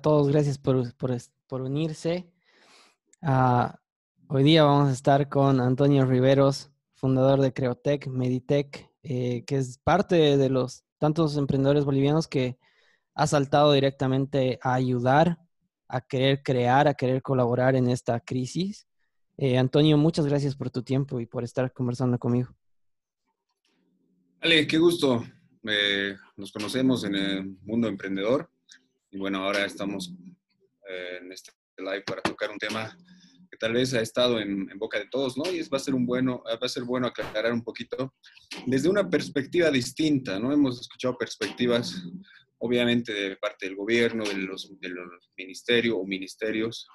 todos, 0.00 0.28
gracias 0.28 0.58
por, 0.58 0.94
por, 0.94 1.62
unirse. 1.62 2.30
Ah, 3.22 3.80
hoy 4.28 4.42
día 4.42 4.64
vamos 4.64 4.88
a 4.88 4.92
estar 4.92 5.28
con 5.28 5.60
Antonio 5.60 6.04
Riveros, 6.06 6.70
fundador 6.94 7.40
de 7.40 7.52
Creotec, 7.52 8.06
Meditec, 8.06 8.90
eh, 9.02 9.44
que 9.46 9.56
es 9.56 9.78
parte 9.78 10.36
de 10.36 10.48
los 10.48 10.84
tantos 10.98 11.36
emprendedores 11.36 11.84
bolivianos 11.84 12.28
que 12.28 12.58
ha 13.14 13.26
saltado 13.26 13.72
directamente 13.72 14.58
a 14.62 14.74
ayudar, 14.74 15.38
a 15.88 16.00
querer 16.00 16.42
crear, 16.42 16.86
a 16.88 16.94
querer 16.94 17.22
colaborar 17.22 17.74
en 17.74 17.88
esta 17.88 18.20
crisis. 18.20 18.86
Eh, 19.36 19.58
Antonio, 19.58 19.96
muchas 19.96 20.26
gracias 20.26 20.54
por 20.54 20.70
tu 20.70 20.82
tiempo 20.82 21.20
y 21.20 21.26
por 21.26 21.44
estar 21.44 21.72
conversando 21.72 22.18
conmigo. 22.18 22.54
Ale, 24.40 24.66
qué 24.66 24.78
gusto. 24.78 25.24
Eh, 25.64 26.16
nos 26.36 26.52
conocemos 26.52 27.04
en 27.04 27.14
el 27.14 27.58
mundo 27.62 27.88
emprendedor 27.88 28.50
y 29.10 29.18
bueno, 29.18 29.44
ahora 29.44 29.64
estamos 29.64 30.12
eh, 30.88 31.18
en 31.20 31.32
este 31.32 31.52
live 31.78 32.02
para 32.02 32.22
tocar 32.22 32.50
un 32.50 32.58
tema 32.58 32.96
que 33.50 33.56
tal 33.56 33.72
vez 33.72 33.94
ha 33.94 34.00
estado 34.00 34.40
en, 34.40 34.68
boca 34.78 34.98
de 34.98 35.06
todos, 35.06 35.38
¿no? 35.38 35.50
Y 35.50 35.58
es, 35.58 35.70
va, 35.70 35.78
a 35.78 35.80
ser 35.80 35.94
un 35.94 36.04
bueno, 36.04 36.42
va 36.44 36.58
a 36.60 36.68
ser 36.68 36.84
bueno 36.84 37.06
aclarar 37.06 37.52
un 37.52 37.64
poquito 37.64 38.14
desde 38.66 38.88
una 38.88 39.08
perspectiva 39.08 39.70
distinta, 39.70 40.38
¿no? 40.38 40.52
Hemos 40.52 40.80
escuchado 40.80 41.16
perspectivas, 41.16 42.02
obviamente, 42.58 43.12
de 43.12 43.36
parte 43.36 43.66
del 43.66 43.76
gobierno, 43.76 44.24
de 44.24 44.34
los, 44.34 44.78
de 44.80 44.88
los 44.90 45.30
ministerios 45.36 45.96
o 45.98 46.04
ministerios. 46.04 46.86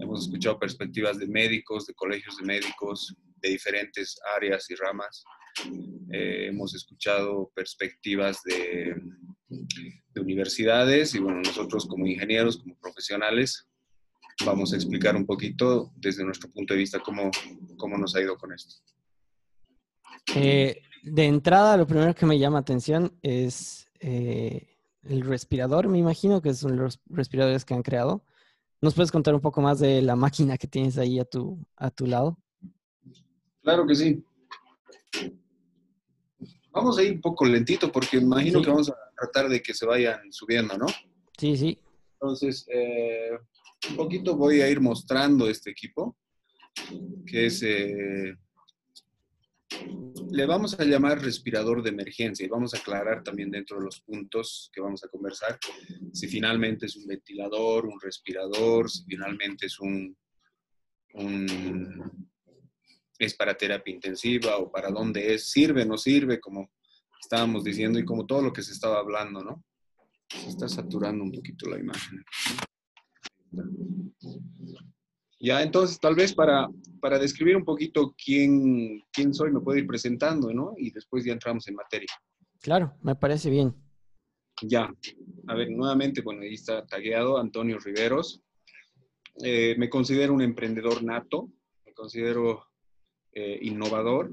Hemos 0.00 0.24
escuchado 0.26 0.58
perspectivas 0.58 1.18
de 1.18 1.26
médicos, 1.26 1.86
de 1.86 1.94
colegios 1.94 2.36
de 2.36 2.44
médicos, 2.44 3.14
de 3.42 3.50
diferentes 3.50 4.18
áreas 4.36 4.68
y 4.70 4.74
ramas. 4.74 5.24
Eh, 6.12 6.46
hemos 6.48 6.74
escuchado 6.74 7.50
perspectivas 7.54 8.42
de, 8.44 8.94
de 9.48 10.20
universidades 10.20 11.14
y 11.14 11.18
bueno, 11.18 11.40
nosotros 11.40 11.86
como 11.86 12.06
ingenieros, 12.06 12.58
como 12.58 12.76
profesionales, 12.78 13.68
vamos 14.44 14.72
a 14.72 14.76
explicar 14.76 15.16
un 15.16 15.26
poquito 15.26 15.92
desde 15.96 16.24
nuestro 16.24 16.50
punto 16.50 16.74
de 16.74 16.80
vista 16.80 17.00
cómo, 17.00 17.30
cómo 17.76 17.96
nos 17.96 18.14
ha 18.14 18.20
ido 18.20 18.36
con 18.36 18.52
esto. 18.52 18.74
Eh, 20.34 20.82
de 21.02 21.24
entrada, 21.24 21.76
lo 21.76 21.86
primero 21.86 22.14
que 22.14 22.26
me 22.26 22.38
llama 22.38 22.58
atención 22.58 23.16
es 23.22 23.88
eh, 24.00 24.76
el 25.04 25.22
respirador, 25.22 25.88
me 25.88 25.98
imagino 25.98 26.42
que 26.42 26.52
son 26.54 26.76
los 26.76 27.00
respiradores 27.06 27.64
que 27.64 27.74
han 27.74 27.82
creado. 27.82 28.24
¿Nos 28.80 28.94
puedes 28.94 29.12
contar 29.12 29.34
un 29.34 29.40
poco 29.40 29.62
más 29.62 29.78
de 29.78 30.02
la 30.02 30.16
máquina 30.16 30.58
que 30.58 30.66
tienes 30.66 30.98
ahí 30.98 31.18
a 31.18 31.24
tu, 31.24 31.64
a 31.76 31.90
tu 31.90 32.06
lado? 32.06 32.38
Claro 33.62 33.86
que 33.86 33.94
sí. 33.94 34.24
Vamos 36.76 36.98
a 36.98 37.02
ir 37.02 37.12
un 37.12 37.20
poco 37.22 37.46
lentito 37.46 37.90
porque 37.90 38.18
imagino 38.18 38.60
que 38.60 38.68
vamos 38.68 38.90
a 38.90 38.96
tratar 39.18 39.48
de 39.48 39.62
que 39.62 39.72
se 39.72 39.86
vayan 39.86 40.30
subiendo, 40.30 40.76
¿no? 40.76 40.84
Sí, 41.38 41.56
sí. 41.56 41.78
Entonces, 42.12 42.66
eh, 42.70 43.30
un 43.88 43.96
poquito 43.96 44.36
voy 44.36 44.60
a 44.60 44.68
ir 44.68 44.78
mostrando 44.78 45.48
este 45.48 45.70
equipo, 45.70 46.18
que 47.26 47.46
es, 47.46 47.62
eh, 47.62 48.36
le 50.30 50.44
vamos 50.44 50.78
a 50.78 50.84
llamar 50.84 51.22
respirador 51.22 51.82
de 51.82 51.88
emergencia 51.88 52.44
y 52.44 52.50
vamos 52.50 52.74
a 52.74 52.76
aclarar 52.76 53.24
también 53.24 53.50
dentro 53.50 53.78
de 53.78 53.84
los 53.84 54.02
puntos 54.02 54.70
que 54.70 54.82
vamos 54.82 55.02
a 55.02 55.08
conversar, 55.08 55.58
si 56.12 56.28
finalmente 56.28 56.84
es 56.84 56.96
un 56.96 57.06
ventilador, 57.06 57.86
un 57.86 57.98
respirador, 57.98 58.90
si 58.90 59.02
finalmente 59.04 59.64
es 59.64 59.80
un, 59.80 60.14
un 61.14 62.28
es 63.18 63.34
para 63.34 63.56
terapia 63.56 63.94
intensiva 63.94 64.58
o 64.58 64.70
para 64.70 64.90
dónde 64.90 65.34
es, 65.34 65.50
sirve, 65.50 65.84
no 65.84 65.96
sirve, 65.96 66.40
como 66.40 66.70
estábamos 67.20 67.64
diciendo 67.64 67.98
y 67.98 68.04
como 68.04 68.26
todo 68.26 68.42
lo 68.42 68.52
que 68.52 68.62
se 68.62 68.72
estaba 68.72 68.98
hablando, 68.98 69.42
¿no? 69.42 69.64
Se 70.28 70.48
está 70.48 70.68
saturando 70.68 71.24
un 71.24 71.32
poquito 71.32 71.68
la 71.68 71.78
imagen. 71.78 72.24
Ya, 75.38 75.62
entonces, 75.62 75.98
tal 76.00 76.14
vez 76.14 76.34
para, 76.34 76.68
para 77.00 77.18
describir 77.18 77.56
un 77.56 77.64
poquito 77.64 78.14
quién, 78.22 79.02
quién 79.12 79.34
soy, 79.34 79.52
me 79.52 79.60
puedo 79.60 79.78
ir 79.78 79.86
presentando, 79.86 80.52
¿no? 80.52 80.74
Y 80.76 80.90
después 80.90 81.24
ya 81.24 81.32
entramos 81.32 81.68
en 81.68 81.74
materia. 81.74 82.08
Claro, 82.60 82.96
me 83.02 83.14
parece 83.14 83.50
bien. 83.50 83.74
Ya, 84.62 84.90
a 85.48 85.54
ver, 85.54 85.70
nuevamente, 85.70 86.22
bueno, 86.22 86.42
ahí 86.42 86.54
está 86.54 86.86
tagueado 86.86 87.38
Antonio 87.38 87.78
Riveros. 87.78 88.40
Eh, 89.42 89.76
me 89.78 89.90
considero 89.90 90.32
un 90.32 90.40
emprendedor 90.40 91.04
nato, 91.04 91.50
me 91.84 91.92
considero 91.92 92.66
eh, 93.38 93.58
innovador. 93.60 94.32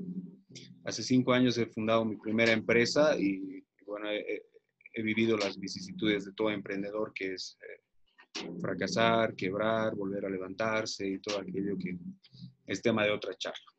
Hace 0.85 1.03
cinco 1.03 1.33
años 1.33 1.57
he 1.57 1.65
fundado 1.65 2.05
mi 2.05 2.15
primera 2.15 2.53
empresa 2.53 3.19
y 3.19 3.61
bueno, 3.85 4.09
he, 4.09 4.41
vivido 5.03 5.35
las 5.35 5.59
vicisitudes 5.59 6.23
de 6.23 6.31
todo 6.31 6.51
emprendedor 6.51 7.11
que 7.13 7.33
es 7.33 7.57
eh, 7.61 8.49
fracasar, 8.61 9.35
quebrar, 9.35 9.93
volver 9.93 10.25
a 10.25 10.29
levantarse 10.29 11.05
y 11.05 11.19
todo 11.19 11.39
aquello 11.39 11.77
que 11.77 11.97
es 12.65 12.81
tema 12.81 13.03
de 13.03 13.11
otra 13.11 13.35
charla. 13.35 13.73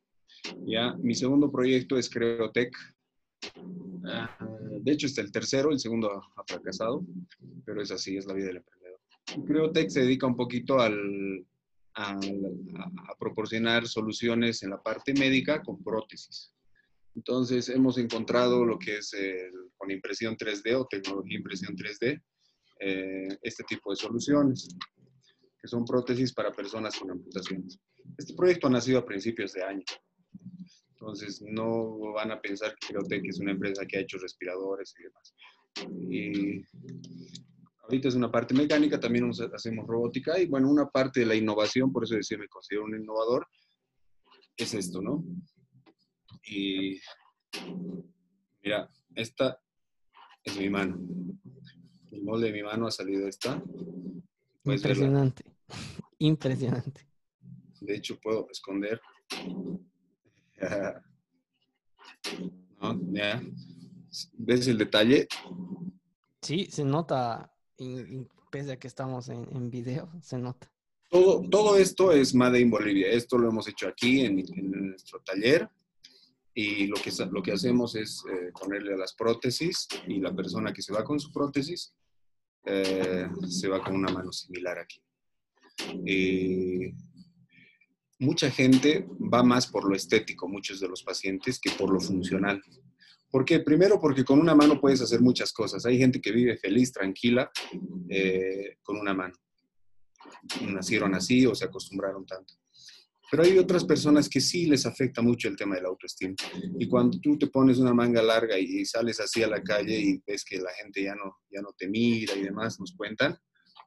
Ya, 0.66 0.92
mi 0.96 1.14
segundo 1.14 1.50
proyecto 1.50 1.96
es 1.96 2.10
Creotech. 2.10 2.76
Ah, 4.04 4.36
de 4.82 4.92
hecho, 4.92 5.06
es 5.06 5.16
el 5.16 5.32
tercero, 5.32 5.70
el 5.70 5.78
segundo 5.78 6.10
ha 6.36 6.44
fracasado, 6.46 7.02
pero 7.64 7.80
es 7.80 7.90
así, 7.90 8.18
es 8.18 8.26
la 8.26 8.34
vida 8.34 8.48
del 8.48 8.58
emprendedor. 8.58 9.00
Creotech 9.46 9.88
se 9.88 10.00
dedica 10.00 10.26
un 10.26 10.36
poquito 10.36 10.80
al, 10.80 11.46
a, 11.96 12.18
proporcionar 13.18 13.86
soluciones 13.86 14.62
en 14.62 14.70
la 14.70 14.82
parte 14.82 15.14
médica 15.14 15.62
con 15.62 15.82
prótesis. 15.82 16.52
Entonces, 17.14 17.68
hemos 17.68 17.96
encontrado 17.98 18.64
lo 18.64 18.78
que 18.78 18.98
es 18.98 19.12
con 19.76 19.90
impresión 19.90 20.36
3D 20.36 20.74
o 20.74 20.86
tecnología 20.86 21.38
impresión 21.38 21.76
3D, 21.76 22.20
eh, 22.80 23.38
este 23.42 23.64
tipo 23.64 23.90
de 23.90 23.96
soluciones, 23.96 24.68
que 25.60 25.68
son 25.68 25.84
prótesis 25.84 26.32
para 26.32 26.52
personas 26.52 26.98
con 26.98 27.10
amputaciones. 27.10 27.78
Este 28.18 28.34
proyecto 28.34 28.66
ha 28.66 28.70
nacido 28.70 28.98
a 28.98 29.06
principios 29.06 29.52
de 29.52 29.62
año. 29.62 29.84
Entonces, 30.90 31.42
no 31.42 32.12
van 32.12 32.32
a 32.32 32.40
pensar 32.40 32.74
que 32.80 32.88
Creotech 32.88 33.24
es 33.26 33.38
una 33.38 33.52
empresa 33.52 33.86
que 33.86 33.98
ha 33.98 34.00
hecho 34.00 34.18
respiradores 34.18 34.94
y 34.98 35.02
demás. 35.02 35.34
Y 36.10 36.62
Ahorita 37.84 38.08
es 38.08 38.14
una 38.14 38.32
parte 38.32 38.54
mecánica, 38.54 38.98
también 38.98 39.30
hacemos 39.52 39.86
robótica 39.86 40.40
y 40.40 40.46
bueno, 40.46 40.70
una 40.70 40.88
parte 40.88 41.20
de 41.20 41.26
la 41.26 41.34
innovación, 41.34 41.92
por 41.92 42.04
eso 42.04 42.14
decía, 42.14 42.38
me 42.38 42.48
considero 42.48 42.84
un 42.84 42.98
innovador, 42.98 43.46
es 44.56 44.72
esto, 44.72 45.02
¿no? 45.02 45.22
Y 46.46 46.98
mira, 48.62 48.90
esta 49.14 49.60
es 50.42 50.58
mi 50.58 50.70
mano. 50.70 50.98
El 52.10 52.22
molde 52.22 52.46
de 52.46 52.52
mi 52.54 52.62
mano 52.62 52.86
ha 52.86 52.90
salido 52.90 53.28
esta. 53.28 53.62
Impresionante, 54.64 55.44
impresionante. 56.18 57.06
De 57.82 57.96
hecho, 57.96 58.18
puedo 58.18 58.48
esconder. 58.50 58.98
¿No? 62.80 62.98
¿Ves 64.34 64.68
el 64.68 64.78
detalle? 64.78 65.28
Sí, 66.40 66.66
se 66.70 66.84
nota 66.84 67.53
y, 67.78 68.26
pese 68.50 68.72
a 68.72 68.78
que 68.78 68.86
estamos 68.86 69.28
en, 69.28 69.70
video, 69.70 70.08
se 70.22 70.38
nota. 70.38 70.70
Todo, 71.10 71.48
todo 71.48 71.76
esto 71.76 72.12
es 72.12 72.34
Made 72.34 72.60
in 72.60 72.70
Bolivia. 72.70 73.10
Esto 73.10 73.38
lo 73.38 73.48
hemos 73.48 73.68
hecho 73.68 73.88
aquí 73.88 74.20
en, 74.20 74.44
nuestro 74.88 75.20
taller 75.20 75.68
y 76.54 76.86
lo 76.86 76.96
que, 76.96 77.10
lo 77.30 77.42
que 77.42 77.52
hacemos 77.52 77.96
es 77.96 78.22
eh, 78.30 78.52
ponerle 78.58 78.96
las 78.96 79.14
prótesis 79.14 79.88
y 80.06 80.20
la 80.20 80.34
persona 80.34 80.72
que 80.72 80.82
se 80.82 80.92
va 80.92 81.02
con 81.02 81.18
su 81.18 81.32
prótesis 81.32 81.94
eh, 82.64 83.28
se 83.48 83.68
va 83.68 83.82
con 83.82 83.94
una 83.94 84.10
mano 84.10 84.32
similar 84.32 84.78
aquí. 84.78 85.02
mucha 88.20 88.50
gente 88.50 89.06
va 89.32 89.42
más 89.42 89.66
por 89.66 89.88
lo 89.88 89.94
estético, 89.94 90.48
muchos 90.48 90.80
de 90.80 90.88
los 90.88 91.02
pacientes, 91.02 91.58
que 91.60 91.70
por 91.72 91.92
lo 91.92 92.00
funcional. 92.00 92.62
¿Por 93.34 93.44
qué? 93.44 93.58
Primero 93.58 94.00
porque 94.00 94.24
con 94.24 94.38
una 94.38 94.54
mano 94.54 94.80
puedes 94.80 95.00
hacer 95.00 95.20
muchas 95.20 95.52
cosas. 95.52 95.84
Hay 95.86 95.98
gente 95.98 96.20
que 96.20 96.30
vive 96.30 96.56
feliz, 96.56 96.92
tranquila, 96.92 97.50
eh, 98.08 98.76
con 98.80 98.96
una 98.96 99.12
mano. 99.12 99.34
Nacieron 100.60 101.16
así 101.16 101.44
o 101.44 101.52
se 101.52 101.64
acostumbraron 101.64 102.24
tanto. 102.24 102.54
Pero 103.28 103.42
hay 103.42 103.58
otras 103.58 103.82
personas 103.82 104.28
que 104.28 104.40
sí 104.40 104.66
les 104.66 104.86
afecta 104.86 105.20
mucho 105.20 105.48
el 105.48 105.56
tema 105.56 105.74
de 105.74 105.82
la 105.82 105.88
autoestima. 105.88 106.36
Y 106.78 106.86
cuando 106.86 107.18
tú 107.18 107.36
te 107.36 107.48
pones 107.48 107.78
una 107.78 107.92
manga 107.92 108.22
larga 108.22 108.56
y, 108.56 108.84
sales 108.84 109.18
así 109.18 109.42
a 109.42 109.48
la 109.48 109.60
calle 109.64 109.98
y 109.98 110.22
ves 110.24 110.44
que 110.44 110.58
la 110.58 110.70
gente 110.74 111.02
ya 111.02 111.16
no, 111.16 111.38
ya 111.50 111.60
no 111.60 111.74
te 111.76 111.88
mira 111.88 112.36
y 112.36 112.42
demás, 112.44 112.78
nos 112.78 112.94
cuentan, 112.94 113.36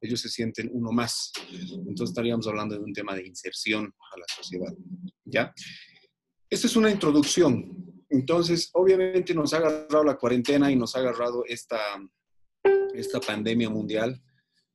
ellos 0.01 0.19
se 0.19 0.27
sienten 0.27 0.69
uno 0.73 0.91
más. 0.91 1.31
Entonces 1.71 2.09
estaríamos 2.09 2.45
hablando 2.47 2.75
de 2.75 2.83
un 2.83 2.91
tema 2.91 3.15
de 3.15 3.25
inserción 3.25 3.85
a 3.85 4.19
la 4.19 4.25
sociedad. 4.27 4.73
¿Ya? 5.23 5.53
Esta 6.49 6.67
es 6.67 6.75
una 6.75 6.91
introducción. 6.91 7.86
Entonces, 8.09 8.69
obviamente 8.73 9.33
nos 9.33 9.53
ha 9.53 9.57
agarrado 9.57 10.03
la 10.03 10.17
cuarentena 10.17 10.71
y 10.71 10.75
nos 10.75 10.95
ha 10.95 10.99
agarrado 10.99 11.43
esta, 11.45 11.79
esta 12.93 13.19
pandemia 13.19 13.69
mundial, 13.69 14.21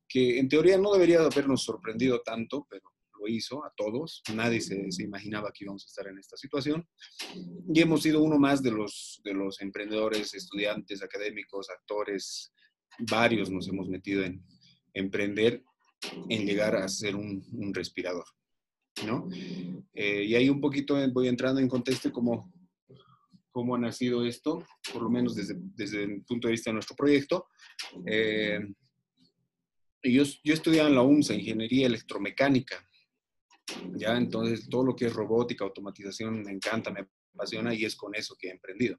que 0.08 0.38
en 0.38 0.48
teoría 0.48 0.76
no 0.76 0.92
debería 0.92 1.20
habernos 1.20 1.62
sorprendido 1.62 2.20
tanto, 2.20 2.66
pero 2.68 2.92
lo 3.18 3.28
hizo 3.28 3.64
a 3.64 3.72
todos. 3.76 4.22
Nadie 4.34 4.60
se, 4.60 4.86
imaginaba 5.02 5.50
que 5.52 5.64
íbamos 5.64 5.84
a 5.84 5.88
estar 5.88 6.06
en 6.08 6.18
esta 6.18 6.36
situación. 6.36 6.86
Y 7.72 7.80
hemos 7.80 8.02
sido 8.02 8.22
uno 8.22 8.38
más 8.38 8.62
de 8.62 8.70
los, 8.70 9.20
de 9.24 9.34
los 9.34 9.60
emprendedores, 9.60 10.34
estudiantes, 10.34 11.02
académicos, 11.02 11.70
actores, 11.70 12.52
varios 12.98 13.50
nos 13.50 13.68
hemos 13.68 13.88
metido 13.88 14.22
en, 14.22 14.44
emprender 14.92 15.62
en 16.28 16.46
llegar 16.46 16.76
a 16.76 16.88
ser 16.88 17.16
un, 17.16 17.72
respirador, 17.72 18.24
¿no? 19.06 19.28
Eh, 19.94 20.24
y 20.24 20.34
ahí 20.34 20.48
un 20.48 20.60
poquito 20.60 20.96
voy 21.12 21.28
entrando 21.28 21.60
en 21.60 21.68
contexto 21.68 22.12
cómo, 22.12 22.52
cómo 23.52 23.76
ha 23.76 23.78
nacido 23.78 24.24
esto, 24.24 24.66
por 24.92 25.02
lo 25.02 25.10
menos 25.10 25.36
desde, 25.36 25.54
desde 25.58 26.02
el 26.02 26.24
punto 26.24 26.48
de 26.48 26.52
vista 26.52 26.70
de 26.70 26.74
nuestro 26.74 26.96
proyecto. 26.96 27.48
Eh, 28.06 28.60
yo, 30.02 30.24
yo 30.42 30.54
estudiaba 30.54 30.88
en 30.88 30.96
la 30.96 31.02
UMSA, 31.02 31.34
Ingeniería 31.34 31.86
Electromecánica, 31.86 32.84
¿ya? 33.94 34.16
Entonces, 34.16 34.68
todo 34.68 34.84
lo 34.84 34.96
que 34.96 35.06
es 35.06 35.12
robótica, 35.12 35.64
automatización, 35.64 36.42
me 36.42 36.50
encanta, 36.50 36.90
me 36.90 37.06
apasiona 37.34 37.74
y 37.74 37.84
es 37.84 37.94
con 37.94 38.14
eso 38.14 38.34
que 38.38 38.48
he 38.48 38.50
emprendido. 38.50 38.98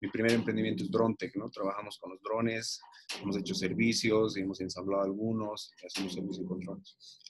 Mi 0.00 0.08
primer 0.10 0.32
emprendimiento 0.32 0.84
es 0.84 0.90
DroneTech, 0.90 1.36
¿no? 1.36 1.48
Trabajamos 1.50 1.98
con 1.98 2.10
los 2.10 2.20
drones, 2.20 2.80
hemos 3.20 3.36
hecho 3.36 3.54
servicios, 3.54 4.36
hemos 4.36 4.60
ensamblado 4.60 5.04
algunos, 5.04 5.72
hacemos 5.86 6.12
servicios 6.12 6.40
de 6.40 6.48
control. 6.48 6.82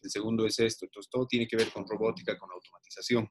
El 0.03 0.11
segundo 0.11 0.47
es 0.47 0.59
esto, 0.59 0.87
entonces 0.87 1.11
todo 1.11 1.27
tiene 1.27 1.47
que 1.47 1.57
ver 1.57 1.71
con 1.71 1.87
robótica, 1.87 2.39
con 2.39 2.51
automatización. 2.51 3.29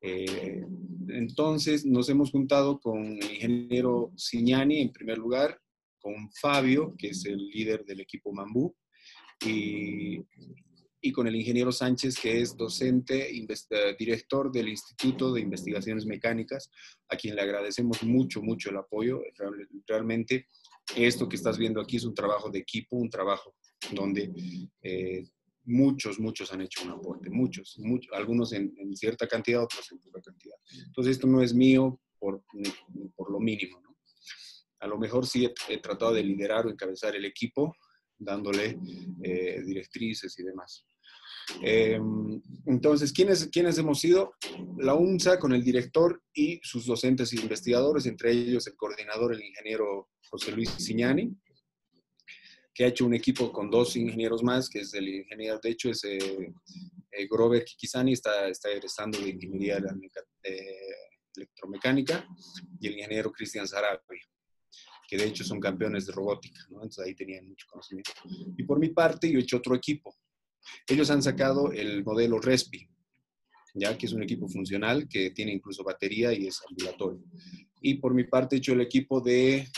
Eh, 0.00 0.64
entonces 1.08 1.84
nos 1.84 2.08
hemos 2.08 2.30
juntado 2.30 2.78
con 2.80 3.04
el 3.04 3.32
ingeniero 3.32 4.12
Signani 4.16 4.80
en 4.80 4.92
primer 4.92 5.18
lugar, 5.18 5.60
con 5.98 6.30
Fabio, 6.32 6.94
que 6.98 7.08
es 7.08 7.24
el 7.24 7.48
líder 7.48 7.84
del 7.84 8.00
equipo 8.00 8.32
Mambú, 8.32 8.74
y, 9.44 10.20
y 11.00 11.12
con 11.12 11.26
el 11.26 11.36
ingeniero 11.36 11.72
Sánchez, 11.72 12.18
que 12.20 12.40
es 12.40 12.56
docente, 12.56 13.30
director 13.98 14.50
del 14.50 14.68
Instituto 14.68 15.32
de 15.32 15.40
Investigaciones 15.40 16.06
Mecánicas, 16.06 16.70
a 17.08 17.16
quien 17.16 17.36
le 17.36 17.42
agradecemos 17.42 18.02
mucho, 18.02 18.42
mucho 18.42 18.70
el 18.70 18.76
apoyo. 18.76 19.20
Realmente 19.86 20.48
esto 20.96 21.28
que 21.28 21.36
estás 21.36 21.58
viendo 21.58 21.80
aquí 21.80 21.96
es 21.96 22.04
un 22.04 22.14
trabajo 22.14 22.50
de 22.50 22.58
equipo, 22.60 22.96
un 22.96 23.10
trabajo 23.10 23.54
donde 23.92 24.32
eh, 24.82 25.28
muchos, 25.66 26.18
muchos 26.18 26.52
han 26.52 26.62
hecho 26.62 26.84
un 26.84 26.90
aporte, 26.90 27.28
muchos, 27.30 27.78
muchos 27.78 28.12
algunos 28.14 28.52
en, 28.52 28.72
cierta 28.96 29.26
cantidad, 29.26 29.62
otros 29.62 29.90
en 29.92 29.98
poca 29.98 30.20
cantidad. 30.22 30.56
Entonces 30.86 31.16
esto 31.16 31.26
no 31.26 31.42
es 31.42 31.52
mío 31.54 32.00
por, 32.18 32.42
por 33.14 33.30
lo 33.30 33.38
mínimo. 33.40 33.82
A 34.80 34.86
lo 34.86 34.98
mejor 34.98 35.26
sí 35.26 35.48
he, 35.68 35.78
tratado 35.78 36.12
de 36.12 36.22
liderar 36.22 36.66
o 36.66 36.70
encabezar 36.70 37.16
el 37.16 37.24
equipo, 37.24 37.74
dándole 38.18 38.78
eh, 39.22 39.62
directrices 39.64 40.38
y 40.38 40.42
demás. 40.42 40.86
Em, 41.62 42.42
entonces, 42.66 43.12
¿quiénes, 43.12 43.48
¿quiénes 43.48 43.78
hemos 43.78 44.00
sido? 44.00 44.34
La 44.78 44.94
UNSA 44.94 45.38
con 45.38 45.52
el 45.52 45.62
director 45.62 46.22
y 46.34 46.60
sus 46.62 46.86
docentes 46.86 47.32
e 47.32 47.40
investigadores, 47.40 48.06
entre 48.06 48.32
ellos 48.32 48.66
el 48.66 48.76
coordinador, 48.76 49.34
el 49.34 49.44
ingeniero 49.44 50.10
José 50.28 50.52
Luis 50.52 50.70
Signani, 50.70 51.34
que 52.76 52.84
ha 52.84 52.88
hecho 52.88 53.06
un 53.06 53.14
equipo 53.14 53.50
con 53.50 53.70
dos 53.70 53.96
ingenieros 53.96 54.42
más, 54.42 54.68
que 54.68 54.80
es 54.80 54.92
el 54.92 55.08
ingeniero, 55.08 55.58
de 55.62 55.70
hecho, 55.70 55.88
es 55.88 56.04
eh, 56.04 56.52
eh, 57.10 57.26
Grover 57.26 57.64
Kikizani, 57.64 58.12
está, 58.12 58.48
está 58.48 58.68
egresando 58.70 59.18
de 59.18 59.30
ingeniería 59.30 59.78
electromecánica, 61.34 62.28
y 62.78 62.88
el 62.88 62.98
ingeniero 62.98 63.32
Cristian 63.32 63.66
Sarabia 63.66 64.02
que 65.08 65.16
de 65.16 65.24
hecho 65.24 65.44
son 65.44 65.60
campeones 65.60 66.04
de 66.04 66.12
robótica, 66.12 66.60
¿no? 66.68 66.78
Entonces 66.78 67.06
ahí 67.06 67.14
tenían 67.14 67.48
mucho 67.48 67.64
conocimiento. 67.70 68.10
Y 68.58 68.64
por 68.64 68.80
mi 68.80 68.88
parte, 68.88 69.30
yo 69.30 69.38
he 69.38 69.42
hecho 69.42 69.58
otro 69.58 69.74
equipo, 69.76 70.14
ellos 70.86 71.10
han 71.10 71.22
sacado 71.22 71.70
el 71.72 72.04
modelo 72.04 72.40
RESPI, 72.40 72.88
ya 73.74 73.96
que 73.96 74.06
es 74.06 74.12
un 74.12 74.24
equipo 74.24 74.48
funcional 74.48 75.08
que 75.08 75.30
tiene 75.30 75.52
incluso 75.52 75.84
batería 75.84 76.32
y 76.32 76.48
es 76.48 76.60
ambulatorio. 76.68 77.22
Y 77.80 77.94
por 77.94 78.12
mi 78.12 78.24
parte 78.24 78.56
he 78.56 78.58
hecho 78.58 78.72
el 78.72 78.80
equipo 78.80 79.20
de, 79.20 79.68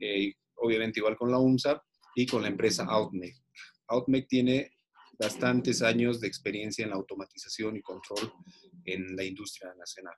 eh, 0.00 0.34
obviamente 0.56 0.98
igual 1.00 1.16
con 1.16 1.30
la 1.30 1.38
UMSA 1.38 1.80
y 2.16 2.26
con 2.26 2.42
la 2.42 2.48
empresa 2.48 2.84
Outmec. 2.84 3.36
Outmec 3.88 4.26
tiene 4.26 4.72
bastantes 5.18 5.82
años 5.82 6.18
de 6.18 6.26
experiencia 6.26 6.82
en 6.82 6.90
la 6.90 6.96
automatización 6.96 7.76
y 7.76 7.82
control 7.82 8.32
en 8.84 9.14
la 9.14 9.22
industria 9.22 9.74
nacional. 9.78 10.14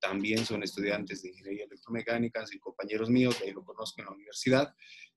También 0.00 0.46
son 0.46 0.62
estudiantes 0.62 1.22
de 1.22 1.30
ingeniería 1.30 1.64
electromecánica, 1.64 2.44
y 2.52 2.58
compañeros 2.60 3.10
míos, 3.10 3.38
de 3.40 3.46
ahí 3.46 3.52
lo 3.52 3.64
conozco 3.64 4.00
en 4.00 4.06
la 4.06 4.12
universidad, 4.12 4.72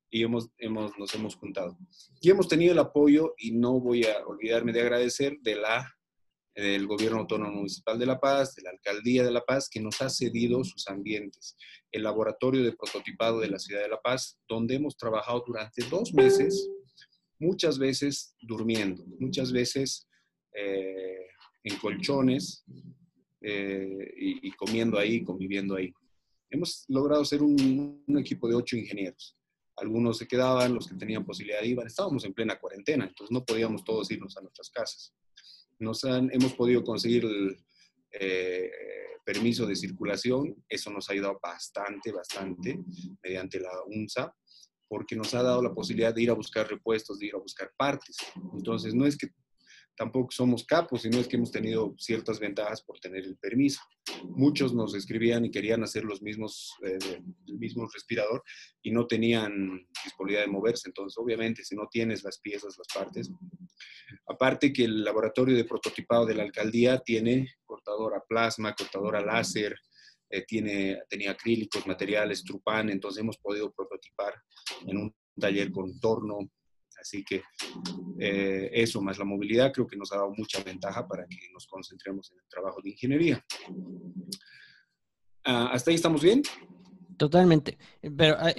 y 0.09 0.23
hemos, 0.23 0.49
hemos, 0.57 0.97
nos 0.97 1.13
hemos 1.13 1.35
juntado. 1.35 1.77
Y 2.19 2.31
hemos 2.31 2.47
tenido 2.47 2.71
el 2.71 2.79
apoyo, 2.79 3.35
y 3.37 3.51
no 3.51 3.79
voy 3.79 4.05
a 4.05 4.25
olvidarme 4.25 4.73
de 4.73 4.81
agradecer, 4.81 5.37
de 5.41 5.55
la, 5.55 5.94
del 6.55 6.87
Gobierno 6.87 7.19
Autónomo 7.19 7.51
Municipal 7.51 7.99
de 7.99 8.05
La 8.05 8.19
Paz, 8.19 8.55
de 8.55 8.63
la 8.63 8.69
Alcaldía 8.69 9.23
de 9.23 9.31
La 9.31 9.43
Paz, 9.43 9.69
que 9.69 9.81
nos 9.81 10.01
ha 10.01 10.09
cedido 10.09 10.63
sus 10.63 10.87
ambientes. 10.87 11.57
El 11.91 12.03
laboratorio 12.03 12.63
de 12.63 12.71
prototipado 12.71 13.39
de 13.39 13.49
la 13.49 13.59
ciudad 13.59 13.81
de 13.81 13.89
La 13.89 14.01
Paz, 14.01 14.39
donde 14.47 14.75
hemos 14.75 14.95
trabajado 14.95 15.43
durante 15.45 15.83
dos 15.89 16.13
meses, 16.13 16.69
muchas 17.39 17.77
veces 17.77 18.35
durmiendo, 18.41 19.05
muchas 19.19 19.51
veces 19.51 20.07
eh, 20.53 21.27
en 21.63 21.77
colchones 21.77 22.63
eh, 23.41 24.13
y, 24.17 24.51
comiendo 24.53 24.97
ahí, 24.97 25.23
conviviendo 25.23 25.75
ahí. 25.75 25.93
Hemos 26.49 26.85
logrado 26.87 27.25
ser 27.25 27.41
un, 27.43 28.03
un 28.07 28.19
equipo 28.19 28.47
de 28.47 28.55
ocho 28.55 28.77
ingenieros 28.77 29.37
algunos 29.77 30.17
se 30.17 30.27
quedaban, 30.27 30.73
los 30.73 30.87
que 30.87 30.95
tenían 30.95 31.25
posibilidad 31.25 31.61
iban. 31.61 31.87
Estábamos 31.87 32.23
en 32.23 32.33
plena 32.33 32.57
cuarentena, 32.57 33.05
entonces 33.05 33.31
no 33.31 33.43
podíamos 33.43 33.83
todos 33.83 34.09
irnos 34.09 34.37
a 34.37 34.41
nuestras 34.41 34.69
casas. 34.69 35.13
Nos 35.79 36.03
han, 36.05 36.29
hemos 36.31 36.53
podido 36.53 36.83
conseguir 36.83 37.25
el 37.25 37.57
eh, 38.11 38.71
permiso 39.25 39.65
de 39.65 39.75
circulación, 39.75 40.55
eso 40.69 40.91
nos 40.91 41.09
ha 41.09 41.13
ayudado 41.13 41.39
bastante, 41.41 42.11
bastante, 42.11 42.79
mediante 43.23 43.59
la 43.59 43.71
UNSA, 43.87 44.33
porque 44.87 45.15
nos 45.15 45.33
ha 45.33 45.41
dado 45.41 45.61
la 45.61 45.73
posibilidad 45.73 46.13
de 46.13 46.21
ir 46.21 46.29
a 46.29 46.33
buscar 46.33 46.69
repuestos, 46.69 47.19
de 47.19 47.27
ir 47.27 47.35
a 47.35 47.39
buscar 47.39 47.71
partes. 47.75 48.15
Entonces, 48.53 48.93
no 48.93 49.05
es 49.05 49.17
que 49.17 49.27
tampoco 49.97 50.31
somos 50.31 50.65
capos, 50.65 51.01
sino 51.01 51.17
es 51.17 51.27
que 51.27 51.37
hemos 51.37 51.51
tenido 51.51 51.95
ciertas 51.97 52.39
ventajas 52.39 52.81
por 52.83 52.99
tener 52.99 53.25
el 53.25 53.37
permiso. 53.37 53.81
Muchos 54.29 54.73
nos 54.73 54.93
escribían 54.93 55.45
y 55.45 55.51
querían 55.51 55.83
hacer 55.83 56.03
los 56.03 56.21
mismos, 56.21 56.73
eh, 56.83 56.97
el 57.47 57.57
mismo 57.57 57.87
respirador 57.91 58.43
y 58.83 58.91
no 58.91 59.07
tenían 59.07 59.87
disponibilidad 60.03 60.45
de 60.45 60.51
moverse. 60.51 60.89
Entonces, 60.89 61.17
obviamente, 61.17 61.63
si 61.63 61.75
no 61.75 61.87
tienes 61.89 62.23
las 62.23 62.39
piezas, 62.39 62.77
las 62.77 62.87
partes. 62.93 63.31
Aparte 64.27 64.71
que 64.71 64.85
el 64.85 65.03
laboratorio 65.03 65.55
de 65.55 65.65
prototipado 65.65 66.25
de 66.25 66.35
la 66.35 66.43
alcaldía 66.43 66.99
tiene 66.99 67.55
cortadora 67.65 68.23
plasma, 68.27 68.73
cortadora 68.73 69.21
láser, 69.21 69.75
eh, 70.29 70.43
tiene, 70.45 71.01
tenía 71.09 71.31
acrílicos, 71.31 71.85
materiales, 71.87 72.43
trupán, 72.43 72.89
entonces 72.89 73.21
hemos 73.21 73.37
podido 73.37 73.71
prototipar 73.71 74.33
en 74.87 74.97
un 74.97 75.15
taller 75.39 75.71
con 75.71 75.99
torno, 75.99 76.39
Así 77.05 77.23
que 77.23 77.43
eh, 78.19 78.69
eso 78.73 79.01
más 79.01 79.19
la 79.19 79.25
movilidad 79.25 79.71
creo 79.71 79.85
que 79.85 79.97
nos 79.97 80.11
ha 80.11 80.17
dado 80.17 80.31
mucha 80.35 80.63
ventaja 80.63 81.07
para 81.07 81.27
que 81.27 81.37
nos 81.53 81.67
concentremos 81.67 82.31
en 82.31 82.39
el 82.39 82.47
trabajo 82.49 82.81
de 82.81 82.89
ingeniería. 82.89 83.45
Ah, 85.43 85.69
¿Hasta 85.71 85.91
ahí 85.91 85.95
estamos 85.95 86.23
bien? 86.23 86.41
Totalmente. 87.17 87.77
Pero 88.01 88.35
ah, 88.39 88.51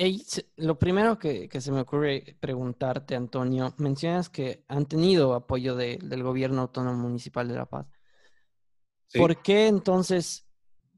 lo 0.57 0.79
primero 0.79 1.19
que, 1.19 1.49
se 1.61 1.73
me 1.73 1.81
ocurre 1.81 2.37
preguntarte, 2.41 3.15
Antonio, 3.15 3.75
mencionas 3.79 4.29
que 4.29 4.65
han 4.69 4.87
tenido 4.87 5.35
apoyo 5.35 5.77
del 5.77 6.23
gobierno 6.23 6.63
autónomo 6.63 7.03
municipal 7.03 7.49
de 7.49 7.55
La 7.55 7.67
Paz. 7.67 7.87
¿Por 9.15 9.43
qué 9.43 9.69
entonces 9.69 10.47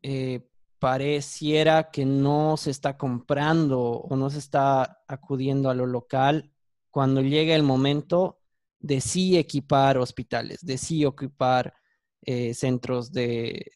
eh, 0.02 0.48
pareciera 0.78 1.90
que 1.90 2.04
no 2.04 2.56
se 2.56 2.70
está 2.70 2.96
comprando 2.96 3.80
o 3.80 4.16
no 4.16 4.30
se 4.30 4.38
está 4.38 5.02
acudiendo 5.08 5.70
a 5.70 5.74
lo 5.74 5.86
local 5.86 6.52
cuando 6.90 7.20
llegue 7.20 7.54
el 7.54 7.62
momento 7.62 8.40
de 8.80 9.00
sí 9.00 9.36
equipar 9.36 9.98
hospitales, 9.98 10.64
de 10.64 10.78
sí 10.78 11.04
equipar 11.04 11.74
eh, 12.22 12.54
centros 12.54 13.12
de, 13.12 13.72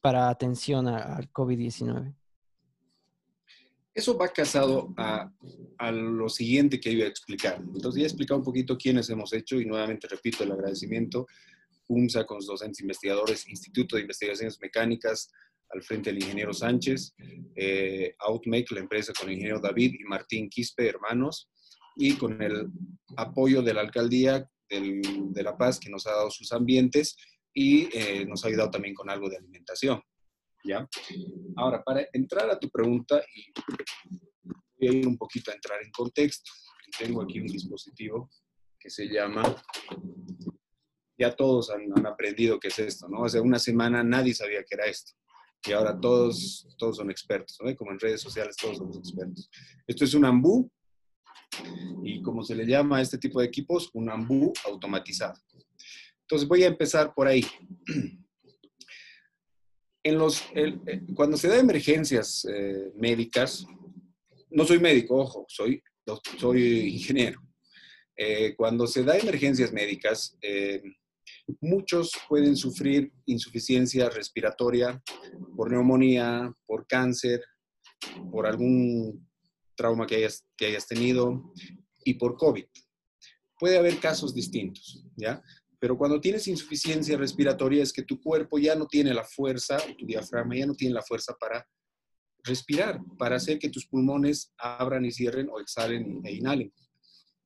para 0.00 0.28
atención 0.28 0.88
al 0.88 1.30
COVID-19. 1.32 2.14
Eso 3.98 4.16
va 4.16 4.28
casado 4.28 4.94
a, 4.96 5.28
lo 5.90 6.28
siguiente 6.28 6.78
que 6.78 6.92
iba 6.92 7.04
a 7.04 7.08
explicar. 7.08 7.60
Entonces, 7.74 7.98
ya 7.98 8.04
he 8.04 8.06
explicado 8.06 8.38
un 8.38 8.44
poquito 8.44 8.78
quiénes 8.78 9.10
hemos 9.10 9.32
hecho 9.32 9.60
y 9.60 9.64
nuevamente 9.64 10.06
repito 10.06 10.44
el 10.44 10.52
agradecimiento. 10.52 11.26
UMSA 11.88 12.24
con 12.24 12.36
los 12.36 12.46
docentes 12.46 12.80
investigadores, 12.80 13.48
Instituto 13.48 13.96
de 13.96 14.02
Investigaciones 14.02 14.60
Mecánicas, 14.60 15.32
al 15.70 15.82
frente 15.82 16.12
del 16.12 16.22
ingeniero 16.22 16.54
Sánchez, 16.54 17.12
eh, 17.56 18.14
Outmake, 18.20 18.70
la 18.70 18.80
empresa 18.82 19.12
con 19.18 19.30
el 19.30 19.34
ingeniero 19.34 19.58
David 19.58 19.96
y 19.98 20.04
Martín 20.04 20.48
Quispe, 20.48 20.88
hermanos, 20.88 21.50
y 21.96 22.14
con 22.14 22.40
el 22.40 22.68
apoyo 23.16 23.62
de 23.62 23.74
la 23.74 23.80
alcaldía 23.80 24.48
de 24.70 25.42
La 25.42 25.58
Paz, 25.58 25.80
que 25.80 25.90
nos 25.90 26.06
ha 26.06 26.12
dado 26.12 26.30
sus 26.30 26.52
ambientes 26.52 27.16
y 27.52 27.88
eh, 27.92 28.24
nos 28.26 28.44
ha 28.44 28.48
ayudado 28.48 28.70
también 28.70 28.94
con 28.94 29.10
algo 29.10 29.28
de 29.28 29.38
alimentación. 29.38 30.00
¿Ya? 30.64 30.88
Ahora, 31.56 31.82
para 31.82 32.06
entrar 32.12 32.50
a 32.50 32.58
tu 32.58 32.68
pregunta, 32.70 33.22
y 33.34 33.52
voy 34.78 34.88
a 34.88 34.98
ir 34.98 35.06
un 35.06 35.16
poquito 35.16 35.50
a 35.50 35.54
entrar 35.54 35.82
en 35.82 35.90
contexto. 35.90 36.50
Tengo 36.98 37.22
aquí 37.22 37.40
un 37.40 37.46
dispositivo 37.46 38.30
que 38.78 38.90
se 38.90 39.06
llama, 39.06 39.42
ya 41.18 41.34
todos 41.34 41.70
han, 41.70 42.06
aprendido 42.06 42.58
qué 42.58 42.68
es 42.68 42.78
esto, 42.78 43.08
¿no? 43.08 43.24
Hace 43.24 43.40
una 43.40 43.58
semana 43.58 44.02
nadie 44.02 44.34
sabía 44.34 44.64
qué 44.64 44.76
era 44.76 44.86
esto 44.86 45.12
y 45.66 45.72
ahora 45.72 45.98
todos, 45.98 46.68
todos 46.78 46.96
son 46.96 47.10
expertos, 47.10 47.58
¿no? 47.62 47.74
Como 47.76 47.90
en 47.90 47.98
redes 47.98 48.20
sociales 48.20 48.56
todos 48.56 48.78
somos 48.78 48.96
expertos. 48.96 49.50
Esto 49.86 50.04
es 50.04 50.14
un 50.14 50.24
ambú 50.24 50.70
Y 52.02 52.22
como 52.22 52.42
se 52.42 52.54
le 52.54 52.66
llama 52.66 52.98
a 52.98 53.02
este 53.02 53.18
tipo 53.18 53.40
de 53.40 53.46
equipos, 53.46 53.90
un 53.92 54.08
AMBU 54.08 54.52
automatizado. 54.66 55.34
Entonces 56.22 56.46
voy 56.46 56.62
a 56.62 56.68
empezar 56.68 57.12
por 57.14 57.26
ahí. 57.26 57.44
En 60.08 60.16
los, 60.16 60.42
eh, 60.54 61.02
cuando 61.14 61.36
se 61.36 61.48
da 61.48 61.58
emergencias 61.58 62.46
eh, 62.50 62.92
médicas, 62.96 63.66
no 64.48 64.64
soy 64.64 64.78
médico, 64.78 65.16
ojo, 65.16 65.44
soy, 65.48 65.82
soy 66.38 66.94
ingeniero. 66.94 67.42
Eh, 68.16 68.54
cuando 68.56 68.86
se 68.86 69.04
da 69.04 69.18
emergencias 69.18 69.70
médicas, 69.70 70.34
muchos 71.60 72.12
pueden 72.26 72.56
sufrir 72.56 73.12
insuficiencia 73.26 74.08
respiratoria 74.08 74.98
por 75.54 75.70
neumonía, 75.70 76.54
por 76.64 76.86
cáncer, 76.86 77.44
por 78.32 78.46
algún 78.46 79.28
trauma 79.76 80.06
que 80.06 80.16
hayas, 80.16 80.42
que 80.56 80.68
hayas 80.68 80.86
tenido 80.86 81.52
y 82.02 82.14
por 82.14 82.38
COVID. 82.38 82.64
Puede 83.60 83.76
haber 83.76 83.98
casos 83.98 84.34
distintos, 84.34 85.04
¿ya? 85.16 85.42
Pero 85.78 85.96
cuando 85.96 86.20
tienes 86.20 86.48
insuficiencia 86.48 87.16
respiratoria 87.16 87.82
es 87.82 87.92
que 87.92 88.02
tu 88.02 88.20
cuerpo 88.20 88.58
ya 88.58 88.74
no 88.74 88.86
tiene 88.86 89.14
la 89.14 89.24
fuerza, 89.24 89.78
tu 89.96 90.04
diafragma 90.04 90.56
ya 90.56 90.66
no 90.66 90.74
tiene 90.74 90.94
la 90.94 91.02
fuerza 91.02 91.36
para 91.38 91.66
respirar, 92.42 93.00
para 93.18 93.36
hacer 93.36 93.58
que 93.58 93.68
tus 93.68 93.86
pulmones 93.86 94.52
abran 94.58 95.04
y 95.04 95.12
cierren 95.12 95.48
o 95.50 95.60
exhalen 95.60 96.20
e 96.24 96.32
inhalen. 96.32 96.72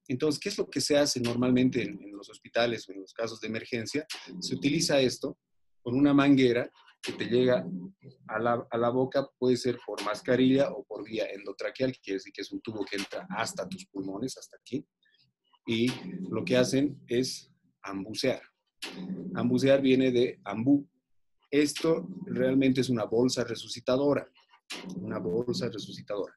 Entonces, 0.08 0.40
¿qué 0.40 0.48
es 0.48 0.58
lo 0.58 0.68
que 0.68 0.80
se 0.80 0.96
hace 0.96 1.20
normalmente 1.20 1.82
en, 1.82 1.98
los 2.16 2.28
hospitales 2.30 2.88
o 2.88 2.92
en 2.92 3.00
los 3.00 3.12
casos 3.12 3.40
de 3.40 3.48
emergencia? 3.48 4.06
Se 4.40 4.54
utiliza 4.54 5.00
esto 5.00 5.38
con 5.82 5.94
una 5.94 6.14
manguera 6.14 6.70
que 7.02 7.12
te 7.12 7.26
llega 7.26 7.66
a 8.28 8.38
la, 8.38 8.66
a 8.70 8.78
la, 8.78 8.90
boca, 8.90 9.28
puede 9.38 9.56
ser 9.56 9.78
por 9.84 10.02
mascarilla 10.04 10.70
o 10.70 10.84
por 10.84 11.04
vía 11.04 11.26
endotraqueal, 11.30 11.92
que 11.92 12.00
quiere 12.00 12.18
decir 12.18 12.32
que 12.32 12.42
es 12.42 12.52
un 12.52 12.60
tubo 12.60 12.84
que 12.84 12.96
entra 12.96 13.26
hasta 13.30 13.68
tus 13.68 13.86
pulmones, 13.86 14.38
hasta 14.38 14.56
aquí. 14.56 14.86
Y 15.66 15.88
lo 16.30 16.44
que 16.44 16.56
hacen 16.56 17.02
es 17.08 17.51
ambucear. 17.82 18.42
Ambucear 19.34 19.80
viene 19.80 20.10
de 20.10 20.40
ambú. 20.44 20.86
Esto 21.50 22.08
realmente 22.26 22.80
es 22.80 22.88
una 22.88 23.04
bolsa 23.04 23.44
resucitadora, 23.44 24.26
una 24.96 25.18
bolsa 25.18 25.68
resucitadora. 25.68 26.34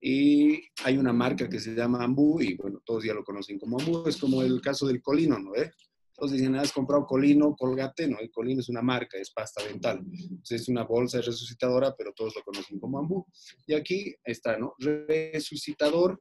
Y 0.00 0.60
hay 0.84 0.98
una 0.98 1.12
marca 1.12 1.48
que 1.48 1.58
se 1.58 1.74
llama 1.74 2.04
Ambú 2.04 2.40
y 2.40 2.56
bueno, 2.56 2.82
todos 2.84 3.04
ya 3.04 3.14
lo 3.14 3.24
conocen 3.24 3.58
como 3.58 3.78
Ambú, 3.78 4.06
es 4.06 4.18
como 4.18 4.42
el 4.42 4.60
caso 4.60 4.86
del 4.86 5.00
colino, 5.00 5.38
¿no? 5.38 5.54
Eh? 5.54 5.70
Todos 6.14 6.32
dicen, 6.32 6.54
has 6.56 6.72
comprado 6.72 7.06
colino, 7.06 7.56
colgate, 7.56 8.06
¿no? 8.06 8.18
El 8.20 8.30
colino 8.30 8.60
es 8.60 8.68
una 8.68 8.82
marca, 8.82 9.18
es 9.18 9.30
pasta 9.30 9.64
dental. 9.64 10.04
Entonces 10.04 10.60
es 10.60 10.68
una 10.68 10.84
bolsa 10.84 11.22
resucitadora, 11.22 11.94
pero 11.96 12.12
todos 12.12 12.36
lo 12.36 12.42
conocen 12.42 12.78
como 12.78 12.98
Ambú. 12.98 13.26
Y 13.66 13.74
aquí 13.74 14.14
está, 14.22 14.58
¿no? 14.58 14.74
Resucitador 14.78 16.20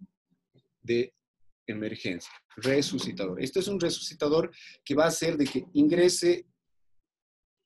de 0.81 1.13
emergencia, 1.67 2.31
resucitador. 2.57 3.41
Este 3.41 3.59
es 3.59 3.67
un 3.67 3.79
resucitador 3.79 4.51
que 4.83 4.95
va 4.95 5.05
a 5.05 5.09
hacer 5.09 5.37
de 5.37 5.45
que 5.45 5.65
ingrese, 5.73 6.45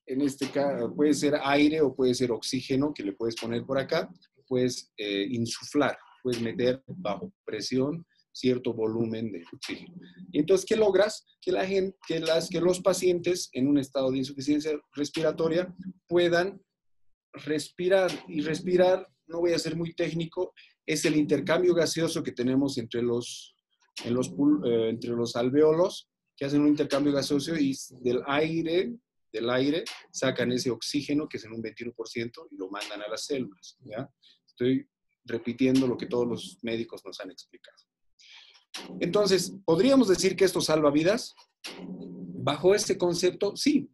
en 0.06 0.22
este 0.22 0.50
caso, 0.50 0.94
puede 0.96 1.14
ser 1.14 1.36
aire 1.42 1.82
o 1.82 1.96
puede 1.96 2.14
ser 2.14 2.32
oxígeno 2.32 2.94
que 2.94 3.04
le 3.04 3.14
puedes 3.14 3.36
poner 3.36 3.64
por 3.66 3.78
acá, 3.78 4.10
puedes 4.48 4.92
eh, 4.98 5.28
insuflar, 5.30 5.98
puedes 6.24 6.42
meter 6.42 6.82
bajo 6.88 7.34
presión 7.46 8.06
cierto 8.32 8.74
volumen 8.74 9.32
de 9.32 9.44
oxígeno. 9.52 9.96
Y 10.32 10.40
entonces, 10.40 10.66
¿qué 10.66 10.76
logras? 10.76 11.26
Que, 11.42 11.52
la 11.52 11.66
gente, 11.66 11.98
que, 12.08 12.20
las, 12.20 12.50
que 12.50 12.62
los 12.62 12.82
pacientes 12.82 13.50
en 13.52 13.68
un 13.68 13.80
estado 13.80 14.12
de 14.12 14.20
insuficiencia 14.20 14.80
respiratoria 14.94 15.74
puedan 16.08 16.62
respirar. 17.34 18.12
Y 18.28 18.42
respirar, 18.42 19.08
no 19.26 19.40
voy 19.40 19.54
a 19.54 19.60
ser 19.60 19.76
muy 19.76 19.94
técnico, 19.94 20.54
es 20.86 21.04
el 21.06 21.16
intercambio 21.16 21.74
gaseoso 21.74 22.24
que 22.24 22.32
tenemos 22.32 22.78
entre 22.78 23.02
los 23.02 23.57
los, 24.06 24.30
eh, 24.30 24.90
entre 24.90 25.12
los 25.12 25.36
alveolos 25.36 26.10
que 26.36 26.46
hacen 26.46 26.62
un 26.62 26.68
intercambio 26.68 27.12
gaseoso 27.12 27.56
y 27.56 27.76
del 28.02 28.22
aire, 28.28 28.94
del 29.32 29.50
aire 29.50 29.84
sacan 30.12 30.52
ese 30.52 30.70
oxígeno 30.70 31.28
que 31.28 31.38
es 31.38 31.46
en 31.46 31.54
un 31.54 31.64
21% 31.64 32.48
y 32.52 32.56
lo 32.56 32.70
mandan 32.70 33.02
a 33.02 33.08
las 33.08 33.26
células. 33.26 33.78
¿ya? 33.82 34.10
Estoy 34.46 34.88
repitiendo 35.26 35.88
lo 35.88 35.98
que 35.98 36.06
todos 36.06 36.28
los 36.28 36.58
médicos 36.62 37.04
nos 37.04 37.20
han 37.20 37.32
explicado. 37.32 37.78
Entonces, 39.00 39.54
¿podríamos 39.66 40.08
decir 40.08 40.36
que 40.36 40.46
esto 40.46 40.62
salva 40.62 40.92
vidas? 40.92 41.36
Bajo 41.80 42.76
este 42.76 42.98
concepto, 42.98 43.56
sí, 43.56 43.90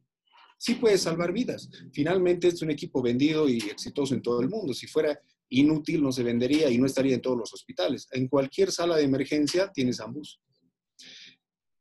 sí 0.58 0.76
puede 0.76 0.98
salvar 0.98 1.32
vidas. 1.32 1.70
Finalmente 1.94 2.50
es 2.50 2.62
un 2.62 2.72
equipo 2.72 3.02
vendido 3.02 3.48
y 3.48 3.58
exitoso 3.58 4.14
en 4.14 4.22
todo 4.22 4.42
el 4.42 4.50
mundo. 4.50 4.74
Si 4.74 4.88
fuera 4.88 5.20
inútil, 5.60 6.02
no 6.02 6.12
se 6.12 6.24
vendería 6.24 6.70
y 6.70 6.78
no 6.78 6.86
estaría 6.86 7.16
en 7.16 7.22
todos 7.22 7.38
los 7.38 7.54
hospitales. 7.54 8.08
En 8.12 8.28
cualquier 8.28 8.72
sala 8.72 8.96
de 8.96 9.04
emergencia 9.04 9.72
tienes 9.72 10.00
ambos. 10.00 10.42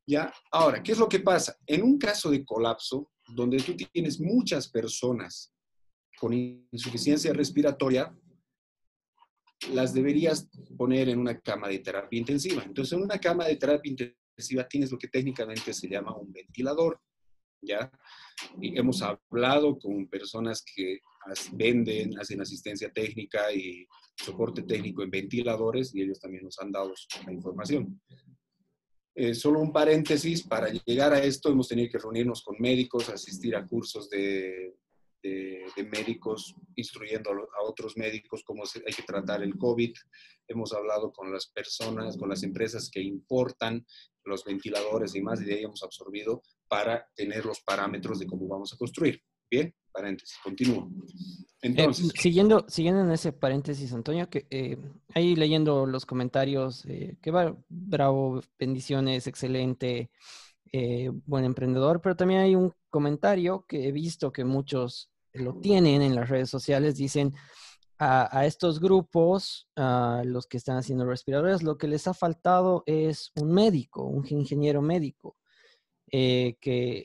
¿Ya? 0.06 0.32
Ahora, 0.50 0.82
¿qué 0.82 0.92
es 0.92 0.98
lo 0.98 1.08
que 1.08 1.20
pasa? 1.20 1.56
En 1.66 1.82
un 1.82 1.98
caso 1.98 2.30
de 2.30 2.44
colapso, 2.44 3.10
donde 3.28 3.58
tú 3.58 3.74
tienes 3.76 4.20
muchas 4.20 4.68
personas 4.68 5.54
con 6.18 6.32
insuficiencia 6.32 7.32
respiratoria, 7.32 8.14
las 9.70 9.94
deberías 9.94 10.48
poner 10.76 11.08
en 11.08 11.18
una 11.18 11.38
cama 11.40 11.68
de 11.68 11.78
terapia 11.78 12.18
intensiva. 12.18 12.62
Entonces, 12.64 12.92
en 12.92 13.02
una 13.02 13.18
cama 13.18 13.46
de 13.46 13.56
terapia 13.56 13.90
intensiva 13.90 14.66
tienes 14.68 14.90
lo 14.90 14.98
que 14.98 15.08
técnicamente 15.08 15.72
se 15.72 15.88
llama 15.88 16.16
un 16.16 16.32
ventilador. 16.32 17.00
¿Ya? 17.64 17.90
Hemos 18.60 19.02
hablado 19.02 19.78
con 19.78 20.08
personas 20.08 20.64
que 20.64 20.98
venden, 21.52 22.18
hacen 22.18 22.40
asistencia 22.40 22.92
técnica 22.92 23.52
y 23.52 23.86
soporte 24.16 24.62
técnico 24.62 25.02
en 25.02 25.10
ventiladores 25.10 25.94
y 25.94 26.02
ellos 26.02 26.20
también 26.20 26.44
nos 26.44 26.58
han 26.58 26.72
dado 26.72 26.92
la 27.26 27.32
información. 27.32 28.00
Eh, 29.14 29.34
solo 29.34 29.60
un 29.60 29.72
paréntesis, 29.72 30.42
para 30.42 30.68
llegar 30.68 31.12
a 31.12 31.22
esto 31.22 31.50
hemos 31.50 31.68
tenido 31.68 31.90
que 31.90 31.98
reunirnos 31.98 32.42
con 32.42 32.56
médicos, 32.58 33.10
asistir 33.10 33.54
a 33.54 33.66
cursos 33.66 34.08
de, 34.08 34.74
de, 35.22 35.88
médicos 35.90 36.54
instruyendo 36.76 37.30
a 37.30 37.62
otros 37.64 37.96
médicos 37.96 38.42
cómo 38.44 38.64
hay 38.64 38.92
que 38.92 39.02
tratar 39.02 39.42
el 39.42 39.56
COVID. 39.56 39.94
Hemos 40.48 40.72
hablado 40.72 41.12
con 41.12 41.32
las 41.32 41.46
personas, 41.46 42.16
con 42.16 42.28
las 42.28 42.42
empresas 42.42 42.90
que 42.90 43.00
importan 43.00 43.86
los 44.24 44.44
ventiladores 44.44 45.14
y 45.14 45.20
más, 45.20 45.40
y 45.40 45.44
de 45.44 45.54
ahí 45.54 45.64
hemos 45.64 45.82
absorbido 45.82 46.42
para 46.68 47.06
tener 47.14 47.44
los 47.44 47.60
parámetros 47.60 48.18
de 48.18 48.26
cómo 48.26 48.48
vamos 48.48 48.72
a 48.72 48.76
construir. 48.76 49.20
Bien, 49.50 49.74
paréntesis, 49.92 50.38
continúo. 50.42 50.88
Eh, 51.62 51.68
Entonces, 51.68 52.12
siguiendo, 52.16 52.64
siguiendo 52.68 53.02
en 53.02 53.12
ese 53.12 53.32
paréntesis, 53.32 53.92
Antonio, 53.92 54.28
que 54.28 54.46
eh, 54.50 54.78
ahí 55.14 55.36
leyendo 55.36 55.86
los 55.86 56.06
comentarios, 56.06 56.84
eh, 56.86 57.16
que 57.22 57.30
va 57.30 57.56
bravo, 57.68 58.42
bendiciones, 58.58 59.26
excelente, 59.26 60.10
buen 61.26 61.44
emprendedor, 61.44 62.00
pero 62.00 62.16
también 62.16 62.40
hay 62.40 62.54
un 62.54 62.72
comentario 62.88 63.66
que 63.68 63.88
he 63.88 63.92
visto 63.92 64.32
que 64.32 64.42
muchos 64.42 65.10
lo 65.34 65.60
tienen 65.60 66.00
en 66.00 66.14
las 66.14 66.30
redes 66.30 66.48
sociales, 66.48 66.96
dicen 66.96 67.34
a, 67.98 68.38
a 68.38 68.46
estos 68.46 68.80
grupos, 68.80 69.68
a 69.76 70.22
los 70.24 70.46
que 70.46 70.56
están 70.56 70.78
haciendo 70.78 71.04
respiradores, 71.04 71.62
lo 71.62 71.76
que 71.76 71.88
les 71.88 72.06
ha 72.08 72.14
faltado 72.14 72.84
es 72.86 73.32
un 73.36 73.52
médico, 73.52 74.04
un 74.04 74.26
ingeniero 74.30 74.80
médico. 74.80 75.36
que 76.08 77.04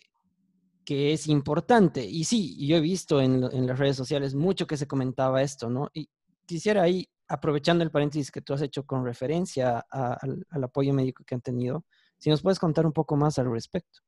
que 0.88 1.12
es 1.12 1.28
importante. 1.28 2.06
Y 2.06 2.24
sí, 2.24 2.66
yo 2.66 2.78
he 2.78 2.80
visto 2.80 3.20
en, 3.20 3.42
las 3.42 3.78
redes 3.78 3.98
sociales 3.98 4.34
mucho 4.36 4.66
que 4.66 4.78
se 4.78 4.88
comentaba 4.88 5.42
esto, 5.42 5.70
¿no? 5.70 5.90
Y 5.94 6.10
quisiera 6.46 6.82
ahí, 6.82 7.10
aprovechando 7.28 7.84
el 7.84 7.92
paréntesis 7.92 8.32
que 8.32 8.40
tú 8.40 8.54
has 8.54 8.62
hecho 8.62 8.86
con 8.86 9.04
referencia 9.04 9.80
al, 9.92 10.46
apoyo 10.64 10.94
médico 10.94 11.26
que 11.26 11.36
han 11.36 11.42
tenido, 11.42 11.86
si 12.18 12.30
nos 12.30 12.42
puedes 12.42 12.58
contar 12.58 12.86
un 12.86 12.94
poco 12.94 13.18
más 13.18 13.38
al 13.38 13.52
respecto. 13.52 14.00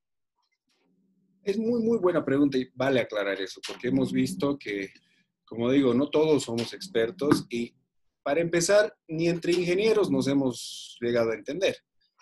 Es 1.44 1.58
muy, 1.58 1.84
muy 1.84 1.98
buena 1.98 2.24
pregunta 2.24 2.58
y 2.58 2.70
vale 2.74 3.02
aclarar 3.02 3.42
eso, 3.42 3.60
porque 3.68 3.90
hemos 3.90 4.14
visto 4.14 4.58
que, 4.58 4.88
como 5.44 5.70
digo, 5.70 5.94
no 5.94 6.10
todos 6.10 6.44
somos 6.44 6.74
expertos 6.74 7.46
y 7.50 7.76
para 8.24 8.40
empezar, 8.40 8.96
ni 9.06 9.28
entre 9.28 9.52
ingenieros 9.52 10.10
nos 10.10 10.30
hemos 10.30 10.98
llegado 11.02 11.32
a 11.32 11.36
entender. 11.36 11.76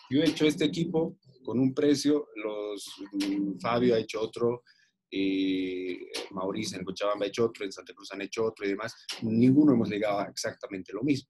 Yo 0.10 0.20
he 0.20 0.26
hecho 0.28 0.48
este 0.48 0.66
equipo 0.66 1.16
con 1.48 1.60
un 1.62 1.74
precio, 1.74 2.28
los, 2.36 2.94
mm, 3.14 3.58
Fabio 3.58 3.96
ha 3.96 4.00
hecho 4.00 4.20
otro, 4.20 4.64
y 5.10 5.98
Mauricio 6.32 6.78
en 6.78 6.84
Cochabamba 6.84 7.24
ha 7.24 7.30
hecho 7.30 7.46
otro, 7.46 7.64
en 7.64 7.72
Santa 7.72 7.94
Cruz 7.94 8.12
han 8.12 8.22
hecho 8.22 8.44
otro 8.44 8.66
y 8.66 8.70
demás. 8.72 8.94
Ninguno 9.22 9.72
hemos 9.72 9.90
llegado 9.90 10.20
a 10.20 10.26
exactamente 10.26 10.92
lo 10.92 11.04
mismo. 11.04 11.30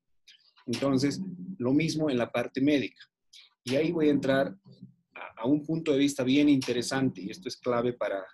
Entonces, 0.66 1.22
lo 1.60 1.72
mismo 1.72 2.10
en 2.10 2.18
la 2.18 2.32
parte 2.32 2.62
médica. 2.62 3.00
Y 3.64 3.76
ahí 3.76 3.92
voy 3.92 4.08
a 4.08 4.12
entrar 4.12 4.48
a, 5.14 5.42
a 5.44 5.46
un 5.46 5.64
punto 5.64 5.92
de 5.92 6.00
vista 6.00 6.24
bien 6.24 6.50
interesante, 6.50 7.22
y 7.22 7.30
esto 7.30 7.48
es 7.48 7.58
clave 7.58 7.94
para, 7.94 8.26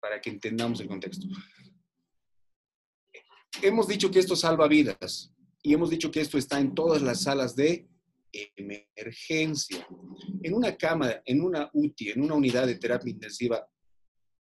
para 0.00 0.22
que 0.22 0.30
entendamos 0.30 0.80
el 0.80 0.88
contexto. 0.88 1.26
Hemos 3.60 3.88
dicho 3.88 4.10
que 4.10 4.20
esto 4.20 4.36
salva 4.36 4.68
vidas 4.68 5.34
y 5.62 5.74
hemos 5.74 5.90
dicho 5.90 6.10
que 6.10 6.22
esto 6.22 6.38
está 6.38 6.58
en 6.58 6.74
todas 6.74 7.02
las 7.02 7.24
salas 7.24 7.54
de 7.54 7.89
emergencia. 8.32 9.86
En 10.42 10.54
una 10.54 10.76
cama, 10.76 11.22
en 11.24 11.40
una 11.40 11.70
UTI, 11.72 12.10
en 12.10 12.22
una 12.22 12.34
unidad 12.34 12.66
de 12.66 12.76
terapia 12.76 13.10
intensiva, 13.10 13.66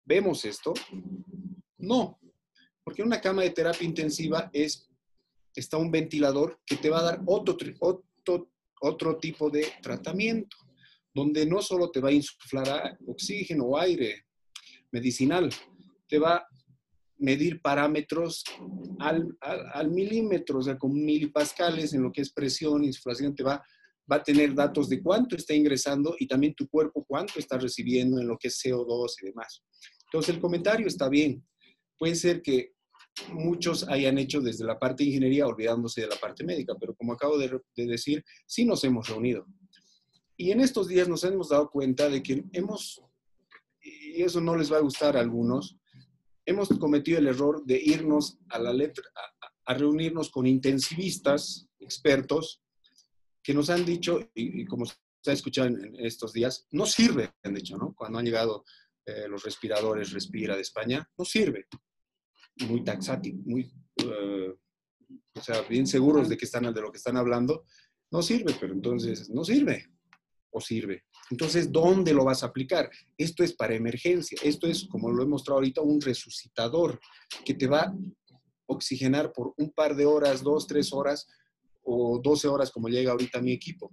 ¿vemos 0.05 0.45
esto? 0.45 0.73
No, 1.77 2.19
porque 2.83 3.03
una 3.03 3.21
cama 3.21 3.43
de 3.43 3.51
terapia 3.51 3.87
intensiva 3.87 4.49
es, 4.51 4.89
está 5.55 5.77
un 5.77 5.91
ventilador 5.91 6.59
que 6.65 6.77
te 6.77 6.89
va 6.89 6.99
a 6.99 7.03
dar 7.03 7.21
otro, 7.25 7.55
otro, 7.79 8.51
otro 8.81 9.17
tipo 9.17 9.49
de 9.49 9.67
tratamiento, 9.81 10.57
donde 11.13 11.45
no 11.45 11.61
solo 11.61 11.91
te 11.91 11.99
va 11.99 12.09
a 12.09 12.13
insuflar 12.13 12.97
oxígeno 13.07 13.65
o 13.65 13.77
aire 13.77 14.25
medicinal, 14.91 15.49
te 16.07 16.17
va 16.17 16.47
medir 17.19 17.61
parámetros 17.61 18.43
al, 18.99 19.37
al, 19.41 19.91
milímetro, 19.91 20.59
o 20.59 20.61
sea, 20.61 20.77
con 20.77 20.93
milipascales 20.93 21.93
en 21.93 22.03
lo 22.03 22.11
que 22.11 22.21
es 22.21 22.31
presión, 22.31 22.83
insuflación, 22.83 23.35
te 23.35 23.43
va, 23.43 23.63
va 24.11 24.17
a 24.17 24.23
tener 24.23 24.55
datos 24.55 24.89
de 24.89 25.01
cuánto 25.01 25.35
está 25.35 25.53
ingresando 25.53 26.15
y 26.17 26.27
también 26.27 26.55
tu 26.55 26.67
cuerpo 26.67 27.05
cuánto 27.07 27.37
está 27.37 27.57
recibiendo 27.57 28.19
en 28.19 28.27
lo 28.27 28.37
que 28.37 28.47
es 28.47 28.59
CO2 28.63 29.13
y 29.21 29.25
demás. 29.27 29.61
Entonces, 30.05 30.33
el 30.33 30.41
comentario 30.41 30.87
está 30.87 31.07
bien. 31.09 31.45
Puede 31.97 32.15
ser 32.15 32.41
que 32.41 32.73
muchos 33.33 33.87
hayan 33.87 34.17
hecho 34.17 34.41
desde 34.41 34.65
la 34.65 34.79
parte 34.79 35.03
de 35.03 35.09
ingeniería 35.09 35.47
olvidándose 35.47 36.01
de 36.01 36.07
la 36.07 36.15
parte 36.15 36.43
médica, 36.43 36.75
pero 36.79 36.95
como 36.95 37.13
acabo 37.13 37.37
de, 37.37 37.59
decir, 37.75 38.23
sí 38.45 38.65
nos 38.65 38.83
hemos 38.83 39.07
reunido. 39.07 39.45
Y 40.37 40.51
en 40.51 40.61
estos 40.61 40.87
días 40.87 41.07
nos 41.07 41.23
hemos 41.23 41.49
dado 41.49 41.69
cuenta 41.69 42.09
de 42.09 42.23
que 42.23 42.43
hemos, 42.53 43.01
y 43.81 44.21
eso 44.21 44.39
no 44.39 44.55
les 44.55 44.71
va 44.71 44.77
a 44.77 44.81
gustar 44.81 45.17
a 45.17 45.19
algunos, 45.19 45.77
hemos 46.49 46.69
cometido 46.79 47.19
el 47.19 47.27
error 47.27 47.63
de 47.63 47.79
irnos 47.81 48.39
a 48.49 48.57
la 48.57 48.73
letra, 48.73 49.05
a, 49.65 49.73
reunirnos 49.75 50.31
con 50.31 50.47
intensivistas, 50.47 51.67
expertos, 51.79 52.63
que 53.43 53.53
nos 53.53 53.69
han 53.69 53.85
dicho, 53.85 54.31
y, 54.33 54.65
como 54.65 54.85
se 54.85 54.95
ha 55.27 55.33
escuchado 55.33 55.67
en, 55.67 55.95
estos 55.99 56.33
días, 56.33 56.67
no 56.71 56.87
sirve, 56.87 57.31
han 57.43 57.53
dicho, 57.53 57.77
¿no? 57.77 57.93
Cuando 57.93 58.17
han 58.17 58.25
llegado 58.25 58.65
eh, 59.05 59.27
los 59.29 59.43
respiradores 59.43 60.11
Respira 60.11 60.55
de 60.55 60.63
España, 60.63 61.07
no 61.17 61.23
sirve 61.23 61.67
muy 62.67 62.83
taxático, 62.83 63.37
muy, 63.45 63.71
eh, 63.97 64.53
o 65.35 65.41
sea, 65.41 65.61
bien 65.61 65.85
seguros 65.85 66.29
de, 66.29 66.35
que 66.35 66.45
están, 66.45 66.73
de 66.73 66.81
lo 66.81 66.91
que 66.91 66.97
están 66.97 67.15
hablando, 67.15 67.65
no 68.11 68.23
sirve, 68.23 68.55
pero 68.59 68.73
entonces 68.73 69.29
no 69.29 69.43
sirve 69.43 69.85
o 70.49 70.59
sirve. 70.59 71.05
Entonces, 71.29 71.71
¿dónde 71.71 72.13
lo 72.13 72.25
vas 72.25 72.43
a 72.43 72.47
aplicar? 72.47 72.89
Esto 73.17 73.43
es 73.43 73.53
para 73.53 73.75
emergencia, 73.75 74.37
esto 74.43 74.67
es, 74.67 74.85
como 74.85 75.11
lo 75.11 75.23
he 75.23 75.27
mostrado 75.27 75.57
ahorita, 75.59 75.81
un 75.81 76.01
resucitador 76.01 76.99
que 77.45 77.53
te 77.53 77.67
va 77.67 77.81
a 77.81 77.95
oxigenar 78.67 79.31
por 79.31 79.53
un 79.57 79.71
par 79.71 79.95
de 79.95 80.05
horas, 80.05 80.43
dos, 80.43 80.67
tres 80.67 80.91
horas 80.93 81.27
o 81.83 82.19
doce 82.23 82.47
horas 82.47 82.71
como 82.71 82.87
llega 82.87 83.11
ahorita 83.11 83.41
mi 83.41 83.51
equipo. 83.51 83.91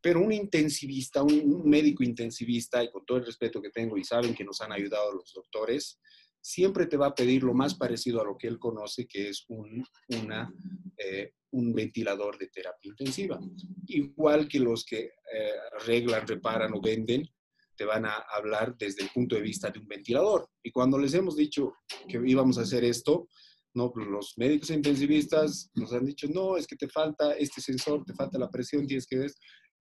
Pero 0.00 0.20
un 0.20 0.32
intensivista, 0.32 1.22
un 1.22 1.62
médico 1.64 2.02
intensivista, 2.02 2.84
y 2.84 2.90
con 2.90 3.06
todo 3.06 3.18
el 3.18 3.26
respeto 3.26 3.62
que 3.62 3.70
tengo 3.70 3.96
y 3.96 4.04
saben 4.04 4.34
que 4.34 4.44
nos 4.44 4.60
han 4.60 4.72
ayudado 4.72 5.12
los 5.12 5.32
doctores, 5.32 5.98
siempre 6.44 6.86
te 6.86 6.98
va 6.98 7.06
a 7.06 7.14
pedir 7.14 7.42
lo 7.42 7.54
más 7.54 7.74
parecido 7.74 8.20
a 8.20 8.24
lo 8.24 8.36
que 8.36 8.46
él 8.46 8.58
conoce, 8.58 9.06
que 9.06 9.30
es 9.30 9.46
un, 9.48 9.82
una, 10.08 10.52
eh, 10.98 11.32
un 11.52 11.72
ventilador 11.72 12.36
de 12.36 12.48
terapia 12.48 12.90
intensiva. 12.90 13.40
Igual 13.86 14.46
que 14.46 14.60
los 14.60 14.84
que 14.84 15.04
eh, 15.04 15.52
arreglan, 15.80 16.26
reparan 16.26 16.74
o 16.74 16.82
venden, 16.82 17.26
te 17.74 17.86
van 17.86 18.04
a 18.04 18.16
hablar 18.36 18.76
desde 18.76 19.02
el 19.02 19.08
punto 19.08 19.36
de 19.36 19.40
vista 19.40 19.70
de 19.70 19.78
un 19.78 19.88
ventilador. 19.88 20.50
Y 20.62 20.70
cuando 20.70 20.98
les 20.98 21.14
hemos 21.14 21.34
dicho 21.34 21.72
que 22.06 22.20
íbamos 22.22 22.58
a 22.58 22.62
hacer 22.62 22.84
esto, 22.84 23.26
no, 23.72 23.90
pues 23.90 24.06
los 24.06 24.34
médicos 24.36 24.68
intensivistas 24.68 25.70
nos 25.74 25.94
han 25.94 26.04
dicho, 26.04 26.28
no, 26.28 26.58
es 26.58 26.66
que 26.66 26.76
te 26.76 26.88
falta 26.88 27.32
este 27.32 27.62
sensor, 27.62 28.04
te 28.04 28.12
falta 28.12 28.38
la 28.38 28.50
presión, 28.50 28.86
tienes 28.86 29.06
que 29.06 29.26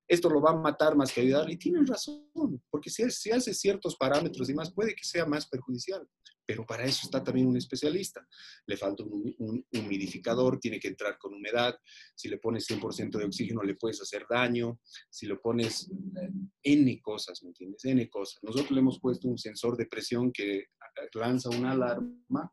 esto 0.07 0.29
lo 0.29 0.41
va 0.41 0.51
a 0.51 0.55
matar 0.55 0.95
más 0.95 1.11
que 1.11 1.21
ayudar. 1.21 1.49
Y 1.49 1.57
tienen 1.57 1.85
razón, 1.85 2.23
porque 2.69 2.89
si, 2.89 3.09
si 3.11 3.31
hace 3.31 3.53
ciertos 3.53 3.97
parámetros 3.97 4.49
y 4.49 4.53
más, 4.53 4.73
puede 4.73 4.95
que 4.95 5.03
sea 5.03 5.25
más 5.25 5.47
perjudicial. 5.47 6.07
Pero 6.45 6.65
para 6.65 6.83
eso 6.83 7.01
está 7.03 7.23
también 7.23 7.47
un 7.47 7.57
especialista. 7.57 8.25
Le 8.65 8.77
falta 8.77 9.03
un, 9.03 9.65
humidificador, 9.71 10.59
tiene 10.59 10.79
que 10.79 10.89
entrar 10.89 11.17
con 11.17 11.33
humedad. 11.33 11.75
Si 12.15 12.27
le 12.29 12.37
pones 12.37 12.69
100% 12.69 13.17
de 13.17 13.25
oxígeno, 13.25 13.63
le 13.63 13.75
puedes 13.75 14.01
hacer 14.01 14.25
daño. 14.29 14.79
Si 15.09 15.25
le 15.25 15.37
pones 15.37 15.89
eh, 15.89 16.31
N 16.63 17.01
cosas, 17.01 17.41
¿me 17.43 17.49
entiendes? 17.49 17.85
N 17.85 18.09
cosas. 18.09 18.43
Nosotros 18.43 18.71
le 18.71 18.79
hemos 18.79 18.99
puesto 18.99 19.27
un 19.27 19.37
sensor 19.37 19.77
de 19.77 19.85
presión 19.85 20.31
que 20.31 20.65
lanza 21.13 21.49
una 21.49 21.71
alarma. 21.71 22.51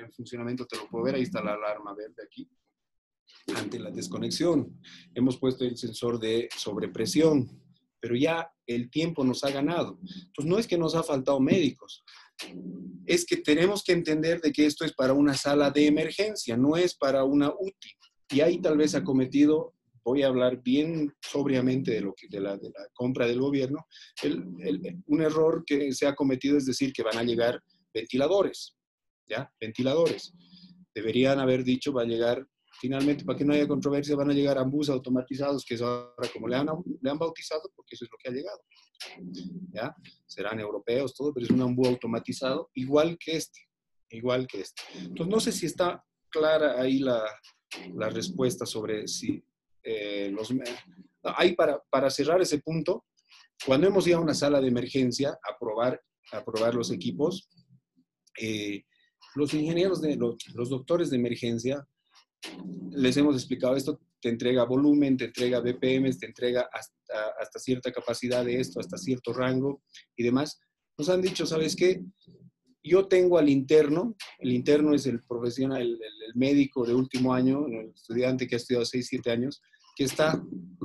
en 0.00 0.12
funcionamiento 0.12 0.66
te 0.66 0.76
lo 0.76 0.88
puedo 0.88 1.04
ver, 1.04 1.14
ahí 1.16 1.22
está 1.22 1.42
la 1.42 1.54
alarma 1.54 1.94
verde 1.94 2.22
aquí 2.24 2.50
ante 3.56 3.78
la 3.78 3.90
desconexión. 3.90 4.80
Hemos 5.14 5.38
puesto 5.38 5.64
el 5.64 5.76
sensor 5.76 6.18
de 6.18 6.48
sobrepresión, 6.56 7.48
pero 8.00 8.16
ya 8.16 8.50
el 8.66 8.90
tiempo 8.90 9.24
nos 9.24 9.44
ha 9.44 9.50
ganado. 9.50 9.98
Entonces, 10.02 10.46
no 10.46 10.58
es 10.58 10.66
que 10.66 10.78
nos 10.78 10.94
ha 10.94 11.02
faltado 11.02 11.40
médicos, 11.40 12.04
es 13.06 13.24
que 13.24 13.38
tenemos 13.38 13.82
que 13.82 13.92
entender 13.92 14.40
de 14.40 14.52
que 14.52 14.66
esto 14.66 14.84
es 14.84 14.92
para 14.92 15.12
una 15.12 15.34
sala 15.34 15.70
de 15.70 15.86
emergencia, 15.86 16.56
no 16.56 16.76
es 16.76 16.94
para 16.94 17.24
una 17.24 17.50
UTI. 17.50 17.90
Y 18.30 18.40
ahí 18.40 18.60
tal 18.60 18.76
vez 18.76 18.94
ha 18.94 19.02
cometido, 19.02 19.74
voy 20.04 20.22
a 20.22 20.28
hablar 20.28 20.62
bien 20.62 21.12
sobriamente 21.20 21.90
de, 21.92 22.00
lo 22.02 22.14
que, 22.14 22.28
de, 22.28 22.40
la, 22.40 22.58
compra 22.94 23.26
del 23.26 23.40
gobierno, 23.40 23.86
un 25.06 25.22
error 25.22 25.64
que 25.66 25.92
se 25.92 26.06
ha 26.06 26.14
cometido 26.14 26.56
es 26.56 26.66
decir 26.66 26.92
que 26.92 27.02
van 27.02 27.18
a 27.18 27.24
llegar 27.24 27.60
ventiladores, 27.92 28.76
¿ya? 29.28 29.52
Ventiladores. 29.60 30.32
Deberían 30.94 31.40
haber 31.40 31.64
dicho 31.64 31.92
va 31.92 32.02
a 32.02 32.06
llegar 32.06 32.46
finalmente, 32.80 33.24
para 33.24 33.38
que 33.38 33.44
no 33.44 33.52
haya 33.52 33.68
controversia, 33.68 34.16
van 34.16 34.30
a 34.30 34.34
llegar 34.34 34.56
ambos 34.58 34.88
automatizados, 34.88 35.64
que 35.64 35.74
es 35.74 35.82
ahora 35.82 36.28
como 36.32 36.48
le 36.48 36.56
han, 36.56 36.68
le 37.00 37.10
han 37.10 37.18
bautizado, 37.18 37.70
porque 37.76 37.94
eso 37.94 38.04
es 38.04 38.10
lo 38.10 38.16
que 38.18 38.30
ha 38.30 38.32
llegado. 38.32 38.60
¿Ya? 39.72 39.94
Serán 40.26 40.60
europeos, 40.60 41.14
todo, 41.14 41.32
pero 41.32 41.46
es 41.46 41.50
un 41.50 41.62
ambú 41.62 41.86
automatizado, 41.86 42.70
igual 42.74 43.16
que 43.18 43.36
este, 43.36 43.60
igual 44.10 44.46
que 44.46 44.60
este. 44.60 44.82
Entonces, 44.98 45.28
no 45.28 45.40
sé 45.40 45.52
si 45.52 45.66
está 45.66 46.04
clara 46.28 46.80
ahí 46.80 46.98
la, 46.98 47.24
la 47.94 48.08
respuesta 48.08 48.66
sobre 48.66 49.08
si 49.08 49.42
eh, 49.82 50.30
los... 50.32 50.52
ahí 51.22 51.54
para, 51.54 51.80
para 51.90 52.10
cerrar 52.10 52.40
ese 52.40 52.58
punto, 52.58 53.06
cuando 53.66 53.86
hemos 53.86 54.06
ido 54.06 54.18
a 54.18 54.22
una 54.22 54.34
sala 54.34 54.60
de 54.60 54.68
emergencia 54.68 55.30
a 55.30 55.58
probar, 55.58 56.00
a 56.32 56.44
probar 56.44 56.74
los 56.74 56.90
equipos, 56.90 57.48
eh, 58.40 58.84
los 59.34 59.52
ingenieros, 59.54 60.00
de, 60.00 60.16
los, 60.16 60.36
los, 60.54 60.70
doctores 60.70 61.10
de 61.10 61.16
emergencia 61.16 61.86
les 62.90 63.16
hemos 63.16 63.34
explicado 63.34 63.76
esto, 63.76 64.00
te 64.20 64.28
entrega 64.28 64.64
volumen, 64.64 65.16
te 65.16 65.26
entrega 65.26 65.60
BPM, 65.60 66.10
te 66.18 66.26
entrega 66.26 66.68
hasta, 66.72 67.32
hasta 67.40 67.58
cierta 67.58 67.92
capacidad 67.92 68.44
de 68.44 68.60
esto, 68.60 68.80
hasta 68.80 68.96
cierto 68.96 69.32
rango 69.32 69.82
y 70.16 70.22
demás. 70.22 70.60
Nos 70.98 71.08
han 71.08 71.22
dicho, 71.22 71.46
¿sabes 71.46 71.74
qué? 71.74 72.02
Yo 72.82 73.08
tengo 73.08 73.38
al 73.38 73.48
interno, 73.48 74.16
el 74.38 74.52
interno 74.52 74.94
es 74.94 75.06
el 75.06 75.20
profesional, 75.20 75.82
el, 75.82 75.98
médico 76.34 76.86
de 76.86 76.94
último 76.94 77.34
año, 77.34 77.66
el 77.66 77.90
estudiante 77.94 78.46
que 78.46 78.54
ha 78.54 78.58
estudiado 78.58 78.84
6, 78.84 79.06
7 79.08 79.30
años, 79.30 79.60
que 79.96 80.04
está 80.04 80.40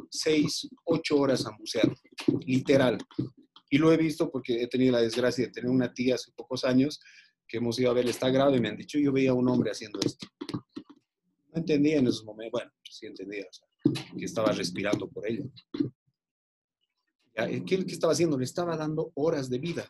6, 0.10 0.69
8 0.86 1.17
horas 1.17 1.45
a 1.45 1.56
bucear, 1.58 1.95
literal. 2.45 2.98
Y 3.69 3.78
lo 3.78 3.91
he 3.91 3.98
visto 3.98 4.32
porque 4.32 4.63
he 4.63 4.67
tenido 4.67 4.93
la 4.93 5.02
desgracia 5.02 5.45
de 5.45 5.52
tener 5.52 5.69
una 5.69 5.93
tía 5.93 6.15
hace 6.15 6.32
pocos 6.36 6.63
años 6.63 7.00
que 7.48 7.58
hemos 7.58 7.80
ido 7.80 7.91
a 7.91 7.93
ver, 7.93 8.08
está 8.08 8.30
grave, 8.30 8.60
me 8.60 8.69
han 8.69 8.78
dicho, 8.78 8.98
yo 8.98 9.12
veía 9.12 9.32
a 9.32 9.36
un 9.36 9.48
hombre 9.48 9.71
haciendo 9.71 10.00
esto. 10.04 10.28
No 10.52 11.60
entendía 11.60 11.98
en 11.98 12.08
esos 12.08 12.26
momentos, 12.26 12.52
bueno, 12.52 12.71
sí 12.96 13.06
entendía, 13.06 13.46
que 14.18 14.26
estaba 14.26 14.52
respirando 14.52 15.10
por 15.10 15.28
ella. 15.28 15.44
¿Qué, 17.36 17.86
¿Qué 17.86 17.92
estaba 17.92 18.14
haciendo? 18.14 18.38
Le 18.38 18.46
estaba 18.46 18.78
dando 18.78 19.12
horas 19.16 19.50
de 19.50 19.60
vida. 19.60 19.90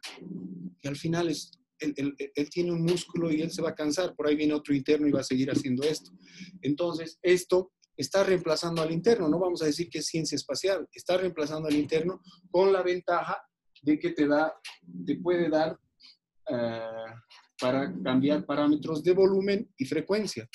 Y 0.81 0.87
al 0.87 0.95
final 0.95 1.29
es, 1.29 1.51
él, 1.79 2.15
él, 2.17 2.49
tiene 2.49 2.71
un 2.71 2.83
músculo 2.83 3.31
y 3.31 3.41
él 3.41 3.51
se 3.51 3.61
va 3.61 3.69
a 3.69 3.75
cansar. 3.75 4.15
Por 4.15 4.27
ahí 4.27 4.35
viene 4.35 4.53
otro 4.53 4.73
interno 4.73 5.07
y 5.07 5.11
va 5.11 5.19
a 5.19 5.23
seguir 5.23 5.51
haciendo 5.51 5.83
esto. 5.83 6.11
Entonces, 6.61 7.19
esto 7.21 7.71
está 7.95 8.23
reemplazando 8.23 8.81
al 8.81 8.91
interno. 8.91 9.29
No 9.29 9.39
vamos 9.39 9.61
a 9.61 9.65
decir 9.65 9.89
que 9.89 9.99
es 9.99 10.07
ciencia 10.07 10.35
espacial. 10.35 10.87
Está 10.91 11.17
reemplazando 11.17 11.67
al 11.67 11.75
interno 11.75 12.21
con 12.49 12.73
la 12.73 12.81
ventaja 12.81 13.37
de 13.83 13.99
que 13.99 14.11
te 14.11 14.27
da, 14.27 14.53
te 15.05 15.15
puede 15.17 15.49
dar 15.49 15.79
uh, 16.49 17.13
para 17.59 17.93
cambiar 18.03 18.45
parámetros 18.45 19.03
de 19.03 19.13
volumen 19.13 19.69
y 19.77 19.85
frecuencia, 19.85 20.47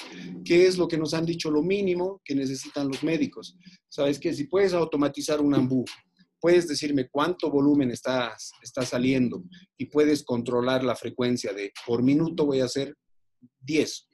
que 0.44 0.66
es 0.66 0.76
lo 0.76 0.86
que 0.86 0.98
nos 0.98 1.14
han 1.14 1.24
dicho 1.24 1.50
lo 1.50 1.62
mínimo 1.62 2.20
que 2.24 2.34
necesitan 2.34 2.88
los 2.88 3.02
médicos. 3.02 3.56
Sabes 3.88 4.18
que 4.18 4.34
si 4.34 4.44
puedes 4.44 4.74
automatizar 4.74 5.40
un 5.40 5.54
ambú, 5.54 5.84
puedes 6.40 6.66
decirme 6.66 7.08
cuánto 7.08 7.50
volumen 7.50 7.90
está, 7.90 8.34
está 8.62 8.82
saliendo 8.82 9.44
y 9.76 9.86
puedes 9.86 10.24
controlar 10.24 10.82
la 10.84 10.96
frecuencia 10.96 11.52
de 11.52 11.72
por 11.86 12.02
minuto 12.02 12.46
voy 12.46 12.60
a 12.60 12.64
hacer 12.64 12.94
10, 13.60 14.08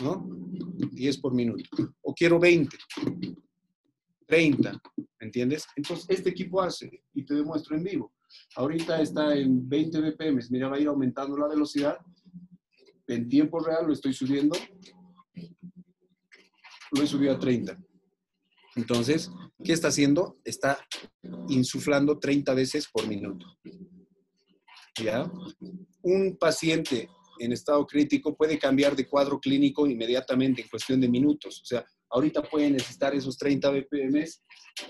¿no? 0.00 0.28
10 0.92 1.18
por 1.18 1.34
minuto. 1.34 1.64
O 2.02 2.14
quiero 2.14 2.38
20, 2.38 2.76
30, 4.26 4.72
¿me 4.96 5.26
entiendes? 5.26 5.66
Entonces, 5.76 6.06
este 6.08 6.30
equipo 6.30 6.60
hace, 6.60 7.02
y 7.14 7.24
te 7.24 7.34
demuestro 7.34 7.76
en 7.76 7.84
vivo, 7.84 8.12
ahorita 8.56 9.00
está 9.00 9.36
en 9.36 9.68
20 9.68 10.00
BPM, 10.00 10.40
mira, 10.50 10.68
va 10.68 10.76
a 10.76 10.80
ir 10.80 10.88
aumentando 10.88 11.36
la 11.36 11.48
velocidad 11.48 11.98
en 13.08 13.28
tiempo 13.28 13.60
real 13.60 13.86
lo 13.86 13.92
estoy 13.92 14.12
subiendo, 14.12 14.56
lo 16.92 17.02
he 17.02 17.06
subido 17.06 17.34
a 17.34 17.38
30. 17.38 17.78
Entonces, 18.76 19.30
¿qué 19.64 19.72
está 19.72 19.88
haciendo? 19.88 20.38
Está 20.44 20.78
insuflando 21.48 22.18
30 22.18 22.54
veces 22.54 22.88
por 22.92 23.06
minuto. 23.08 23.46
¿Ya? 25.02 25.30
Un 26.02 26.36
paciente 26.38 27.08
en 27.38 27.52
estado 27.52 27.86
crítico 27.86 28.36
puede 28.36 28.58
cambiar 28.58 28.96
de 28.96 29.06
cuadro 29.06 29.38
clínico 29.38 29.86
inmediatamente 29.86 30.62
en 30.62 30.68
cuestión 30.68 31.00
de 31.00 31.08
minutos. 31.08 31.60
O 31.62 31.64
sea, 31.64 31.84
ahorita 32.10 32.42
puede 32.42 32.70
necesitar 32.70 33.14
esos 33.14 33.36
30 33.36 33.70
BPM 33.70 34.24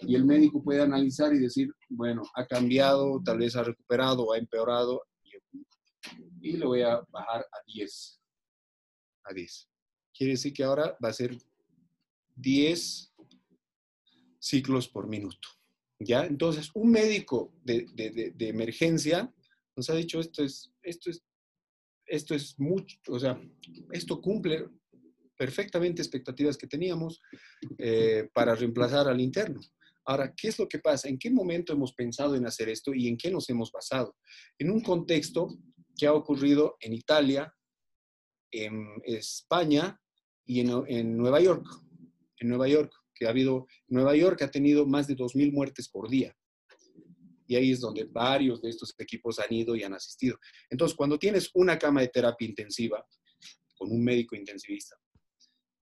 y 0.02 0.14
el 0.14 0.24
médico 0.24 0.62
puede 0.62 0.82
analizar 0.82 1.32
y 1.32 1.38
decir, 1.38 1.72
bueno, 1.88 2.22
ha 2.34 2.46
cambiado, 2.46 3.20
tal 3.24 3.38
vez 3.38 3.56
ha 3.56 3.62
recuperado 3.62 4.32
ha 4.32 4.38
empeorado 4.38 5.02
y 6.40 6.56
le 6.56 6.66
voy 6.66 6.82
a 6.82 7.00
bajar 7.10 7.42
a 7.42 7.58
10. 7.66 8.20
A 9.24 9.34
10. 9.34 9.68
Quiere 10.16 10.32
decir 10.32 10.52
que 10.52 10.64
ahora 10.64 10.96
va 11.02 11.08
a 11.08 11.12
ser 11.12 11.36
10 12.36 13.12
ciclos 14.38 14.88
por 14.88 15.08
minuto. 15.08 15.48
¿Ya? 15.98 16.26
Entonces, 16.26 16.70
un 16.74 16.90
médico 16.90 17.54
de, 17.62 17.86
de, 18.34 18.48
emergencia 18.48 19.32
nos 19.74 19.88
ha 19.88 19.94
dicho 19.94 20.20
esto 20.20 20.44
es, 20.44 20.70
esto 20.82 21.10
es, 21.10 21.24
esto 22.06 22.34
es 22.34 22.58
mucho, 22.58 22.98
o 23.08 23.18
sea, 23.18 23.40
esto 23.92 24.20
cumple 24.20 24.68
perfectamente 25.36 26.02
expectativas 26.02 26.56
que 26.56 26.66
teníamos 26.66 27.20
eh, 27.78 28.28
para 28.32 28.54
reemplazar 28.54 29.08
al 29.08 29.20
interno. 29.20 29.60
Ahora, 30.04 30.32
¿qué 30.34 30.48
es 30.48 30.58
lo 30.58 30.68
que 30.68 30.78
pasa? 30.78 31.08
¿En 31.08 31.18
qué 31.18 31.30
momento 31.30 31.72
hemos 31.72 31.92
pensado 31.92 32.36
en 32.36 32.46
hacer 32.46 32.68
esto 32.68 32.94
y 32.94 33.08
en 33.08 33.16
qué 33.16 33.30
nos 33.30 33.48
hemos 33.50 33.72
basado? 33.72 34.16
En 34.58 34.70
un 34.70 34.80
contexto 34.80 35.48
que 35.96 36.06
ha 36.06 36.12
ocurrido 36.12 36.76
en 36.80 36.92
Italia, 36.92 37.52
en 38.50 38.86
España 39.04 40.00
y 40.44 40.60
en, 40.60 40.84
en 40.88 41.16
Nueva 41.16 41.40
York. 41.40 41.66
En 42.38 42.48
Nueva 42.48 42.68
York, 42.68 42.92
que 43.14 43.26
ha 43.26 43.30
habido, 43.30 43.66
Nueva 43.88 44.14
York 44.14 44.42
ha 44.42 44.50
tenido 44.50 44.86
más 44.86 45.06
de 45.06 45.16
2.000 45.16 45.52
muertes 45.52 45.88
por 45.88 46.08
día. 46.08 46.36
Y 47.48 47.56
ahí 47.56 47.70
es 47.70 47.80
donde 47.80 48.04
varios 48.04 48.60
de 48.60 48.70
estos 48.70 48.94
equipos 48.98 49.38
han 49.38 49.52
ido 49.52 49.76
y 49.76 49.84
han 49.84 49.94
asistido. 49.94 50.38
Entonces, 50.68 50.96
cuando 50.96 51.18
tienes 51.18 51.50
una 51.54 51.78
cama 51.78 52.00
de 52.00 52.08
terapia 52.08 52.46
intensiva 52.46 53.04
con 53.76 53.90
un 53.90 54.04
médico 54.04 54.34
intensivista, 54.36 54.96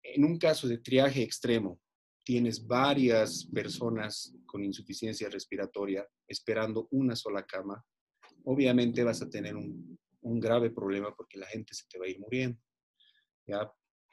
en 0.01 0.25
un 0.25 0.37
caso 0.37 0.67
de 0.67 0.79
triaje 0.79 1.21
extremo, 1.21 1.79
tienes 2.23 2.65
varias 2.65 3.45
personas 3.53 4.33
con 4.45 4.63
insuficiencia 4.63 5.29
respiratoria 5.29 6.07
esperando 6.27 6.87
una 6.91 7.15
sola 7.15 7.45
cama, 7.45 7.83
obviamente 8.45 9.03
vas 9.03 9.21
a 9.21 9.29
tener 9.29 9.55
un, 9.55 9.97
grave 10.21 10.69
problema 10.69 11.13
porque 11.15 11.37
la 11.37 11.47
gente 11.47 11.73
se 11.73 11.85
te 11.89 11.99
va 11.99 12.05
a 12.05 12.09
ir 12.09 12.19
muriendo. 12.19 12.57
¿ya? 13.45 13.69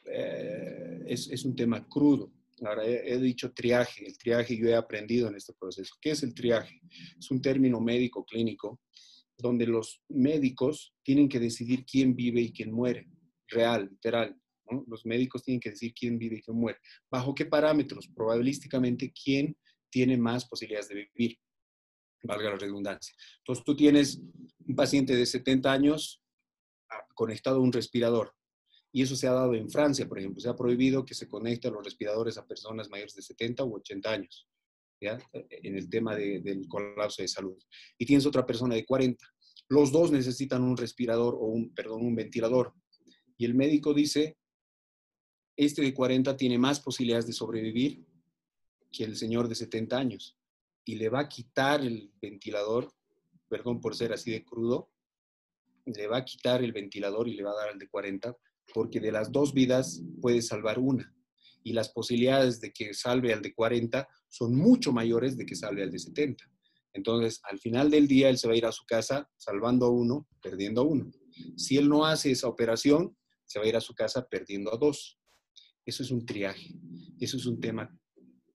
Eh, 0.06 1.04
es, 1.06 1.44
un 1.44 1.54
tema 1.54 1.86
crudo. 1.88 2.32
Ahora, 2.64 2.84
he, 2.84 3.12
he, 3.12 3.18
dicho 3.18 3.52
triaje. 3.52 4.06
El 4.06 4.18
triaje 4.18 4.56
yo 4.56 4.68
he 4.68 4.74
aprendido 4.74 5.28
en 5.28 5.36
este 5.36 5.52
proceso. 5.58 5.94
¿Qué 6.00 6.10
es 6.10 6.22
el 6.22 6.34
triaje? 6.34 6.80
Es 7.18 7.30
un 7.30 7.40
término 7.40 7.80
médico 7.80 8.24
clínico 8.24 8.80
donde 9.40 9.66
los 9.66 10.02
médicos 10.08 10.94
tienen 11.02 11.28
que 11.28 11.40
decidir 11.40 11.84
quién 11.84 12.14
vive 12.14 12.40
y 12.40 12.52
quién 12.52 12.72
muere. 12.72 13.08
Real, 13.48 13.88
literal. 13.90 14.36
Los 14.86 15.04
médicos 15.04 15.42
tienen 15.42 15.60
que 15.60 15.70
decir 15.70 15.92
quién 15.94 16.18
vive 16.18 16.36
y 16.36 16.42
quién 16.42 16.56
muere. 16.56 16.78
¿Bajo 17.10 17.34
qué 17.34 17.46
parámetros? 17.46 18.08
Probabilísticamente, 18.14 19.12
quién 19.12 19.56
tiene 19.90 20.16
más 20.16 20.46
posibilidades 20.46 20.88
de 20.88 21.08
vivir, 21.14 21.38
valga 22.22 22.50
la 22.50 22.56
redundancia. 22.56 23.14
Entonces, 23.38 23.64
tú 23.64 23.76
tienes 23.76 24.20
un 24.66 24.76
paciente 24.76 25.14
de 25.14 25.26
70 25.26 25.72
años 25.72 26.22
ah, 26.90 27.04
conectado 27.14 27.56
a 27.56 27.60
un 27.60 27.72
respirador. 27.72 28.34
Y 28.92 29.02
eso 29.02 29.14
se 29.14 29.28
ha 29.28 29.32
dado 29.32 29.54
en 29.54 29.70
Francia, 29.70 30.08
por 30.08 30.18
ejemplo. 30.18 30.40
Se 30.40 30.48
ha 30.48 30.56
prohibido 30.56 31.04
que 31.04 31.14
se 31.14 31.28
conecten 31.28 31.72
los 31.72 31.84
respiradores 31.84 32.36
a 32.38 32.46
personas 32.46 32.88
mayores 32.90 33.14
de 33.14 33.22
70 33.22 33.64
u 33.64 33.76
80 33.76 34.10
años, 34.10 34.48
¿ya? 35.00 35.18
En 35.32 35.76
el 35.76 35.88
tema 35.88 36.16
del 36.16 36.66
colapso 36.68 37.22
de 37.22 37.28
salud. 37.28 37.56
Y 37.98 38.04
tienes 38.04 38.26
otra 38.26 38.44
persona 38.44 38.74
de 38.74 38.84
40. 38.84 39.24
Los 39.68 39.92
dos 39.92 40.10
necesitan 40.10 40.62
un 40.62 40.76
respirador 40.76 41.36
o 41.36 41.46
un, 41.46 41.72
perdón, 41.72 42.04
un 42.04 42.16
ventilador. 42.16 42.74
Y 43.36 43.44
el 43.44 43.54
médico 43.54 43.94
dice, 43.94 44.36
este 45.56 45.82
de 45.82 45.94
40 45.94 46.36
tiene 46.36 46.58
más 46.58 46.80
posibilidades 46.80 47.26
de 47.28 47.32
sobrevivir 47.32 48.04
que 48.90 49.04
el 49.04 49.16
señor 49.16 49.48
de 49.48 49.54
70 49.54 49.96
años 49.96 50.39
y 50.84 50.96
le 50.96 51.08
va 51.08 51.20
a 51.20 51.28
quitar 51.28 51.80
el 51.80 52.12
ventilador, 52.20 52.92
perdón 53.48 53.80
por 53.80 53.94
ser 53.94 54.12
así 54.12 54.30
de 54.30 54.44
crudo, 54.44 54.90
le 55.86 56.06
va 56.06 56.18
a 56.18 56.24
quitar 56.24 56.62
el 56.62 56.72
ventilador 56.72 57.28
y 57.28 57.34
le 57.34 57.42
va 57.42 57.52
a 57.52 57.56
dar 57.56 57.68
al 57.70 57.78
de 57.78 57.88
40 57.88 58.36
porque 58.72 59.00
de 59.00 59.12
las 59.12 59.32
dos 59.32 59.52
vidas 59.52 60.02
puede 60.20 60.42
salvar 60.42 60.78
una 60.78 61.12
y 61.62 61.72
las 61.72 61.90
posibilidades 61.90 62.60
de 62.60 62.72
que 62.72 62.94
salve 62.94 63.32
al 63.32 63.42
de 63.42 63.54
40 63.54 64.08
son 64.28 64.54
mucho 64.54 64.92
mayores 64.92 65.36
de 65.36 65.44
que 65.44 65.56
salve 65.56 65.82
al 65.82 65.90
de 65.90 65.98
70. 65.98 66.44
Entonces, 66.92 67.40
al 67.44 67.58
final 67.58 67.90
del 67.90 68.08
día, 68.08 68.28
él 68.28 68.38
se 68.38 68.48
va 68.48 68.54
a 68.54 68.56
ir 68.56 68.66
a 68.66 68.72
su 68.72 68.84
casa 68.84 69.28
salvando 69.36 69.86
a 69.86 69.90
uno, 69.90 70.26
perdiendo 70.42 70.80
a 70.80 70.84
uno. 70.84 71.10
Si 71.56 71.76
él 71.76 71.88
no 71.88 72.04
hace 72.04 72.32
esa 72.32 72.48
operación, 72.48 73.16
se 73.44 73.58
va 73.58 73.64
a 73.64 73.68
ir 73.68 73.76
a 73.76 73.80
su 73.80 73.94
casa 73.94 74.26
perdiendo 74.28 74.72
a 74.72 74.76
dos. 74.76 75.18
Eso 75.84 76.02
es 76.02 76.10
un 76.10 76.24
triaje. 76.24 76.74
Eso 77.20 77.36
es 77.36 77.46
un 77.46 77.60
tema 77.60 77.99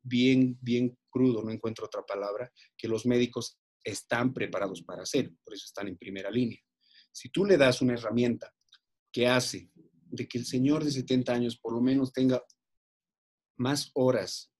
bien, 0.06 0.58
bien 0.62 0.98
crudo, 1.10 1.44
no 1.44 1.52
encuentro 1.52 1.86
otra 1.86 2.04
palabra, 2.06 2.52
que 2.78 2.88
los 2.88 3.06
médicos 3.06 3.60
están 3.84 4.34
preparados 4.34 4.84
para 4.84 5.04
hacer, 5.04 5.32
por 5.44 5.54
eso 5.54 5.66
están 5.66 5.88
en 5.88 5.98
primera 5.98 6.32
línea. 6.32 6.60
Si 7.12 7.30
tú 7.30 7.46
le 7.46 7.58
das 7.58 7.82
una 7.82 7.94
herramienta 7.94 8.54
que 9.12 9.28
hace 9.28 9.72
de 9.76 10.28
que 10.28 10.38
el 10.38 10.46
señor 10.46 10.84
de 10.84 10.92
70 10.92 11.34
años 11.34 11.58
por 11.58 11.74
lo 11.74 11.82
menos 11.82 12.14
tenga 12.14 12.44
más 13.58 13.92
horas, 13.94 14.52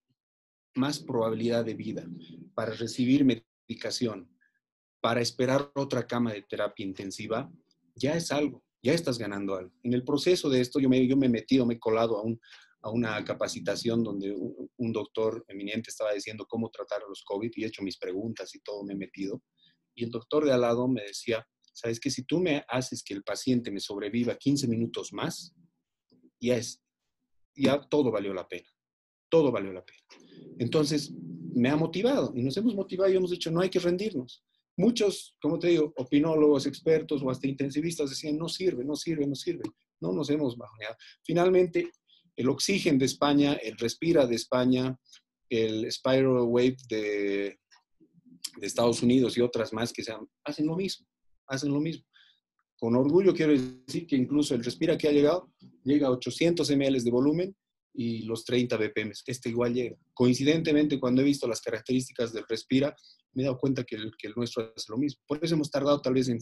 más 0.74 1.00
probabilidad 1.00 1.64
de 1.64 1.74
vida 1.74 2.06
para 2.54 2.74
recibir 2.74 3.26
medicación, 3.26 4.30
para 5.02 5.22
esperar 5.22 5.72
otra 5.76 6.08
cama 6.08 6.34
de 6.34 6.42
terapia 6.42 6.86
intensiva, 6.86 7.52
ya 7.96 8.16
es 8.16 8.32
algo 8.32 8.66
ya 8.86 8.94
estás 8.94 9.18
ganando 9.18 9.56
algo. 9.56 9.72
En 9.82 9.94
el 9.94 10.04
proceso 10.04 10.48
de 10.48 10.62
esto 10.62 10.80
yo 10.80 10.88
me, 10.88 11.06
yo 11.08 11.18
me 11.18 11.26
he 11.26 11.30
metido, 11.30 11.66
me 11.66 11.74
he 11.74 11.80
colado 11.80 12.20
a, 12.20 12.22
un, 12.22 12.40
a 12.86 12.92
una 12.92 13.26
capacitación 13.26 14.04
donde 14.04 14.32
un, 14.32 14.94
doctor 14.94 15.44
eminente 15.48 15.90
estaba 15.90 16.14
diciendo 16.14 16.46
cómo 16.48 16.70
tratar 16.70 17.02
a 17.02 17.10
los 17.10 17.24
COVID 17.24 17.52
y 17.56 17.64
he 17.64 17.68
hecho 17.68 17.82
mis 17.82 17.98
preguntas 17.98 18.54
y 18.54 18.60
todo 18.60 18.84
me 18.84 18.94
he 18.94 18.96
metido. 18.96 19.42
Y 19.96 20.04
el 20.04 20.12
doctor 20.12 20.46
de 20.46 20.54
al 20.54 20.62
lado 20.62 20.88
me 20.88 21.02
decía, 21.02 21.44
sabes 21.74 22.00
que 22.00 22.12
si 22.12 22.26
tú 22.26 22.40
me 22.40 22.64
haces 22.68 23.04
que 23.04 23.16
el 23.16 23.24
paciente 23.24 23.72
me 23.72 23.80
sobreviva 23.80 24.38
15 24.38 24.68
minutos 24.68 25.12
más, 25.14 25.56
ya 26.40 26.58
es, 26.58 26.80
ya 27.56 27.82
todo 27.82 28.12
valió 28.12 28.36
la 28.36 28.48
pena, 28.48 28.70
todo 29.30 29.52
valió 29.52 29.74
la 29.74 29.84
pena. 29.84 30.04
Entonces, 30.60 31.12
me 31.56 31.70
ha 31.70 31.76
motivado 31.76 32.34
y 32.36 32.44
nos 32.44 32.56
hemos 32.56 32.76
motivado 32.76 33.12
y 33.12 33.16
hemos 33.16 33.32
dicho, 33.32 33.50
no 33.50 33.62
hay 33.62 33.70
que 33.72 33.80
rendirnos. 33.80 34.46
Muchos, 34.78 35.36
como 35.42 35.58
te 35.58 35.70
digo, 35.70 35.92
opinólogos, 35.98 36.68
expertos 36.68 37.24
o 37.24 37.32
hasta 37.32 37.48
intensivistas 37.48 38.12
decían, 38.12 38.38
no 38.38 38.48
sirve, 38.48 38.86
no 38.86 38.96
sirve, 38.96 39.26
no 39.26 39.34
sirve. 39.34 39.64
No 40.02 40.12
nos 40.12 40.30
hemos 40.30 40.56
bajoneado. 40.56 40.96
Finalmente, 41.24 41.90
el 42.36 42.50
oxígeno 42.50 43.00
de 43.00 43.06
España, 43.06 43.54
el 43.54 43.78
Respira 43.78 44.26
de 44.26 44.36
España, 44.36 44.98
el 45.50 45.92
Spiral 45.92 46.42
Wave 46.42 46.78
de, 46.90 47.60
de 48.58 48.68
Estados 48.68 49.02
Unidos 49.02 49.38
y 49.38 49.42
otras 49.42 49.74
más 49.74 49.94
que 49.94 50.04
sean, 50.04 50.28
hacen 50.44 50.68
lo 50.68 50.76
mismo, 50.76 51.08
hacen 51.48 51.72
lo 51.72 51.80
mismo. 51.80 52.06
Con 52.78 52.96
orgullo 52.96 53.34
quiero 53.34 53.54
decir 53.54 54.06
que 54.06 54.16
incluso 54.16 54.54
el 54.54 54.64
Respira 54.64 54.98
que 54.98 55.08
ha 55.08 55.12
llegado 55.12 55.52
llega 55.84 56.08
a 56.08 56.12
800 56.12 56.70
ml 56.72 57.04
de 57.04 57.12
volumen 57.12 57.56
y 57.94 58.24
los 58.24 58.44
30 58.44 58.78
BPM. 58.78 59.14
Este 59.26 59.50
igual 59.50 59.74
llega. 59.74 59.96
Coincidentemente, 60.14 61.00
cuando 61.00 61.22
he 61.22 61.26
visto 61.26 61.48
las 61.48 61.62
características 61.62 62.34
del 62.34 62.46
Respira, 62.48 62.94
me 63.34 63.44
he 63.44 63.46
dado 63.46 63.58
cuenta 63.58 63.84
que 63.84 63.96
el, 63.96 64.12
que 64.18 64.28
el 64.28 64.34
nuestro 64.36 64.74
hace 64.76 64.88
lo 64.90 64.98
mismo. 64.98 65.22
Por 65.26 65.44
eso 65.44 65.56
hemos 65.56 65.72
tardado 65.72 66.02
tal 66.02 66.14
vez 66.14 66.28
en, 66.30 66.40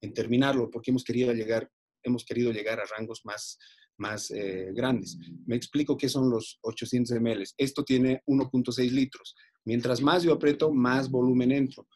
en, 0.00 0.12
terminarlo, 0.12 0.70
porque 0.70 0.90
hemos 0.90 1.04
querido 1.04 1.32
llegar, 1.32 1.70
hemos 2.02 2.24
querido 2.24 2.52
llegar 2.52 2.80
a 2.80 2.84
rangos 2.84 3.20
más, 3.24 3.58
más 3.98 4.30
eh, 4.30 4.70
grandes. 4.74 5.18
Me 5.46 5.56
explico 5.56 5.96
qué 5.96 6.08
son 6.08 6.30
los 6.30 6.58
800 6.62 7.20
ml. 7.20 7.44
Esto 7.56 7.84
tiene 7.84 8.22
1.6 8.26 8.90
litros. 8.90 9.34
Mientras 9.64 10.00
más 10.00 10.22
yo 10.22 10.32
aprieto, 10.32 10.72
más 10.72 11.10
volumen 11.10 11.52
entro. 11.52 11.86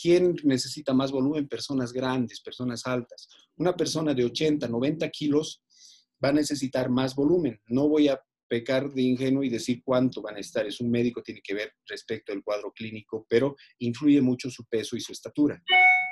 ¿Quién 0.00 0.36
necesita 0.44 0.94
más 0.94 1.12
volumen? 1.12 1.48
Personas 1.48 1.92
grandes, 1.92 2.40
personas 2.40 2.86
altas. 2.86 3.28
Una 3.56 3.74
persona 3.74 4.14
de 4.14 4.24
80, 4.24 4.66
90 4.68 5.08
kilos 5.10 5.62
va 6.22 6.30
a 6.30 6.32
necesitar 6.32 6.90
más 6.90 7.14
volumen. 7.14 7.60
No 7.66 7.88
voy 7.88 8.08
a 8.08 8.20
pecar 8.48 8.90
de 8.92 9.02
ingenuo 9.02 9.44
y 9.44 9.48
decir 9.48 9.82
cuánto 9.84 10.20
van 10.22 10.36
a 10.36 10.40
estar. 10.40 10.66
Es 10.66 10.80
un 10.80 10.90
médico, 10.90 11.22
tiene 11.22 11.40
que 11.42 11.54
ver 11.54 11.72
respecto 11.86 12.32
al 12.32 12.42
cuadro 12.42 12.72
clínico, 12.72 13.24
pero 13.28 13.54
influye 13.78 14.20
mucho 14.20 14.50
su 14.50 14.64
peso 14.64 14.96
y 14.96 15.00
su 15.00 15.12
estatura. 15.12 15.62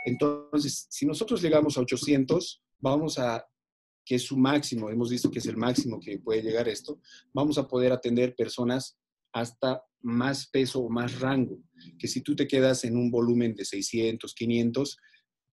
Entonces, 0.05 0.87
si 0.89 1.05
nosotros 1.05 1.43
llegamos 1.43 1.77
a 1.77 1.81
800, 1.81 2.63
vamos 2.79 3.19
a, 3.19 3.45
que 4.09 4.15
es 4.15 4.23
su 4.23 4.39
máximo, 4.39 4.89
hemos 4.89 5.11
visto 5.11 5.31
que 5.31 5.39
es 5.39 5.47
el 5.47 5.59
máximo 5.59 6.01
que 6.01 6.19
puede 6.19 6.41
llegar 6.41 6.67
esto, 6.67 6.99
vamos 7.35 7.59
a 7.59 7.69
poder 7.69 7.93
atender 7.93 8.35
personas 8.35 8.99
hasta 9.35 9.85
más 10.01 10.47
peso 10.47 10.81
o 10.81 10.89
más 10.89 11.21
rango, 11.21 11.61
que 11.99 12.09
si 12.09 12.23
tú 12.23 12.35
te 12.35 12.49
quedas 12.49 12.85
en 12.85 12.97
un 12.97 13.11
volumen 13.11 13.55
de 13.55 13.67
600, 13.67 14.35
500, 14.35 14.97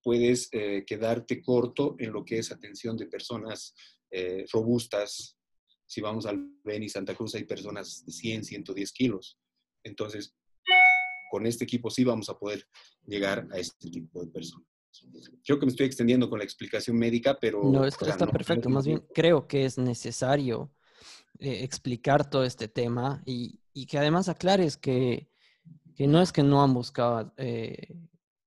puedes 0.02 0.48
eh, 0.52 0.84
quedarte 0.86 1.42
corto 1.42 1.96
en 1.98 2.14
lo 2.14 2.24
que 2.24 2.38
es 2.38 2.50
atención 2.50 2.96
de 2.96 3.04
personas 3.04 3.74
eh, 4.10 4.46
robustas, 4.50 5.36
si 5.84 6.00
vamos 6.00 6.24
al 6.24 6.42
Beni 6.64 6.88
Santa 6.88 7.14
Cruz 7.14 7.34
hay 7.34 7.44
personas 7.44 8.06
de 8.06 8.12
100, 8.12 8.44
110 8.44 8.92
kilos. 8.92 9.38
Entonces, 9.84 10.34
con 11.30 11.46
este 11.46 11.64
equipo 11.64 11.90
sí 11.90 12.04
vamos 12.04 12.30
a 12.30 12.38
poder 12.38 12.66
llegar 13.06 13.46
a 13.52 13.58
este 13.58 13.90
tipo 13.90 14.24
de 14.24 14.28
personas. 14.28 14.75
Creo 15.44 15.58
que 15.58 15.66
me 15.66 15.70
estoy 15.70 15.86
extendiendo 15.86 16.28
con 16.28 16.38
la 16.38 16.44
explicación 16.44 16.96
médica, 16.96 17.36
pero... 17.40 17.62
No, 17.64 17.84
está, 17.84 18.08
está 18.08 18.26
perfecto. 18.26 18.68
Más 18.68 18.86
bien, 18.86 19.04
creo 19.14 19.46
que 19.46 19.64
es 19.64 19.78
necesario 19.78 20.72
eh, 21.38 21.62
explicar 21.62 22.28
todo 22.28 22.44
este 22.44 22.68
tema 22.68 23.22
y, 23.26 23.58
que 23.86 23.98
además 23.98 24.28
aclares 24.28 24.76
que, 24.76 25.28
que, 25.94 26.06
no 26.06 26.22
es 26.22 26.32
que 26.32 26.42
no 26.42 26.62
han 26.62 26.72
buscado 26.72 27.34
eh, 27.36 27.94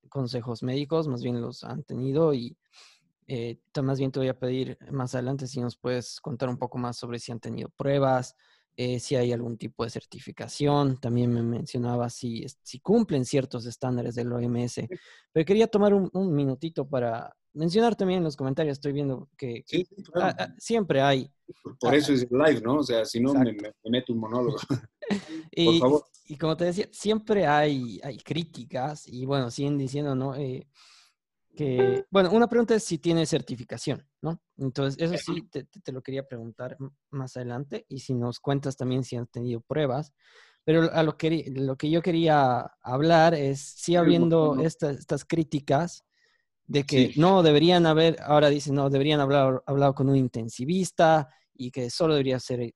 consejos 0.09 0.63
médicos, 0.63 1.07
más 1.07 1.21
bien 1.21 1.39
los 1.39 1.63
han 1.63 1.83
tenido 1.83 2.33
y 2.33 2.57
eh, 3.27 3.59
más 3.83 3.99
bien 3.99 4.11
te 4.11 4.19
voy 4.19 4.27
a 4.27 4.39
pedir 4.39 4.77
más 4.91 5.13
adelante 5.13 5.45
si 5.45 5.61
nos 5.61 5.77
puedes 5.77 6.19
contar 6.19 6.49
un 6.49 6.57
poco 6.57 6.79
más 6.79 6.97
sobre 6.97 7.19
si 7.19 7.31
han 7.31 7.39
tenido 7.39 7.69
pruebas, 7.69 8.35
eh, 8.81 8.97
si 8.97 9.17
hay 9.17 9.33
algún 9.33 9.57
tipo 9.57 9.83
de 9.83 9.89
certificación. 9.89 11.01
También 11.01 11.33
me 11.33 11.43
mencionaba 11.43 12.09
si, 12.09 12.45
si 12.63 12.79
cumplen 12.79 13.25
ciertos 13.25 13.65
estándares 13.65 14.15
del 14.15 14.31
OMS. 14.31 14.87
Pero 15.33 15.45
quería 15.45 15.67
tomar 15.67 15.93
un, 15.93 16.33
minutito 16.33 16.87
para 16.87 17.35
mencionar 17.53 17.97
también 17.97 18.19
en 18.19 18.23
los 18.23 18.37
comentarios. 18.37 18.77
Estoy 18.77 18.93
viendo 18.93 19.27
que, 19.37 19.65
siempre 20.57 21.01
hay. 21.01 21.29
Por, 21.77 21.93
eso 21.93 22.13
es 22.13 22.25
live, 22.31 22.61
¿no? 22.61 22.75
O 22.75 22.83
sea, 22.83 23.03
si 23.03 23.19
no 23.19 23.33
me, 23.33 23.53
meto 23.83 24.13
un 24.13 24.19
monólogo. 24.19 24.57
y, 25.51 25.65
por 25.65 25.79
favor. 25.79 26.05
Y, 26.27 26.37
como 26.37 26.55
te 26.55 26.63
decía, 26.63 26.87
siempre 26.93 27.47
hay, 27.47 27.99
hay 28.01 28.15
críticas 28.19 29.09
y 29.09 29.25
bueno, 29.25 29.51
siguen 29.51 29.77
diciendo, 29.77 30.15
¿no? 30.15 30.35
Eh, 30.35 30.69
que, 31.59 32.05
bueno, 32.09 32.31
una 32.31 32.47
pregunta 32.47 32.73
es 32.73 32.85
si 32.85 32.99
tiene 32.99 33.25
certificación, 33.25 34.07
¿no? 34.21 34.41
Entonces, 34.55 35.11
eso 35.11 35.33
sí, 35.33 35.41
te, 35.49 35.91
lo 35.91 36.01
quería 36.01 36.25
preguntar 36.25 36.77
más 37.09 37.35
adelante 37.35 37.85
y 37.89 37.99
si 37.99 38.13
nos 38.13 38.39
cuentas 38.39 38.77
también 38.77 39.03
si 39.03 39.17
han 39.17 39.27
tenido 39.27 39.59
pruebas. 39.59 40.13
Pero 40.63 40.89
a 40.93 41.03
lo 41.03 41.17
que, 41.17 41.51
lo 41.53 41.75
que 41.75 41.89
yo 41.89 42.01
quería 42.01 42.61
hablar 42.81 43.33
es, 43.33 43.59
si 43.59 43.97
habiendo 43.97 44.57
estas 44.61 45.25
críticas 45.25 46.05
de 46.65 46.85
que 46.85 47.11
no 47.17 47.43
deberían 47.43 47.85
haber, 47.87 48.21
ahora 48.21 48.47
dicen, 48.47 48.75
no, 48.75 48.89
deberían 48.89 49.19
haber 49.19 49.61
hablado 49.65 49.93
con 49.93 50.07
un 50.07 50.15
intensivista 50.15 51.27
y 51.53 51.71
que 51.71 51.89
solo 51.89 52.13
debería 52.13 52.39
ser, 52.39 52.73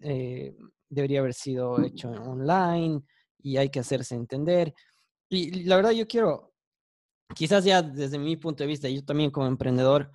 eh, 0.00 0.56
debería 0.88 1.20
haber 1.20 1.34
sido 1.34 1.84
hecho 1.84 2.08
online 2.08 3.02
y 3.42 3.58
hay 3.58 3.68
que 3.68 3.80
hacerse 3.80 4.14
entender. 4.14 4.72
Y 5.28 5.64
la 5.64 5.76
verdad 5.76 5.90
yo 5.90 6.08
quiero 6.08 6.51
quizás 7.34 7.64
ya 7.64 7.82
desde 7.82 8.18
mi 8.18 8.36
punto 8.36 8.62
de 8.62 8.68
vista, 8.68 8.88
yo 8.88 9.04
también 9.04 9.30
como 9.30 9.46
emprendedor, 9.46 10.10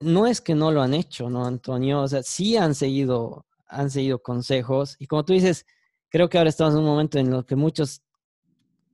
no 0.00 0.26
es 0.26 0.40
que 0.40 0.54
no 0.54 0.70
lo 0.70 0.82
han 0.82 0.94
hecho, 0.94 1.28
¿no, 1.30 1.44
Antonio? 1.44 2.02
O 2.02 2.08
sea, 2.08 2.22
sí 2.22 2.56
han 2.56 2.74
seguido, 2.74 3.46
han 3.66 3.90
seguido 3.90 4.22
consejos. 4.22 4.96
Y 4.98 5.06
como 5.06 5.24
tú 5.24 5.32
dices, 5.32 5.66
creo 6.08 6.28
que 6.28 6.38
ahora 6.38 6.50
estamos 6.50 6.74
en 6.74 6.80
un 6.80 6.86
momento 6.86 7.18
en 7.18 7.32
el 7.32 7.44
que 7.44 7.56
muchos 7.56 8.02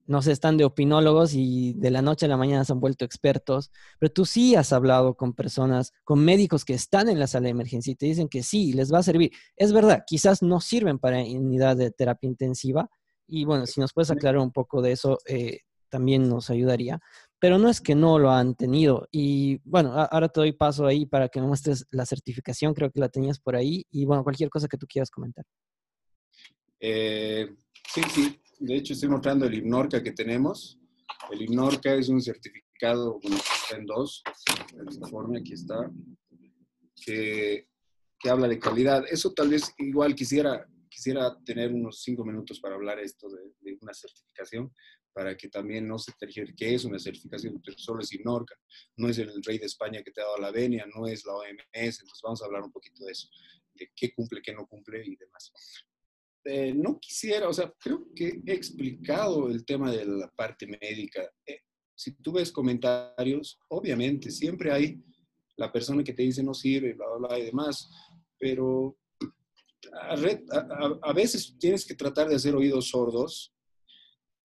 no 0.07 0.21
sé, 0.23 0.33
están 0.33 0.57
de 0.57 0.65
opinólogos 0.65 1.35
y 1.35 1.73
de 1.75 1.91
la 1.91 2.03
noche 2.03 2.27
a 2.27 2.29
la 2.29 2.37
mañana 2.37 2.65
se 2.65 2.73
han 2.73 2.81
vuelto 2.81 3.05
expertos, 3.05 3.71
pero 3.99 4.13
tú 4.13 4.27
sí 4.27 4.55
has 4.55 4.73
hablado 4.73 5.15
con 5.15 5.33
personas, 5.33 5.93
con 6.05 6.25
médicos 6.25 6.65
que 6.65 6.75
están 6.75 7.09
en 7.09 7.19
la 7.19 7.27
sala 7.27 7.45
de 7.45 7.51
emergencia 7.51 7.91
y 7.91 7.97
te 7.97 8.07
dicen 8.07 8.29
que 8.29 8.43
sí, 8.43 8.73
les 8.73 8.93
va 8.93 8.99
a 8.99 9.03
servir. 9.03 9.33
Es 9.57 9.73
verdad, 9.73 10.05
quizás 10.07 10.43
no 10.43 10.61
sirven 10.61 10.99
para 10.99 11.19
unidad 11.19 11.77
de 11.77 11.91
terapia 11.91 12.29
intensiva. 12.29 12.91
Y 13.27 13.45
bueno, 13.45 13.67
si 13.67 13.81
nos 13.81 13.93
puedes 13.95 14.11
aclarar 14.11 14.41
un 14.41 14.53
poco 14.53 14.83
de 14.83 14.93
eso, 14.93 15.19
eh, 15.27 15.61
también 15.89 16.29
nos 16.29 16.51
ayudaría 16.51 17.01
pero 17.39 17.59
no 17.59 17.69
es 17.69 17.81
que 17.81 17.95
no 17.95 18.19
lo 18.19 18.31
han 18.31 18.55
tenido. 18.55 19.09
Y 19.11 19.59
bueno, 19.65 19.93
ahora 19.93 20.29
te 20.29 20.41
doy 20.41 20.53
paso 20.53 20.87
ahí 20.87 21.07
para 21.07 21.29
que 21.29 21.41
me 21.41 21.47
muestres 21.47 21.87
la 21.91 22.07
certificación, 22.07 22.75
creo 22.75 22.91
que 22.91 23.01
la 23.01 23.09
tenías 23.09 23.39
por 23.39 23.57
ahí, 23.57 23.85
y 23.91 24.05
bueno, 24.05 24.23
cualquier 24.23 24.49
cosa 24.51 24.69
que 24.69 24.79
tú 24.79 24.87
quieras 24.87 25.11
comentar. 25.11 25.45
Eh, 26.81 27.49
sí, 27.93 28.03
sí, 28.11 28.41
de 28.59 28.77
hecho 28.77 28.93
estoy 28.93 29.09
mostrando 29.09 29.47
el 29.47 29.55
IBNORCA 29.55 30.03
que 30.03 30.13
tenemos. 30.13 30.79
El 31.31 31.43
IBNORCA 31.43 31.95
es 31.95 32.09
un 32.09 32.21
certificado, 32.21 33.19
bueno, 33.23 33.37
está 33.37 33.77
en 33.77 33.87
dos, 33.87 34.23
el 34.77 34.95
informe 34.95 35.39
aquí 35.39 35.55
está, 35.55 35.91
que, 37.05 37.69
que 38.19 38.31
habla 38.31 38.49
de 38.49 38.59
calidad. 38.59 39.05
Eso 39.11 39.33
tal 39.33 39.49
vez 39.49 39.73
igual 39.79 40.15
quisiera, 40.15 40.67
quisiera 40.89 41.37
tener 41.45 41.73
unos 41.73 42.03
cinco 42.03 42.25
minutos 42.25 42.61
para 42.61 42.75
hablar 42.75 42.99
esto 42.99 43.29
de, 43.29 43.53
de 43.61 43.79
una 43.81 43.95
certificación, 43.95 44.73
para 45.15 45.37
que 45.37 45.49
también 45.49 45.87
no 45.87 45.99
se 45.99 46.13
tergiverse 46.19 46.75
es 46.75 46.85
una 46.85 46.99
certificación, 46.99 47.63
solo 47.77 48.01
es 48.01 48.13
INORCA, 48.13 48.57
no 48.97 49.09
es 49.09 49.19
el 49.19 49.43
rey 49.45 49.59
de 49.59 49.67
España 49.67 50.03
que 50.03 50.11
te 50.11 50.21
ha 50.21 50.25
dado 50.25 50.39
la 50.39 50.51
venia, 50.51 50.85
no 50.95 51.07
es 51.07 51.25
la 51.25 51.35
OMS, 51.35 51.61
entonces 51.73 52.21
vamos 52.23 52.43
a 52.43 52.47
hablar 52.47 52.63
un 52.63 52.73
poquito 52.73 53.05
de 53.05 53.13
eso, 53.13 53.29
de 53.75 53.91
qué 53.95 54.13
cumple, 54.13 54.43
qué 54.43 54.53
no 54.53 54.67
cumple 54.67 55.03
y 55.07 55.17
demás. 55.17 55.53
Eh, 56.45 56.75
no 56.75 56.99
quisiera, 56.99 57.49
o 57.49 57.53
sea, 57.53 57.73
creo 57.79 58.09
que 58.15 58.43
he 58.45 58.53
explicado 58.53 59.49
el 59.49 59.65
tema 59.65 59.91
de 59.91 60.05
la 60.05 60.31
parte 60.31 60.67
médica. 60.67 61.23
Eh, 61.47 61.61
si 61.95 62.17
tú 62.17 62.33
ves 62.33 62.51
comentarios, 62.53 63.59
obviamente 63.69 64.31
siempre 64.31 64.73
hay 64.73 65.01
la 65.57 65.73
persona 65.73 66.03
que 66.03 66.13
te 66.13 66.25
dice 66.25 66.43
no 66.43 66.53
sirve, 66.53 66.93
bla, 66.95 67.07
bla, 67.17 67.29
bla 67.29 67.39
y 67.39 67.45
demás, 67.45 67.89
pero 68.37 68.99
a, 69.93 70.15
a, 70.15 70.99
a 71.03 71.13
veces 71.13 71.57
tienes 71.59 71.87
que 71.87 71.95
tratar 71.95 72.29
de 72.29 72.35
hacer 72.35 72.55
oídos 72.55 72.89
sordos 72.89 73.54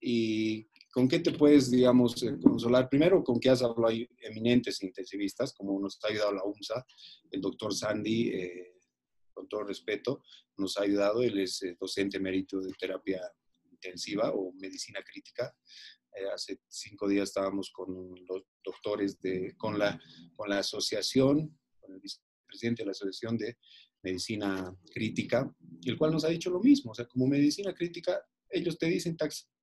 ¿Y 0.02 0.70
con 0.92 1.08
qué 1.08 1.20
te 1.20 1.32
puedes, 1.32 1.70
digamos, 1.70 2.22
eh, 2.24 2.38
consolar? 2.42 2.90
Primero, 2.90 3.24
con 3.24 3.40
que 3.40 3.50
has 3.50 3.62
hablado 3.62 3.94
eminentes 4.22 4.82
intensivistas, 4.82 5.54
como 5.54 5.80
nos 5.80 6.00
ha 6.04 6.08
ayudado 6.08 6.34
la 6.34 6.44
UMSA, 6.44 6.86
el 7.32 7.42
doctor 7.42 7.74
Sandy, 7.74 8.30
eh, 8.30 8.74
con 9.34 9.48
todo 9.48 9.64
respeto, 9.64 10.24
nos 10.58 10.78
ha 10.78 10.84
ayudado, 10.84 11.22
él 11.22 11.40
es 11.40 11.62
eh, 11.64 11.78
docente 11.80 12.20
mérito 12.20 12.60
de 12.60 12.74
terapia 12.74 13.22
intensiva 13.72 14.32
o 14.34 14.52
medicina 14.54 15.02
crítica. 15.04 15.56
hace 16.34 16.60
cinco 16.68 17.08
días 17.08 17.30
estábamos 17.30 17.72
con 17.72 18.14
los 18.28 18.44
doctores 18.64 19.22
de, 19.22 19.56
con 19.56 19.78
la, 19.80 19.98
con 20.36 20.50
la 20.50 20.60
asociación, 20.60 21.58
con 21.80 21.94
el 21.94 22.02
vicepresidente 22.02 22.82
de 22.82 22.88
la 22.88 22.92
asociación 22.92 23.38
de 23.38 23.58
medicina 24.02 24.76
crítica, 24.92 25.50
el 25.86 25.98
cual 25.98 26.12
nos 26.12 26.26
ha 26.26 26.30
dicho 26.30 26.50
lo 26.50 26.60
mismo, 26.60 26.92
o 26.92 26.96
sea, 26.96 27.06
como 27.06 27.28
medicina 27.28 27.74
crítica, 27.74 28.22
ellos 28.50 28.78
te 28.78 28.88
dicen 28.88 29.16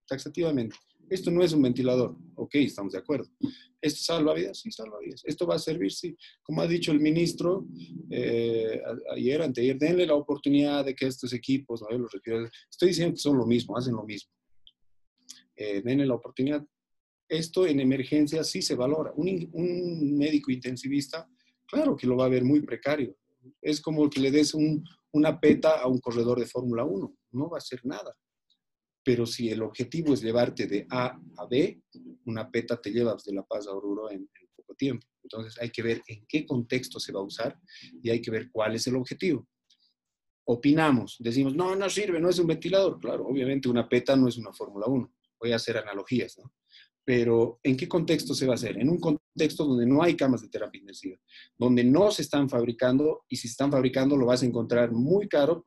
taxativamente. 0.06 0.76
Esto 1.08 1.30
no 1.30 1.42
es 1.42 1.52
un 1.52 1.62
ventilador. 1.62 2.16
Ok, 2.34 2.56
estamos 2.56 2.92
de 2.92 2.98
acuerdo. 2.98 3.28
¿Esto 3.80 4.00
salva 4.00 4.34
vidas? 4.34 4.58
Sí, 4.58 4.72
salva 4.72 4.98
vidas. 4.98 5.22
¿Esto 5.24 5.46
va 5.46 5.54
a 5.54 5.58
servir? 5.58 5.92
Sí. 5.92 6.16
Como 6.42 6.62
ha 6.62 6.66
dicho 6.66 6.90
el 6.90 7.00
ministro 7.00 7.66
eh, 8.10 8.80
ayer, 9.12 9.42
anteayer, 9.42 9.78
denle 9.78 10.06
la 10.06 10.14
oportunidad 10.14 10.84
de 10.84 10.94
que 10.94 11.06
estos 11.06 11.32
equipos, 11.32 11.82
¿no? 11.82 11.96
los 11.96 12.12
estoy 12.70 12.88
diciendo 12.88 13.14
que 13.14 13.20
son 13.20 13.36
lo 13.36 13.46
mismo, 13.46 13.76
hacen 13.76 13.94
lo 13.94 14.04
mismo. 14.04 14.32
Eh, 15.54 15.80
denle 15.82 16.06
la 16.06 16.14
oportunidad. 16.14 16.64
Esto 17.28 17.66
en 17.66 17.80
emergencia 17.80 18.42
sí 18.42 18.60
se 18.60 18.74
valora. 18.74 19.12
Un, 19.16 19.48
un, 19.52 20.18
médico 20.18 20.50
intensivista, 20.50 21.28
claro 21.66 21.96
que 21.96 22.06
lo 22.06 22.16
va 22.16 22.26
a 22.26 22.30
ver 22.30 22.44
muy 22.44 22.60
precario. 22.62 23.16
Es 23.62 23.80
como 23.80 24.10
que 24.10 24.20
le 24.20 24.32
des 24.32 24.54
un, 24.54 24.84
una 25.12 25.38
peta 25.38 25.80
a 25.80 25.86
un 25.86 26.00
corredor 26.00 26.40
de 26.40 26.46
Fórmula 26.46 26.84
1. 26.84 27.16
No 27.32 27.48
va 27.48 27.58
a 27.58 27.58
hacer 27.58 27.80
nada 27.84 28.16
pero 29.06 29.24
si 29.24 29.48
el 29.50 29.62
objetivo 29.62 30.14
es 30.14 30.20
llevarte 30.20 30.66
de 30.66 30.84
A 30.90 31.16
a 31.36 31.46
B, 31.46 31.80
una 32.24 32.50
peta 32.50 32.80
te 32.80 32.90
lleva 32.90 33.16
de 33.24 33.32
La 33.32 33.44
Paz 33.44 33.68
a 33.68 33.72
Oruro 33.72 34.10
en, 34.10 34.28
poco 34.56 34.74
tiempo. 34.74 35.06
Entonces 35.22 35.56
hay 35.62 35.70
que 35.70 35.80
ver 35.80 36.02
en 36.08 36.26
qué 36.26 36.44
contexto 36.44 36.98
se 36.98 37.12
va 37.12 37.20
a 37.20 37.22
usar 37.22 37.56
y 38.02 38.10
hay 38.10 38.20
que 38.20 38.32
ver 38.32 38.50
cuál 38.50 38.74
es 38.74 38.84
el 38.88 38.96
objetivo. 38.96 39.46
Opinamos, 40.46 41.18
decimos, 41.20 41.54
no, 41.54 41.76
no 41.76 41.88
sirve, 41.88 42.18
no 42.18 42.30
es 42.30 42.40
un 42.40 42.48
ventilador. 42.48 42.98
Claro, 42.98 43.28
obviamente 43.28 43.68
una 43.68 43.88
peta 43.88 44.16
no 44.16 44.26
es 44.26 44.38
una 44.38 44.52
Fórmula 44.52 44.86
1. 44.88 45.14
Voy 45.38 45.52
a 45.52 45.56
hacer 45.56 45.76
analogías, 45.76 46.36
¿no? 46.38 46.52
Pero 47.04 47.60
¿en 47.62 47.76
qué 47.76 47.86
contexto 47.86 48.34
se 48.34 48.46
va 48.46 48.54
a 48.54 48.56
hacer? 48.56 48.76
En 48.76 48.88
un 48.88 48.98
contexto 48.98 49.64
donde 49.64 49.86
no 49.86 50.02
hay 50.02 50.16
camas 50.16 50.42
de 50.42 50.48
terapia 50.48 50.80
intensiva, 50.80 51.16
donde 51.56 51.84
no 51.84 52.10
se 52.10 52.22
están 52.22 52.48
fabricando 52.48 53.24
y 53.28 53.36
si 53.36 53.46
se 53.46 53.52
están 53.52 53.70
fabricando 53.70 54.16
lo 54.16 54.26
vas 54.26 54.42
a 54.42 54.46
encontrar 54.46 54.90
muy 54.90 55.28
caro 55.28 55.64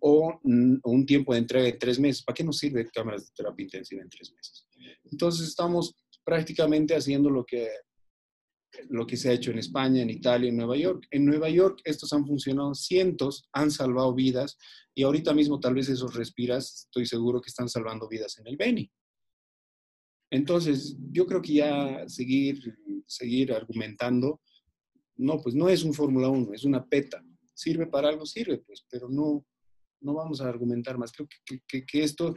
o 0.00 0.40
un 0.42 1.06
tiempo 1.06 1.32
de 1.32 1.40
entrega 1.40 1.66
de 1.66 1.74
tres 1.74 1.98
meses. 1.98 2.22
¿Para 2.22 2.34
qué 2.34 2.44
nos 2.44 2.58
sirve 2.58 2.88
cámaras 2.90 3.26
de 3.26 3.32
terapia 3.34 3.64
intensiva 3.64 4.02
en 4.02 4.08
tres 4.08 4.32
meses? 4.32 4.66
Entonces 5.10 5.48
estamos 5.48 5.94
prácticamente 6.24 6.94
haciendo 6.94 7.28
lo 7.30 7.44
que, 7.44 7.68
lo 8.88 9.06
que 9.06 9.16
se 9.16 9.28
ha 9.28 9.32
hecho 9.32 9.50
en 9.50 9.58
España, 9.58 10.02
en 10.02 10.10
Italia, 10.10 10.48
en 10.48 10.56
Nueva 10.56 10.76
York. 10.76 11.06
En 11.10 11.24
Nueva 11.24 11.50
York 11.50 11.80
estos 11.84 12.12
han 12.12 12.26
funcionado, 12.26 12.74
cientos 12.74 13.48
han 13.52 13.70
salvado 13.70 14.14
vidas 14.14 14.56
y 14.94 15.02
ahorita 15.02 15.34
mismo 15.34 15.60
tal 15.60 15.74
vez 15.74 15.88
esos 15.88 16.14
respiras, 16.14 16.84
estoy 16.86 17.06
seguro 17.06 17.40
que 17.40 17.48
están 17.48 17.68
salvando 17.68 18.08
vidas 18.08 18.38
en 18.38 18.46
el 18.46 18.56
Beni. 18.56 18.90
Entonces, 20.32 20.96
yo 21.10 21.26
creo 21.26 21.42
que 21.42 21.54
ya 21.54 22.08
seguir, 22.08 22.60
seguir 23.06 23.52
argumentando, 23.52 24.40
no, 25.16 25.40
pues 25.40 25.54
no 25.54 25.68
es 25.68 25.82
un 25.82 25.92
Fórmula 25.92 26.28
1, 26.28 26.54
es 26.54 26.64
una 26.64 26.86
PETA. 26.86 27.22
Sirve 27.52 27.86
para 27.86 28.08
algo, 28.08 28.24
sirve, 28.24 28.58
pues, 28.58 28.86
pero 28.88 29.08
no, 29.08 29.44
no 30.00 30.14
vamos 30.14 30.40
a 30.40 30.48
argumentar 30.48 30.98
más. 30.98 31.12
Creo 31.12 31.28
que, 31.66 32.02
esto, 32.02 32.34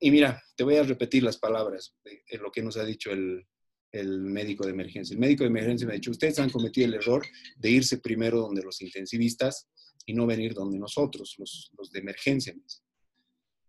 y 0.00 0.10
mira, 0.10 0.42
te 0.56 0.64
voy 0.64 0.76
a 0.76 0.82
repetir 0.82 1.22
las 1.22 1.38
palabras 1.38 1.94
de, 2.04 2.38
lo 2.38 2.50
que 2.50 2.62
nos 2.62 2.76
ha 2.76 2.84
dicho 2.84 3.10
el, 3.10 3.46
médico 3.92 4.64
de 4.64 4.72
emergencia. 4.72 5.14
El 5.14 5.20
médico 5.20 5.44
de 5.44 5.50
emergencia 5.50 5.86
me 5.86 5.94
ha 5.94 5.96
dicho, 5.96 6.10
ustedes 6.10 6.38
han 6.38 6.50
cometido 6.50 6.86
el 6.86 6.94
error 6.94 7.24
de 7.56 7.70
irse 7.70 7.98
primero 7.98 8.40
donde 8.40 8.62
los 8.62 8.80
intensivistas 8.82 9.68
y 10.04 10.12
no 10.14 10.26
venir 10.26 10.54
donde 10.54 10.78
nosotros, 10.78 11.34
los, 11.38 11.90
de 11.90 11.98
emergencia. 11.98 12.54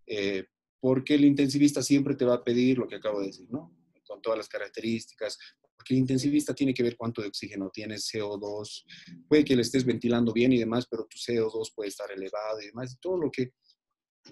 Eh, 0.05 0.45
porque 0.79 1.15
el 1.15 1.25
intensivista 1.25 1.81
siempre 1.81 2.15
te 2.15 2.25
va 2.25 2.35
a 2.35 2.43
pedir 2.43 2.77
lo 2.77 2.87
que 2.87 2.95
acabo 2.95 3.21
de 3.21 3.27
decir, 3.27 3.49
¿no? 3.49 3.75
Con 4.05 4.21
todas 4.21 4.37
las 4.37 4.49
características, 4.49 5.37
porque 5.79 5.93
el 5.93 6.01
intensivista 6.01 6.53
tiene 6.53 6.73
que 6.73 6.83
ver 6.83 6.97
cuánto 6.97 7.21
de 7.21 7.29
oxígeno 7.29 7.69
tienes, 7.73 8.11
CO2, 8.11 8.83
puede 9.29 9.45
que 9.45 9.55
le 9.55 9.61
estés 9.61 9.85
ventilando 9.85 10.33
bien 10.33 10.51
y 10.51 10.57
demás, 10.57 10.85
pero 10.91 11.07
tu 11.09 11.17
CO2 11.17 11.71
puede 11.73 11.87
estar 11.87 12.11
elevado 12.11 12.59
y 12.61 12.65
demás, 12.65 12.97
todo 12.99 13.17
lo 13.17 13.31
que 13.31 13.53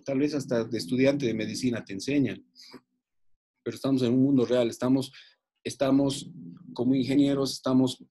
tal 0.03 0.19
vez 0.19 0.33
hasta 0.33 0.65
de 0.65 0.77
estudiante 0.77 1.25
de 1.25 1.33
medicina 1.33 1.85
te 1.85 1.93
enseñan. 1.93 2.45
Pero 3.63 3.75
estamos 3.75 4.01
en 4.01 4.13
un 4.13 4.23
mundo 4.23 4.45
real, 4.45 4.69
estamos, 4.69 5.09
estamos 5.63 6.29
como 6.73 6.95
ingenieros, 6.95 7.53
estamos 7.53 8.03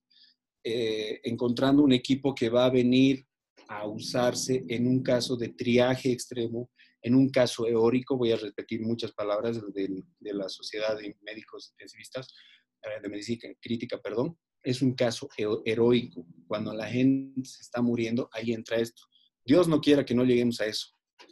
eh, 0.64 1.20
encontrando 1.24 1.82
un 1.82 1.92
equipo 1.92 2.34
que 2.34 2.48
va 2.48 2.64
a 2.64 2.70
venir 2.70 3.26
a 3.68 3.86
usarse 3.86 4.64
en 4.66 4.86
un 4.86 5.02
caso 5.02 5.36
de 5.36 5.50
triaje 5.50 6.10
extremo, 6.10 6.70
en 7.02 7.14
un 7.14 7.28
caso 7.28 7.66
eórico, 7.66 8.16
voy 8.16 8.32
a 8.32 8.36
repetir 8.36 8.80
muchas 8.80 9.12
palabras 9.12 9.60
de, 9.74 10.02
de 10.20 10.32
la 10.32 10.48
Sociedad 10.48 10.96
de 10.96 11.14
Médicos 11.20 11.68
Intensivistas, 11.72 12.28
de 13.02 13.08
Medicina 13.08 13.40
Crítica, 13.60 14.00
perdón, 14.00 14.36
es 14.62 14.82
un 14.82 14.94
caso 14.94 15.28
heroico. 15.64 16.26
Cuando 16.46 16.72
la 16.72 16.88
gente 16.88 17.48
se 17.48 17.62
está 17.62 17.82
muriendo, 17.82 18.28
ahí 18.32 18.52
entra 18.52 18.78
esto. 18.78 19.02
Dios 19.44 19.68
no 19.68 19.80
quiera 19.80 20.04
que 20.04 20.14
no 20.14 20.24
lleguemos 20.24 20.60
a 20.60 20.66
eso. 20.66 20.88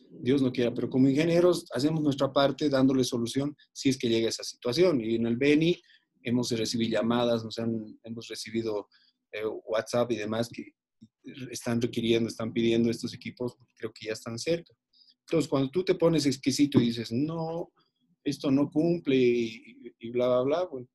Dios 0.09 0.41
no 0.41 0.53
quiera, 0.53 0.73
pero 0.73 0.89
como 0.89 1.09
ingenieros 1.09 1.67
hacemos 1.73 2.01
nuestra 2.01 2.33
parte 2.33 2.69
dándole 2.69 3.03
solución 3.03 3.57
si 3.73 3.89
es 3.89 3.99
que 3.99 4.09
llega 4.09 4.29
esa 4.29 4.45
situación. 4.45 5.01
Y 5.01 5.17
en 5.17 5.27
el 5.27 5.37
Beni 5.37 5.81
hemos 6.23 6.51
recibido 6.53 6.93
llamadas, 6.93 7.45
nos 7.45 7.59
han, 7.59 7.99
hemos 8.05 8.29
recibido 8.29 8.89
eh, 9.33 9.45
WhatsApp 9.67 10.13
y 10.13 10.17
demás 10.17 10.49
que 10.49 10.73
están 11.51 11.81
requiriendo, 11.81 12.29
están 12.29 12.53
pidiendo 12.53 12.91
estos 12.91 13.15
equipos, 13.15 13.57
creo 13.77 13.93
que 13.93 14.07
ya 14.07 14.13
están 14.13 14.39
cerca. 14.39 14.73
Entonces, 15.27 15.49
cuando 15.49 15.71
tú 15.71 15.85
te 15.85 15.95
pones 15.95 16.27
exquisito 16.27 16.81
y 16.81 16.87
dices, 16.87 17.11
no, 17.11 17.73
esto 18.23 18.51
no 18.51 18.71
cumple 18.71 19.17
y, 19.17 20.11
bla, 20.11 20.29
bla, 20.29 20.43
bla, 20.43 20.65
bueno, 20.65 20.87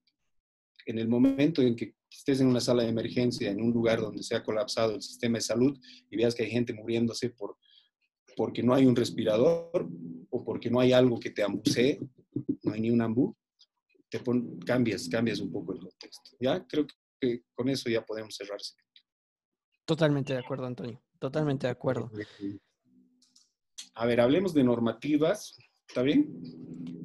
en 0.89 0.97
el 0.97 1.07
momento 1.07 1.61
en 1.61 1.75
que 1.75 1.95
estés 2.09 2.41
en 2.41 2.47
una 2.47 2.59
sala 2.59 2.81
de 2.81 2.89
emergencia, 2.89 3.51
en 3.51 3.61
un 3.61 3.71
lugar 3.71 4.01
donde 4.01 4.23
se 4.23 4.35
ha 4.35 4.43
colapsado 4.43 4.95
el 4.95 5.01
sistema 5.03 5.37
de 5.37 5.41
salud 5.41 5.79
y 6.09 6.17
veas 6.17 6.33
que 6.33 6.43
hay 6.43 6.49
gente 6.49 6.73
muriéndose 6.73 7.29
por, 7.29 7.57
porque 8.35 8.63
no 8.63 8.73
hay 8.73 8.87
un 8.87 8.95
respirador 8.95 9.87
o 10.31 10.43
porque 10.43 10.71
no 10.71 10.79
hay 10.79 10.91
algo 10.91 11.19
que 11.19 11.29
te 11.29 11.43
ambusee, 11.43 11.99
no 12.63 12.73
hay 12.73 12.81
ni 12.81 12.89
un 12.89 13.03
ambú, 13.03 13.35
te 14.09 14.19
cambias, 14.65 15.07
cambias 15.07 15.39
un 15.39 15.51
poco 15.51 15.73
el 15.73 15.79
contexto. 15.79 16.31
Ya 16.39 16.65
creo 16.65 16.87
que 17.19 17.43
con 17.53 17.69
eso 17.69 17.87
ya 17.87 18.03
podemos 18.03 18.35
cerrar. 18.35 18.59
Totalmente 19.85 20.33
de 20.33 20.39
acuerdo, 20.39 20.65
Antonio. 20.65 20.99
Totalmente 21.19 21.67
de 21.67 21.71
acuerdo. 21.71 22.09
A 23.93 24.05
ver, 24.07 24.21
hablemos 24.21 24.55
de 24.55 24.63
normativas. 24.63 25.55
¿Está 25.87 26.01
bien? 26.01 26.41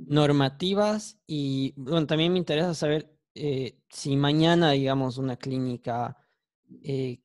Normativas 0.07 1.19
y 1.27 1.73
bueno, 1.77 2.07
también 2.07 2.33
me 2.33 2.39
interesa 2.39 2.75
saber 2.75 3.14
eh, 3.35 3.81
si 3.89 4.17
mañana, 4.17 4.71
digamos, 4.73 5.19
una 5.19 5.37
clínica 5.37 6.17
eh, 6.83 7.21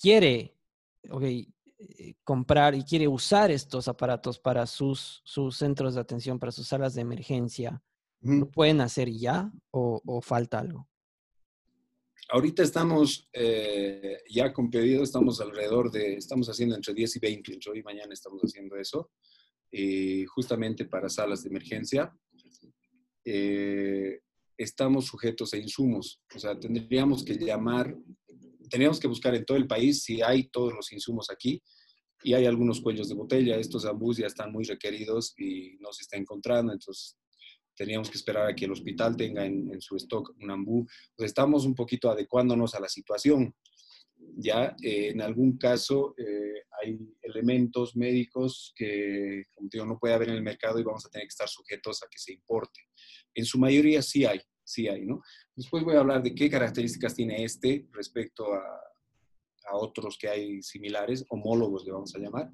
quiere 0.00 0.56
okay, 1.10 1.52
eh, 1.78 2.14
comprar 2.22 2.76
y 2.76 2.84
quiere 2.84 3.08
usar 3.08 3.50
estos 3.50 3.88
aparatos 3.88 4.38
para 4.38 4.66
sus, 4.66 5.20
sus 5.24 5.56
centros 5.56 5.94
de 5.94 6.00
atención, 6.00 6.38
para 6.38 6.52
sus 6.52 6.68
salas 6.68 6.94
de 6.94 7.00
emergencia, 7.00 7.82
¿lo 8.20 8.48
pueden 8.50 8.80
hacer 8.80 9.10
ya 9.10 9.50
o, 9.70 10.20
falta 10.22 10.60
algo? 10.60 10.88
Ahorita 12.30 12.62
estamos 12.62 13.28
ya 14.28 14.52
con 14.52 14.70
pedido, 14.70 15.02
estamos 15.02 15.40
alrededor 15.40 15.90
de, 15.90 16.14
estamos 16.14 16.48
haciendo 16.48 16.74
entre 16.74 16.94
10 16.94 17.16
y 17.16 17.18
20, 17.20 17.52
entre 17.54 17.72
hoy 17.72 17.78
y 17.78 17.82
mañana 17.82 18.12
estamos 18.12 18.42
haciendo 18.42 18.76
eso, 18.76 19.12
justamente 20.26 20.84
para 20.84 21.08
salas 21.08 21.42
de 21.42 21.48
emergencia 21.48 22.12
estamos 24.58 25.06
sujetos 25.06 25.54
a 25.54 25.56
insumos. 25.56 26.20
O 26.34 26.38
sea, 26.38 26.58
tendríamos 26.58 27.24
que 27.24 27.34
llamar, 27.34 27.96
tendríamos 28.68 29.00
que 29.00 29.08
buscar 29.08 29.34
en 29.34 29.44
todo 29.44 29.56
el 29.56 29.66
país 29.66 30.02
si 30.02 30.20
hay 30.20 30.48
todos 30.48 30.74
los 30.74 30.92
insumos 30.92 31.30
aquí 31.30 31.62
y 32.22 32.34
hay 32.34 32.44
algunos 32.44 32.80
cuellos 32.80 33.08
de 33.08 33.14
botella. 33.14 33.56
Estos 33.56 33.86
ambús 33.86 34.18
ya 34.18 34.26
están 34.26 34.52
muy 34.52 34.64
requeridos 34.64 35.32
y 35.38 35.76
no 35.80 35.92
se 35.92 36.02
está 36.02 36.16
encontrando, 36.16 36.72
entonces 36.72 37.16
teníamos 37.76 38.10
que 38.10 38.18
esperar 38.18 38.48
a 38.48 38.54
que 38.54 38.64
el 38.64 38.72
hospital 38.72 39.16
tenga 39.16 39.46
en, 39.46 39.80
su 39.80 39.94
stock 39.96 40.34
un 40.42 40.50
ambú. 40.50 40.84
Pues 41.16 41.28
estamos 41.28 41.64
un 41.64 41.76
poquito 41.76 42.10
adecuándonos 42.10 42.74
a 42.74 42.80
la 42.80 42.88
situación. 42.88 43.54
Ya 44.36 44.74
eh, 44.82 45.10
en 45.10 45.22
algún 45.22 45.56
caso 45.56 46.14
eh, 46.18 46.64
hay 46.82 46.98
elementos 47.22 47.94
médicos 47.94 48.72
que, 48.74 49.44
como 49.54 49.68
digo, 49.70 49.86
no 49.86 49.98
puede 49.98 50.14
haber 50.14 50.30
en 50.30 50.34
el 50.34 50.42
mercado 50.42 50.80
y 50.80 50.82
vamos 50.82 51.06
a 51.06 51.08
tener 51.08 51.26
que 51.26 51.32
estar 51.32 51.48
sujetos 51.48 52.02
a 52.02 52.08
que 52.10 52.18
se 52.18 52.32
importe. 52.32 52.80
En 53.38 53.44
su 53.44 53.58
mayoría 53.58 54.02
sí 54.02 54.24
hay, 54.24 54.40
sí 54.64 54.88
hay, 54.88 55.06
¿no? 55.06 55.22
Después 55.54 55.84
voy 55.84 55.94
a 55.94 56.00
hablar 56.00 56.22
de 56.22 56.34
qué 56.34 56.50
características 56.50 57.14
tiene 57.14 57.44
este 57.44 57.86
respecto 57.92 58.52
a, 58.52 58.62
a 59.68 59.76
otros 59.76 60.18
que 60.18 60.28
hay 60.28 60.62
similares, 60.62 61.24
homólogos 61.28 61.84
le 61.84 61.92
vamos 61.92 62.14
a 62.14 62.18
llamar, 62.18 62.50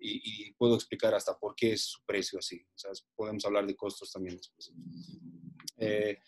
y, 0.00 0.52
puedo 0.52 0.74
explicar 0.74 1.14
hasta 1.14 1.36
por 1.36 1.54
qué 1.54 1.72
es 1.72 1.82
su 1.82 2.00
precio 2.04 2.38
así. 2.38 2.64
O 2.74 2.78
sea, 2.78 2.90
podemos 3.16 3.44
hablar 3.44 3.66
de 3.66 3.76
costos 3.76 4.12
también 4.12 4.36
después. 4.36 4.72
Eh, 5.76 6.18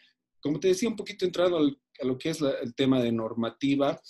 como 0.41 0.59
te 0.59 0.69
decía, 0.69 0.89
un 0.89 0.97
poquito 0.97 1.25
entrado 1.25 1.59
a 1.59 2.05
lo 2.05 2.19
que 2.19 2.31
es 2.31 2.41
el 2.41 2.75
tema 2.75 3.01
de 3.03 3.13
normativa, 3.13 4.01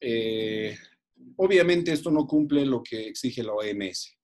eh, 0.00 0.76
obviamente 1.36 1.92
esto 1.92 2.10
no 2.10 2.26
cumple 2.26 2.64
lo 2.66 2.82
que 2.82 3.08
exige 3.08 3.42
la 3.42 3.52
OMS. 3.52 4.16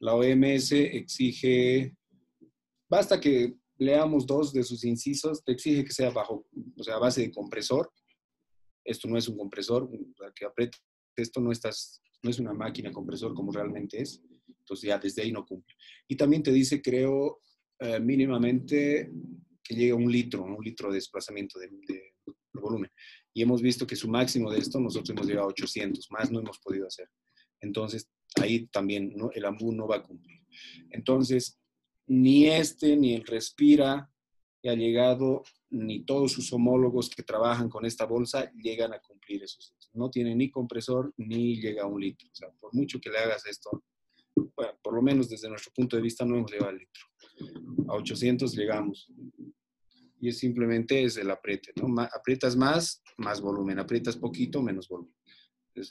La 0.00 0.14
OMS 0.14 0.72
exige, 0.72 1.94
basta 2.88 3.20
que 3.20 3.54
leamos 3.78 4.26
dos 4.26 4.52
de 4.52 4.62
sus 4.62 4.84
incisos, 4.84 5.44
te 5.44 5.52
exige 5.52 5.84
que 5.84 5.92
sea 5.92 6.10
bajo, 6.10 6.46
o 6.76 6.82
sea, 6.82 6.96
a 6.96 6.98
base 6.98 7.22
de 7.22 7.30
compresor. 7.30 7.90
Esto 8.84 9.08
no 9.08 9.18
es 9.18 9.28
un 9.28 9.36
compresor, 9.36 9.90
que 10.34 10.44
apriete, 10.44 10.78
esto 11.16 11.40
no, 11.40 11.50
estás, 11.50 12.00
no 12.22 12.30
es 12.30 12.38
una 12.38 12.52
máquina 12.52 12.92
compresor 12.92 13.34
como 13.34 13.52
realmente 13.52 14.00
es. 14.00 14.22
Entonces 14.48 14.88
ya 14.88 14.98
desde 14.98 15.22
ahí 15.22 15.32
no 15.32 15.44
cumple. 15.44 15.74
Y 16.08 16.16
también 16.16 16.42
te 16.42 16.52
dice, 16.52 16.80
creo, 16.80 17.40
eh, 17.80 18.00
mínimamente 18.00 19.10
que 19.62 19.74
llegue 19.74 19.90
a 19.90 19.96
un 19.96 20.10
litro, 20.10 20.44
un 20.44 20.62
litro 20.62 20.88
de 20.88 20.96
desplazamiento 20.96 21.58
de, 21.58 21.70
volumen. 22.54 22.90
Y 23.34 23.42
hemos 23.42 23.60
visto 23.60 23.86
que 23.86 23.96
su 23.96 24.08
máximo 24.08 24.50
de 24.50 24.58
esto, 24.58 24.80
nosotros 24.80 25.10
hemos 25.10 25.26
llegado 25.26 25.46
a 25.46 25.50
800, 25.50 26.10
más 26.10 26.30
no 26.30 26.40
hemos 26.40 26.58
podido 26.58 26.86
hacer. 26.86 27.08
Entonces, 27.60 28.08
ahí 28.40 28.66
también 28.68 29.12
¿no? 29.14 29.30
el 29.32 29.44
AMBU 29.44 29.72
no 29.72 29.86
va 29.86 29.96
a 29.96 30.02
cumplir. 30.02 30.40
Entonces, 30.90 31.58
ni 32.06 32.46
este 32.46 32.96
ni 32.96 33.14
el 33.14 33.24
Respira 33.24 34.10
que 34.62 34.70
ha 34.70 34.74
llegado, 34.74 35.42
ni 35.70 36.04
todos 36.04 36.32
sus 36.32 36.52
homólogos 36.52 37.10
que 37.10 37.22
trabajan 37.22 37.68
con 37.68 37.84
esta 37.84 38.06
bolsa 38.06 38.50
llegan 38.54 38.92
a 38.92 39.00
cumplir 39.00 39.42
esos. 39.42 39.74
No 39.92 40.10
tiene 40.10 40.34
ni 40.34 40.50
compresor 40.50 41.12
ni 41.16 41.60
llega 41.60 41.84
a 41.84 41.86
un 41.86 42.00
litro. 42.00 42.28
O 42.30 42.34
sea, 42.34 42.50
por 42.60 42.74
mucho 42.74 43.00
que 43.00 43.10
le 43.10 43.18
hagas 43.18 43.46
esto, 43.46 43.84
por 44.82 44.94
lo 44.94 45.02
menos 45.02 45.28
desde 45.28 45.48
nuestro 45.48 45.72
punto 45.74 45.96
de 45.96 46.02
vista 46.02 46.24
no 46.24 46.36
hemos 46.36 46.50
llegado 46.50 46.70
al 46.70 46.78
litro. 46.78 47.04
A 47.88 47.94
800 47.94 48.54
llegamos. 48.54 49.10
Y 50.18 50.28
es 50.28 50.38
simplemente 50.38 51.02
es 51.02 51.16
el 51.16 51.30
apriete, 51.30 51.72
¿no? 51.76 52.02
Aprietas 52.02 52.56
más, 52.56 53.02
más 53.18 53.40
volumen. 53.40 53.78
Aprietas 53.78 54.16
poquito, 54.16 54.62
menos 54.62 54.88
volumen. 54.88 55.14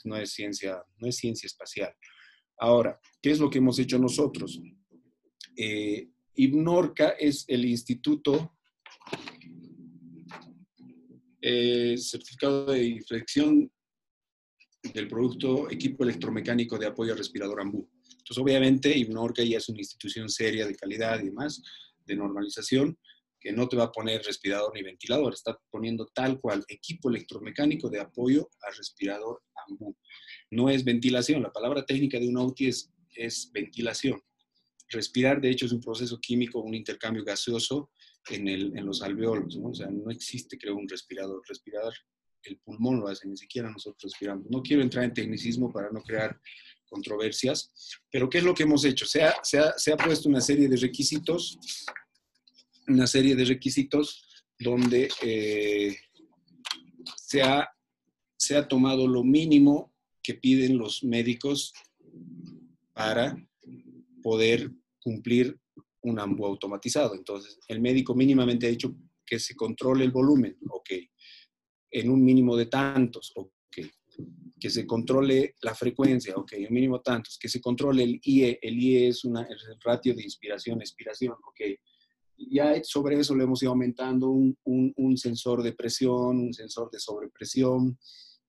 no 0.04 0.16
es 0.16 0.32
ciencia, 0.32 0.82
no 0.98 1.08
es 1.08 1.16
ciencia 1.16 1.46
espacial. 1.46 1.94
Ahora, 2.58 2.98
¿qué 3.22 3.30
es 3.30 3.38
lo 3.38 3.50
que 3.50 3.58
hemos 3.58 3.78
hecho 3.78 3.98
nosotros? 3.98 4.60
Eh, 5.56 6.08
IBNORCA 6.34 7.10
es 7.10 7.44
el 7.48 7.64
instituto 7.64 8.56
eh, 11.40 11.96
certificado 11.96 12.66
de 12.72 12.84
inflexión 12.84 13.70
del 14.92 15.08
producto 15.08 15.70
equipo 15.70 16.04
electromecánico 16.04 16.78
de 16.78 16.86
apoyo 16.86 17.12
al 17.12 17.18
respirador 17.18 17.60
AMBU. 17.60 17.88
Entonces, 18.10 18.38
obviamente, 18.38 18.96
IBNORCA 18.96 19.42
ya 19.44 19.58
es 19.58 19.68
una 19.68 19.78
institución 19.78 20.28
seria 20.28 20.66
de 20.66 20.74
calidad 20.74 21.20
y 21.20 21.26
demás, 21.26 21.62
de 22.04 22.16
normalización, 22.16 22.98
que 23.40 23.52
no 23.52 23.68
te 23.68 23.76
va 23.76 23.84
a 23.84 23.92
poner 23.92 24.22
respirador 24.22 24.72
ni 24.74 24.82
ventilador, 24.82 25.32
está 25.32 25.58
poniendo 25.70 26.06
tal 26.12 26.40
cual 26.40 26.64
equipo 26.68 27.08
electromecánico 27.08 27.88
de 27.88 28.00
apoyo 28.00 28.48
al 28.62 28.76
respirador 28.76 29.42
AMBU. 29.68 29.96
No 30.50 30.68
es 30.68 30.84
ventilación, 30.84 31.42
la 31.42 31.52
palabra 31.52 31.84
técnica 31.84 32.18
de 32.18 32.28
un 32.28 32.38
OUTI 32.38 32.66
es, 32.66 32.92
es 33.14 33.50
ventilación. 33.52 34.20
Respirar, 34.88 35.40
de 35.40 35.50
hecho, 35.50 35.66
es 35.66 35.72
un 35.72 35.80
proceso 35.80 36.18
químico, 36.20 36.60
un 36.60 36.74
intercambio 36.74 37.24
gaseoso 37.24 37.90
en, 38.30 38.48
el, 38.48 38.76
en 38.76 38.86
los 38.86 39.02
alveolos, 39.02 39.56
¿no? 39.56 39.70
O 39.70 39.74
sea, 39.74 39.88
no 39.88 40.10
existe, 40.10 40.58
creo, 40.58 40.76
un 40.76 40.88
respirador. 40.88 41.42
Respirar, 41.48 41.92
el 42.44 42.58
pulmón 42.58 43.00
lo 43.00 43.08
hace, 43.08 43.28
ni 43.28 43.36
siquiera 43.36 43.70
nosotros 43.70 44.12
respiramos. 44.12 44.46
No 44.50 44.62
quiero 44.62 44.82
entrar 44.82 45.04
en 45.04 45.14
tecnicismo 45.14 45.72
para 45.72 45.90
no 45.90 46.02
crear 46.02 46.40
controversias, 46.88 47.72
pero 48.10 48.28
¿qué 48.28 48.38
es 48.38 48.44
lo 48.44 48.54
que 48.54 48.62
hemos 48.62 48.84
hecho? 48.84 49.06
Se 49.06 49.22
ha, 49.22 49.34
se 49.42 49.58
ha, 49.58 49.72
se 49.76 49.92
ha 49.92 49.96
puesto 49.96 50.28
una 50.28 50.40
serie 50.40 50.68
de 50.68 50.76
requisitos, 50.76 51.58
una 52.86 53.06
serie 53.06 53.34
de 53.34 53.44
requisitos 53.44 54.44
donde 54.58 55.08
eh, 55.22 55.96
se, 57.16 57.42
ha, 57.42 57.68
se 58.36 58.56
ha 58.56 58.68
tomado 58.68 59.08
lo 59.08 59.24
mínimo 59.24 59.92
que 60.22 60.34
piden 60.34 60.78
los 60.78 61.02
médicos 61.04 61.72
para 62.92 63.36
poder 64.26 64.68
cumplir 64.98 65.56
un 66.02 66.18
AMBU 66.18 66.46
automatizado. 66.46 67.14
Entonces, 67.14 67.60
el 67.68 67.80
médico 67.80 68.12
mínimamente 68.12 68.66
ha 68.66 68.70
dicho, 68.70 68.92
que 69.24 69.38
se 69.38 69.54
controle 69.54 70.04
el 70.04 70.10
volumen, 70.10 70.58
ok. 70.68 70.90
En 71.92 72.10
un 72.10 72.24
mínimo 72.24 72.56
de 72.56 72.66
tantos, 72.66 73.30
ok. 73.36 73.86
Que 74.58 74.68
se 74.68 74.84
controle 74.84 75.54
la 75.62 75.76
frecuencia, 75.76 76.34
ok, 76.34 76.54
un 76.68 76.74
mínimo 76.74 77.00
tantos. 77.02 77.38
Que 77.38 77.48
se 77.48 77.60
controle 77.60 78.02
el 78.02 78.20
IE, 78.20 78.58
el 78.60 78.76
IE 78.76 79.06
es, 79.06 79.24
una, 79.24 79.42
el 79.42 79.58
ratio 79.84 80.12
de 80.12 80.24
inspiración-expiración, 80.24 81.34
ok. 81.34 81.60
Ya 82.50 82.82
sobre 82.82 83.20
eso 83.20 83.32
le 83.36 83.44
hemos 83.44 83.62
ido 83.62 83.70
aumentando 83.70 84.30
un, 84.30 84.58
un, 84.64 84.92
un 84.96 85.16
sensor 85.16 85.62
de 85.62 85.72
presión, 85.72 86.40
un 86.40 86.52
sensor 86.52 86.90
de 86.90 86.98
sobrepresión, 86.98 87.96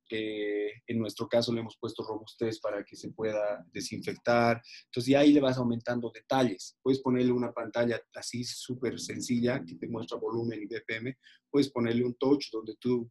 en 0.10 1.00
nuestro 1.00 1.28
caso 1.28 1.54
le 1.54 1.62
hemos 1.62 1.78
puesto 1.78 2.04
robustez 2.04 2.60
para 2.60 2.84
que 2.84 2.96
se 2.96 3.10
pueda 3.10 3.66
desinfectar. 3.72 4.62
Entonces, 4.86 5.12
ya 5.12 5.20
ahí 5.20 5.34
le 5.34 5.42
vas 5.42 5.58
aumentando 5.58 6.12
detalles. 6.14 6.78
Puedes 6.82 7.02
ponerle 7.02 7.32
una 7.32 7.52
pantalla 7.52 8.02
así 8.16 8.44
súper 8.44 9.00
sencilla 9.00 9.64
que 9.66 9.76
te 9.76 9.88
muestra 9.88 10.18
volumen 10.18 10.62
y 10.62 10.66
BPM. 10.66 11.16
Puedes 11.50 11.70
ponerle 11.70 12.06
un 12.06 12.16
touch 12.16 12.50
donde 12.52 12.76
tú 12.80 13.10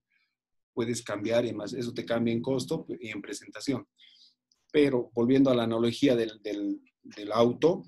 puedes 0.73 1.03
cambiar 1.03 1.47
y 1.47 1.55
más 1.55 1.73
eso 1.73 1.93
te 1.95 2.05
cambia 2.05 2.35
en 2.35 2.43
costo 2.43 2.87
y 3.01 3.09
en 3.09 3.23
presentación. 3.23 3.87
Pero 4.71 5.11
volviendo 5.15 5.51
a 5.51 5.55
la 5.55 5.65
analogía 5.65 6.15
del, 6.15 6.41
del, 6.43 6.81
del 7.03 7.33
auto, 7.33 7.83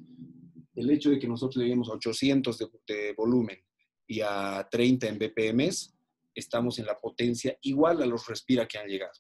el 0.75 0.91
hecho 0.91 1.11
de 1.11 1.19
que 1.19 1.29
nosotros 1.29 1.57
le 1.63 1.69
dimos 1.69 1.89
800 1.91 2.57
de, 2.57 2.69
de 2.87 3.13
volumen 3.13 3.59
y 4.07 4.21
a 4.23 4.67
30 4.71 5.09
en 5.09 5.19
BPMs, 5.19 5.98
estamos 6.39 6.79
en 6.79 6.87
la 6.87 6.97
potencia 6.97 7.57
igual 7.63 8.03
a 8.03 8.07
los 8.07 8.27
respira 8.27 8.67
que 8.67 8.79
han 8.79 8.89
llegado. 8.89 9.13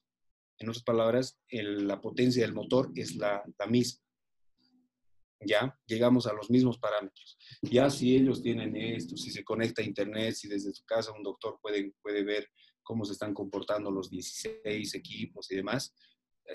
En 0.59 0.69
otras 0.69 0.85
palabras, 0.85 1.39
la 1.51 2.01
potencia 2.01 2.43
del 2.43 2.55
motor 2.55 2.91
es 2.95 3.15
la, 3.17 3.45
misma. 3.69 4.03
Ya 5.41 5.79
llegamos 5.87 6.27
a 6.27 6.33
los 6.33 6.51
mismos 6.51 6.79
parámetros. 6.79 7.39
Ya 7.63 7.91
si 7.91 8.17
ellos 8.17 8.43
tienen 8.43 8.77
esto, 8.77 9.17
si 9.17 9.31
se 9.31 9.45
conecta 9.45 9.83
a 9.83 9.85
internet, 9.85 10.35
si 10.35 10.49
desde 10.49 10.73
su 10.73 10.85
casa 10.85 11.13
un 11.13 11.23
doctor 11.23 11.59
puede, 11.63 11.93
puede 12.03 12.25
ver 12.25 12.49
cómo 12.83 13.05
se 13.05 13.13
están 13.13 13.35
comportando 13.35 13.91
los 13.91 14.11
16 14.11 14.95
equipos 14.95 15.51
y 15.53 15.57
demás, 15.57 15.95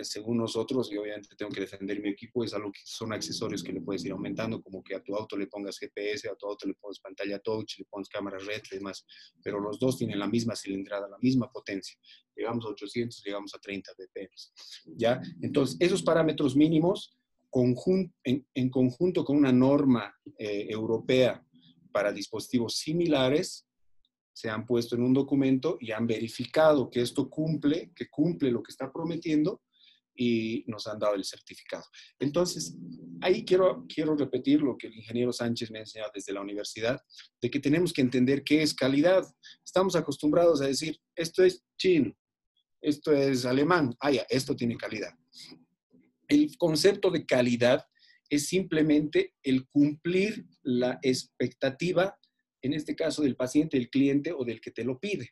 según 0.01 0.37
nosotros, 0.37 0.91
y 0.91 0.97
obviamente 0.97 1.35
tengo 1.35 1.51
que 1.51 1.61
defender 1.61 2.01
mi 2.01 2.09
equipo, 2.09 2.43
es 2.43 2.53
algo 2.53 2.71
que 2.71 2.81
son 2.83 3.13
accesorios 3.13 3.63
que 3.63 3.73
le 3.73 3.81
puedes 3.81 4.03
ir 4.05 4.11
aumentando, 4.11 4.61
como 4.61 4.83
que 4.83 4.95
a 4.95 5.03
tu 5.03 5.15
auto 5.15 5.37
le 5.37 5.47
pongas 5.47 5.77
GPS, 5.77 6.29
a 6.29 6.35
tu 6.35 6.47
auto 6.47 6.67
le 6.67 6.73
pones 6.73 6.99
pantalla 6.99 7.39
touch, 7.39 7.79
le 7.79 7.85
pones 7.85 8.09
cámara 8.09 8.37
red 8.39 8.61
y 8.71 8.75
demás, 8.75 9.05
pero 9.43 9.59
los 9.59 9.79
dos 9.79 9.97
tienen 9.97 10.19
la 10.19 10.27
misma 10.27 10.55
cilindrada, 10.55 11.07
la 11.07 11.17
misma 11.19 11.51
potencia. 11.51 11.97
Llegamos 12.35 12.65
a 12.65 12.69
800, 12.69 13.23
llegamos 13.23 13.53
a 13.53 13.59
30 13.59 13.91
bpm. 13.97 14.29
¿Ya? 14.97 15.21
Entonces, 15.41 15.77
esos 15.79 16.01
parámetros 16.01 16.55
mínimos, 16.55 17.17
en, 18.23 18.69
conjunto 18.71 19.23
con 19.23 19.37
una 19.37 19.51
norma 19.51 20.15
eh, 20.39 20.65
europea 20.69 21.45
para 21.91 22.11
dispositivos 22.11 22.77
similares, 22.77 23.67
se 24.33 24.49
han 24.49 24.65
puesto 24.65 24.95
en 24.95 25.03
un 25.03 25.13
documento 25.13 25.77
y 25.79 25.91
han 25.91 26.07
verificado 26.07 26.89
que 26.89 27.01
esto 27.01 27.29
cumple, 27.29 27.91
que 27.95 28.09
cumple 28.09 28.49
lo 28.49 28.63
que 28.63 28.71
está 28.71 28.91
prometiendo 28.91 29.61
y 30.15 30.63
nos 30.67 30.87
han 30.87 30.99
dado 30.99 31.15
el 31.15 31.23
certificado. 31.23 31.83
Entonces, 32.19 32.75
ahí 33.21 33.43
quiero, 33.45 33.85
quiero 33.87 34.15
repetir 34.15 34.61
lo 34.61 34.77
que 34.77 34.87
el 34.87 34.95
ingeniero 34.95 35.33
Sánchez 35.33 35.71
me 35.71 35.79
ha 35.79 35.81
enseñado 35.81 36.11
desde 36.13 36.33
la 36.33 36.41
universidad, 36.41 37.01
de 37.41 37.49
que 37.49 37.59
tenemos 37.59 37.93
que 37.93 38.01
entender 38.01 38.43
qué 38.43 38.61
es 38.61 38.73
calidad. 38.73 39.23
Estamos 39.65 39.95
acostumbrados 39.95 40.61
a 40.61 40.67
decir, 40.67 40.99
esto 41.15 41.43
es 41.43 41.63
chino, 41.77 42.15
esto 42.81 43.11
es 43.11 43.45
alemán, 43.45 43.95
ah, 43.99 44.11
ya, 44.11 44.25
esto 44.29 44.55
tiene 44.55 44.77
calidad. 44.77 45.13
El 46.27 46.55
concepto 46.57 47.09
de 47.09 47.25
calidad 47.25 47.85
es 48.29 48.47
simplemente 48.47 49.35
el 49.43 49.67
cumplir 49.67 50.45
la 50.63 50.99
expectativa, 51.01 52.17
en 52.61 52.73
este 52.73 52.95
caso 52.95 53.21
del 53.21 53.35
paciente, 53.35 53.77
del 53.77 53.89
cliente 53.89 54.31
o 54.31 54.43
del 54.43 54.61
que 54.61 54.71
te 54.71 54.83
lo 54.83 54.99
pide. 54.99 55.29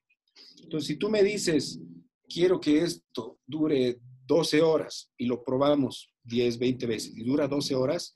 Entonces, 0.62 0.88
si 0.88 0.96
tú 0.98 1.10
me 1.10 1.24
dices, 1.24 1.80
quiero 2.28 2.60
que 2.60 2.82
esto 2.82 3.40
dure 3.46 4.00
12 4.32 4.62
horas 4.62 5.12
y 5.18 5.26
lo 5.26 5.44
probamos 5.44 6.14
10, 6.24 6.58
20 6.58 6.86
veces 6.86 7.12
y 7.18 7.22
dura 7.26 7.50
12 7.50 7.76
horas, 7.76 8.16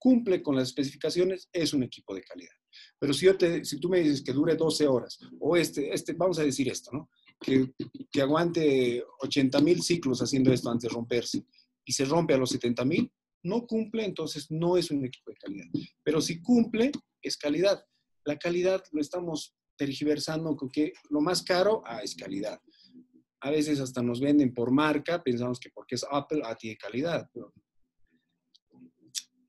cumple 0.00 0.42
con 0.42 0.56
las 0.56 0.66
especificaciones, 0.70 1.48
es 1.52 1.72
un 1.72 1.84
equipo 1.84 2.12
de 2.12 2.24
calidad. 2.24 2.56
Pero 2.98 3.14
si, 3.14 3.26
yo 3.26 3.34
si 3.62 3.78
tú 3.78 3.88
me 3.88 4.00
dices 4.00 4.24
que 4.24 4.32
dure 4.32 4.56
12 4.56 4.88
horas, 4.88 5.16
o 5.38 5.56
este, 5.56 5.94
este 5.94 6.14
vamos 6.14 6.40
a 6.40 6.42
decir 6.42 6.68
esto, 6.68 6.90
¿no? 6.92 7.08
Que, 7.40 7.72
que 8.10 8.20
aguante 8.20 9.04
80 9.20 9.60
mil 9.60 9.80
ciclos 9.80 10.20
haciendo 10.20 10.52
esto 10.52 10.70
antes 10.70 10.90
de 10.90 10.94
romperse 10.96 11.44
y 11.84 11.92
se 11.92 12.04
rompe 12.04 12.34
a 12.34 12.38
los 12.38 12.50
70 12.50 12.84
mil, 12.84 13.12
no 13.44 13.64
cumple, 13.64 14.04
entonces 14.04 14.50
no 14.50 14.76
es 14.76 14.90
un 14.90 15.04
equipo 15.04 15.30
de 15.30 15.36
calidad. 15.36 15.66
Pero 16.02 16.20
si 16.20 16.42
cumple, 16.42 16.90
es 17.22 17.36
calidad. 17.36 17.80
La 18.24 18.36
calidad 18.38 18.82
lo 18.90 19.00
estamos 19.00 19.54
tergiversando 19.76 20.56
con 20.56 20.68
que 20.68 20.92
lo 21.10 21.20
más 21.20 21.44
caro 21.44 21.84
ah, 21.86 22.00
es 22.02 22.16
calidad 22.16 22.60
a 23.44 23.50
veces 23.50 23.78
hasta 23.78 24.02
nos 24.02 24.20
venden 24.20 24.54
por 24.54 24.72
marca, 24.72 25.22
pensamos 25.22 25.60
que 25.60 25.68
porque 25.68 25.96
es 25.96 26.06
Apple, 26.10 26.40
ah, 26.44 26.56
tiene 26.56 26.78
calidad. 26.78 27.28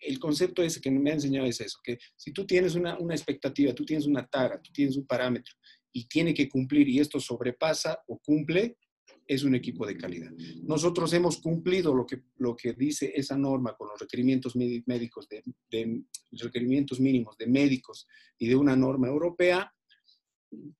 el 0.01 0.19
concepto 0.19 0.61
ese 0.61 0.81
que 0.81 0.91
me 0.91 1.11
ha 1.11 1.13
enseñado 1.13 1.47
es 1.47 1.61
eso, 1.61 1.79
que 1.81 1.97
si 2.15 2.33
tú 2.33 2.45
tienes 2.45 2.75
una, 2.75 2.99
una 2.99 3.15
expectativa, 3.15 3.73
tú 3.73 3.85
tienes 3.85 4.05
una 4.05 4.27
tara, 4.27 4.61
tú 4.61 4.71
tienes 4.73 4.97
un 4.97 5.07
parámetro 5.07 5.55
y 5.93 6.07
tiene 6.07 6.33
que 6.33 6.49
cumplir 6.49 6.89
y 6.89 6.99
esto 6.99 7.21
sobrepasa 7.21 7.97
o 8.07 8.19
cumple, 8.19 8.77
es 9.25 9.43
un 9.43 9.55
equipo 9.55 9.87
de 9.87 9.97
calidad. 9.97 10.31
Nosotros 10.63 11.13
hemos 11.13 11.37
cumplido 11.37 11.95
lo 11.95 12.05
que, 12.05 12.21
lo 12.35 12.53
que 12.55 12.73
dice 12.73 13.13
esa 13.15 13.37
norma 13.37 13.75
con 13.77 13.87
los 13.87 13.99
requerimientos 13.99 14.57
médicos, 14.57 15.27
de, 15.29 15.41
de, 15.71 16.03
requerimientos 16.33 16.99
mínimos 16.99 17.37
de 17.37 17.47
médicos 17.47 18.07
y 18.37 18.47
de 18.47 18.57
una 18.57 18.75
norma 18.75 19.07
europea 19.07 19.73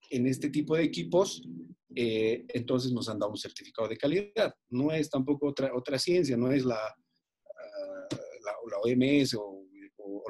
en 0.09 0.27
este 0.27 0.49
tipo 0.49 0.75
de 0.75 0.83
equipos 0.83 1.41
eh, 1.97 2.45
entonces 2.49 2.91
nos 2.91 3.07
han 3.07 3.19
dado 3.19 3.31
un 3.31 3.37
certificado 3.37 3.87
de 3.87 3.97
calidad. 3.97 4.53
No 4.69 4.91
es 4.91 5.09
tampoco 5.09 5.47
otra, 5.47 5.73
otra 5.73 5.97
ciencia, 5.97 6.35
no 6.35 6.51
es 6.51 6.65
la, 6.65 6.75
ah, 6.75 8.07
la, 8.43 8.79
OMS 8.83 9.35
o, 9.35 9.63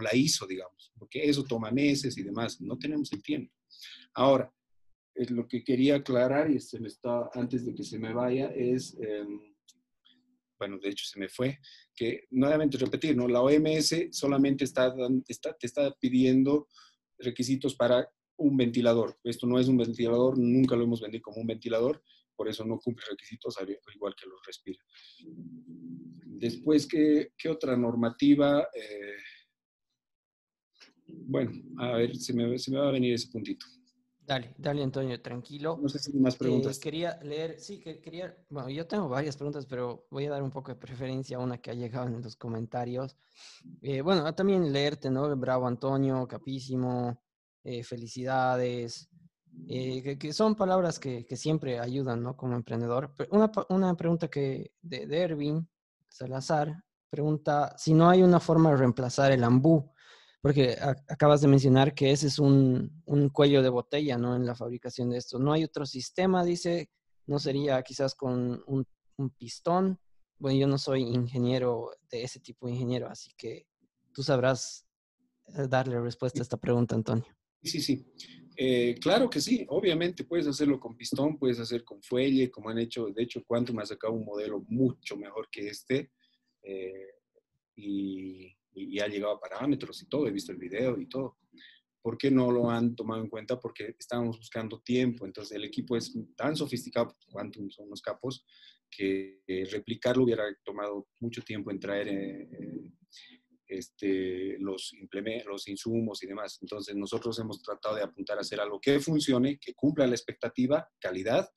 la 0.02 0.14
ISO, 0.14 0.46
digamos, 0.46 0.92
porque 1.00 1.28
eso 1.28 1.44
toma 1.44 1.72
meses 1.72 2.18
y 2.18 2.24
demás. 2.24 2.62
No 2.62 2.78
tenemos 2.78 3.12
el 3.14 3.24
tiempo. 3.24 3.52
Ahora, 4.14 4.54
es 5.16 5.32
lo 5.32 5.48
que 5.48 5.64
quería 5.64 5.96
aclarar 5.96 6.52
y 6.52 6.60
se 6.60 6.80
me 6.80 6.90
está, 6.90 7.30
antes 7.34 7.66
de 7.66 7.74
que 7.74 7.84
se 7.84 7.98
me 7.98 8.14
vaya 8.14 8.52
es, 8.54 8.96
em, 9.00 9.56
bueno, 10.60 10.78
de 10.80 10.90
hecho 10.90 11.06
se 11.06 11.18
me 11.18 11.30
fue, 11.30 11.58
que 11.96 12.26
nuevamente 12.32 12.78
repetir, 12.78 13.16
¿no? 13.16 13.28
La 13.28 13.42
OMS 13.42 14.10
solamente 14.12 14.66
está, 14.66 14.94
está, 15.28 15.54
te 15.54 15.66
está 15.66 15.96
pidiendo 16.00 16.68
requisitos 17.18 17.76
para 17.76 18.10
un 18.38 18.58
ventilador. 18.58 19.18
Esto 19.24 19.48
no 19.48 19.60
es 19.60 19.68
un 19.68 19.78
ventilador, 19.78 20.38
nunca 20.38 20.76
lo 20.76 20.84
hemos 20.84 21.02
vendido 21.02 21.24
como 21.24 21.42
un 21.42 21.48
ventilador, 21.48 22.04
por 22.36 22.48
eso 22.48 22.66
no 22.66 22.80
cumple 22.80 23.06
requisitos, 23.10 23.56
igual 23.94 24.16
que 24.16 24.28
los 24.28 24.40
respira. 24.46 24.80
Después, 26.26 26.88
¿qué, 26.88 27.32
qué 27.38 27.50
otra 27.50 27.78
normativa? 27.78 28.68
Eh, 28.74 29.18
bueno, 31.08 31.52
a 31.80 31.94
ver, 31.94 32.16
se 32.18 32.34
me, 32.34 32.58
se 32.58 32.72
me, 32.72 32.78
va 32.78 32.90
a 32.90 32.92
venir 32.92 33.14
ese 33.14 33.30
puntito. 33.32 33.66
Dale, 34.20 34.56
dale, 34.58 34.84
Antonio, 34.84 35.22
tranquilo. 35.22 35.78
No 35.80 35.88
sé 35.88 36.00
si 36.00 36.12
hay 36.12 36.20
más 36.20 36.36
preguntas. 36.36 36.78
Eh, 36.78 36.82
quería 36.82 37.20
leer, 37.22 37.60
sí, 37.60 37.80
que 37.80 38.02
quería, 38.02 38.36
bueno, 38.50 38.70
yo 38.70 38.88
tengo 38.88 39.08
varias 39.08 39.38
preguntas, 39.38 39.68
pero 39.68 40.08
voy 40.10 40.26
a 40.26 40.32
dar 40.32 40.42
un 40.42 40.50
poco 40.50 40.72
de 40.72 40.80
preferencia 40.80 41.38
a 41.38 41.42
una 41.42 41.60
que 41.60 41.70
ha 41.70 41.76
llegado 41.76 42.08
en 42.08 42.22
los 42.22 42.36
comentarios. 42.36 43.16
Eh, 43.82 44.02
bueno, 44.02 44.34
también 44.34 44.74
leerte, 44.74 45.12
¿no? 45.12 45.36
Bravo, 45.38 45.68
Antonio, 45.68 46.28
capísimo. 46.28 47.22
Eh, 47.68 47.84
felicidades, 47.84 49.10
eh, 49.68 50.20
que, 50.20 50.34
son 50.34 50.54
palabras 50.54 51.00
que, 51.00 51.26
siempre 51.36 51.80
ayudan, 51.80 52.22
¿no? 52.22 52.38
Como 52.38 52.56
emprendedor. 52.56 53.16
Una, 53.32 53.52
una 53.70 53.96
pregunta 53.96 54.28
que 54.28 54.72
de, 54.84 55.08
de, 55.08 55.22
Erwin 55.24 55.68
Salazar 56.08 56.84
pregunta 57.10 57.74
si 57.76 57.96
no 57.96 58.08
hay 58.08 58.22
una 58.22 58.40
forma 58.40 58.70
de 58.70 58.78
reemplazar 58.78 59.32
el 59.32 59.44
ambú, 59.44 59.92
porque 60.44 60.78
acabas 61.10 61.42
de 61.42 61.48
mencionar 61.48 61.96
que 61.96 62.12
ese 62.12 62.28
es 62.28 62.38
un, 62.38 63.02
un, 63.06 63.30
cuello 63.30 63.64
de 63.64 63.70
botella, 63.70 64.16
¿no? 64.20 64.36
En 64.36 64.46
la 64.46 64.54
fabricación 64.54 65.10
de 65.10 65.18
esto. 65.18 65.40
No 65.40 65.52
hay 65.52 65.64
otro 65.64 65.88
sistema, 65.88 66.44
dice, 66.44 66.92
no 67.26 67.40
sería 67.40 67.82
quizás 67.82 68.14
con 68.14 68.64
un, 68.68 68.86
un 69.18 69.30
pistón. 69.32 70.00
Bueno, 70.38 70.60
yo 70.60 70.68
no 70.68 70.78
soy 70.78 71.02
ingeniero 71.02 71.90
de 72.12 72.22
ese 72.22 72.40
tipo 72.40 72.68
de 72.68 72.74
ingeniero, 72.74 73.10
así 73.10 73.32
que 73.36 73.66
tú 74.14 74.22
sabrás 74.22 74.86
eh, 75.48 75.68
darle 75.68 76.00
respuesta 76.00 76.42
a 76.42 76.44
esta 76.44 76.58
pregunta, 76.58 76.94
Antonio. 76.94 77.35
Sí, 77.66 77.82
sí. 77.82 78.06
Eh, 78.58 78.96
claro 79.02 79.30
que 79.30 79.42
sí, 79.42 79.66
obviamente 79.70 80.24
puedes 80.24 80.48
hacerlo 80.48 80.80
con 80.80 80.96
pistón, 80.96 81.38
puedes 81.38 81.60
hacer 81.60 81.84
con 81.84 82.02
fuelle, 82.02 82.50
como 82.50 82.70
han 82.70 82.78
hecho, 82.78 83.08
de 83.08 83.24
hecho 83.24 83.44
Quantum 83.44 83.80
ha 83.80 83.86
sacado 83.86 84.14
un 84.14 84.24
modelo 84.24 84.64
mucho 84.70 85.18
mejor 85.18 85.50
que 85.52 85.68
este 85.68 86.12
eh, 86.64 87.08
y, 87.76 88.56
ha 89.02 89.08
llegado 89.08 89.34
a 89.34 89.40
parámetros 89.40 90.02
y 90.02 90.08
todo, 90.08 90.28
he 90.28 90.32
visto 90.32 90.52
el 90.52 90.58
video 90.58 91.00
y 91.00 91.08
todo. 91.08 91.38
¿Por 92.02 92.18
qué 92.18 92.30
no 92.30 92.52
lo 92.52 92.70
han 92.70 92.96
tomado 92.96 93.22
en 93.22 93.30
cuenta? 93.30 93.60
Porque 93.60 93.96
estábamos 93.98 94.38
buscando 94.38 94.80
tiempo, 94.82 95.26
entonces 95.26 95.56
el 95.56 95.64
equipo 95.64 95.98
es 95.98 96.14
tan 96.36 96.56
sofisticado, 96.56 97.18
Quantum 97.30 97.70
son 97.70 97.90
los 97.90 98.02
capos, 98.02 98.46
que 98.90 99.42
eh, 99.48 99.66
replicarlo 99.72 100.24
hubiera 100.24 100.44
tomado 100.64 101.08
mucho 101.20 101.42
tiempo 101.42 101.72
en 101.72 101.80
traer 101.80 102.08
este, 103.78 104.58
los, 104.60 104.94
los 105.46 105.68
insumos 105.68 106.24
y 106.24 106.28
demás. 106.28 106.60
Entonces, 106.62 106.96
nosotros 106.96 107.38
hemos 107.40 107.62
tratado 107.62 107.96
de 107.96 108.04
apuntar 108.04 108.38
a 108.38 108.42
hacer 108.42 108.60
algo 108.60 108.80
que 108.80 109.00
funcione, 109.00 109.58
que 109.60 109.74
cumpla 109.74 110.08
la 110.08 110.16
expectativa, 110.16 110.90
calidad 111.00 111.50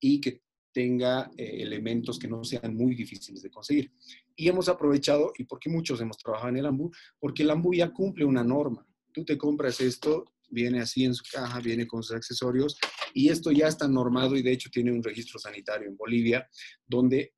y 0.00 0.20
que 0.20 0.42
tenga 0.72 1.30
eh, 1.36 1.62
elementos 1.62 2.18
que 2.18 2.28
no 2.28 2.42
sean 2.44 2.74
muy 2.74 2.94
difíciles 2.94 3.40
de 3.42 3.50
conseguir. 3.50 3.92
Y 4.36 4.48
hemos 4.48 4.68
aprovechado, 4.68 5.32
y 5.38 5.44
porque 5.44 5.70
muchos 5.70 6.00
hemos 6.00 6.18
trabajado 6.18 6.50
en 6.50 6.56
el 6.58 6.66
AMBU, 6.66 6.90
porque 7.18 7.44
el 7.44 7.50
AMBU 7.50 7.74
ya 7.74 7.92
cumple 7.92 8.24
una 8.24 8.42
norma. 8.42 8.86
Tú 9.12 9.24
te 9.24 9.38
compras 9.38 9.80
esto, 9.80 10.24
viene 10.50 10.80
así 10.80 11.04
en 11.04 11.14
su 11.14 11.22
caja, 11.32 11.60
viene 11.60 11.86
con 11.86 12.02
sus 12.02 12.16
accesorios, 12.16 12.76
y 13.14 13.28
esto 13.28 13.52
ya 13.52 13.68
está 13.68 13.86
normado 13.86 14.36
y 14.36 14.42
de 14.42 14.52
hecho 14.52 14.68
tiene 14.70 14.90
un 14.90 15.02
registro 15.02 15.38
sanitario 15.38 15.88
en 15.88 15.96
Bolivia, 15.96 16.48
donde 16.84 17.34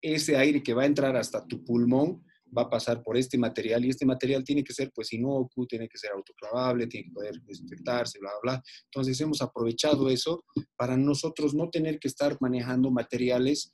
ese 0.00 0.36
aire 0.36 0.62
que 0.62 0.74
va 0.74 0.82
a 0.82 0.86
entrar 0.86 1.16
hasta 1.16 1.46
tu 1.46 1.64
pulmón 1.64 2.24
va 2.56 2.62
a 2.62 2.70
pasar 2.70 3.02
por 3.02 3.16
este 3.16 3.38
material 3.38 3.84
y 3.84 3.90
este 3.90 4.06
material 4.06 4.44
tiene 4.44 4.64
que 4.64 4.72
ser 4.72 4.90
pues 4.94 5.12
inocuo, 5.12 5.66
tiene 5.66 5.88
que 5.88 5.98
ser 5.98 6.12
autoclavable, 6.12 6.86
tiene 6.86 7.08
que 7.08 7.12
poder 7.12 7.40
desinfectarse, 7.42 8.18
bla, 8.18 8.30
bla, 8.42 8.52
bla. 8.54 8.62
Entonces 8.84 9.20
hemos 9.20 9.42
aprovechado 9.42 10.08
eso 10.08 10.44
para 10.76 10.96
nosotros 10.96 11.54
no 11.54 11.68
tener 11.70 11.98
que 11.98 12.08
estar 12.08 12.36
manejando 12.40 12.90
materiales, 12.90 13.72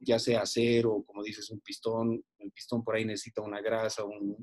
ya 0.00 0.18
sea 0.18 0.42
acero, 0.42 1.02
como 1.06 1.22
dices, 1.22 1.50
un 1.50 1.60
pistón, 1.60 2.22
el 2.38 2.52
pistón 2.52 2.82
por 2.82 2.96
ahí 2.96 3.04
necesita 3.04 3.42
una 3.42 3.60
grasa, 3.60 4.04
un, 4.04 4.36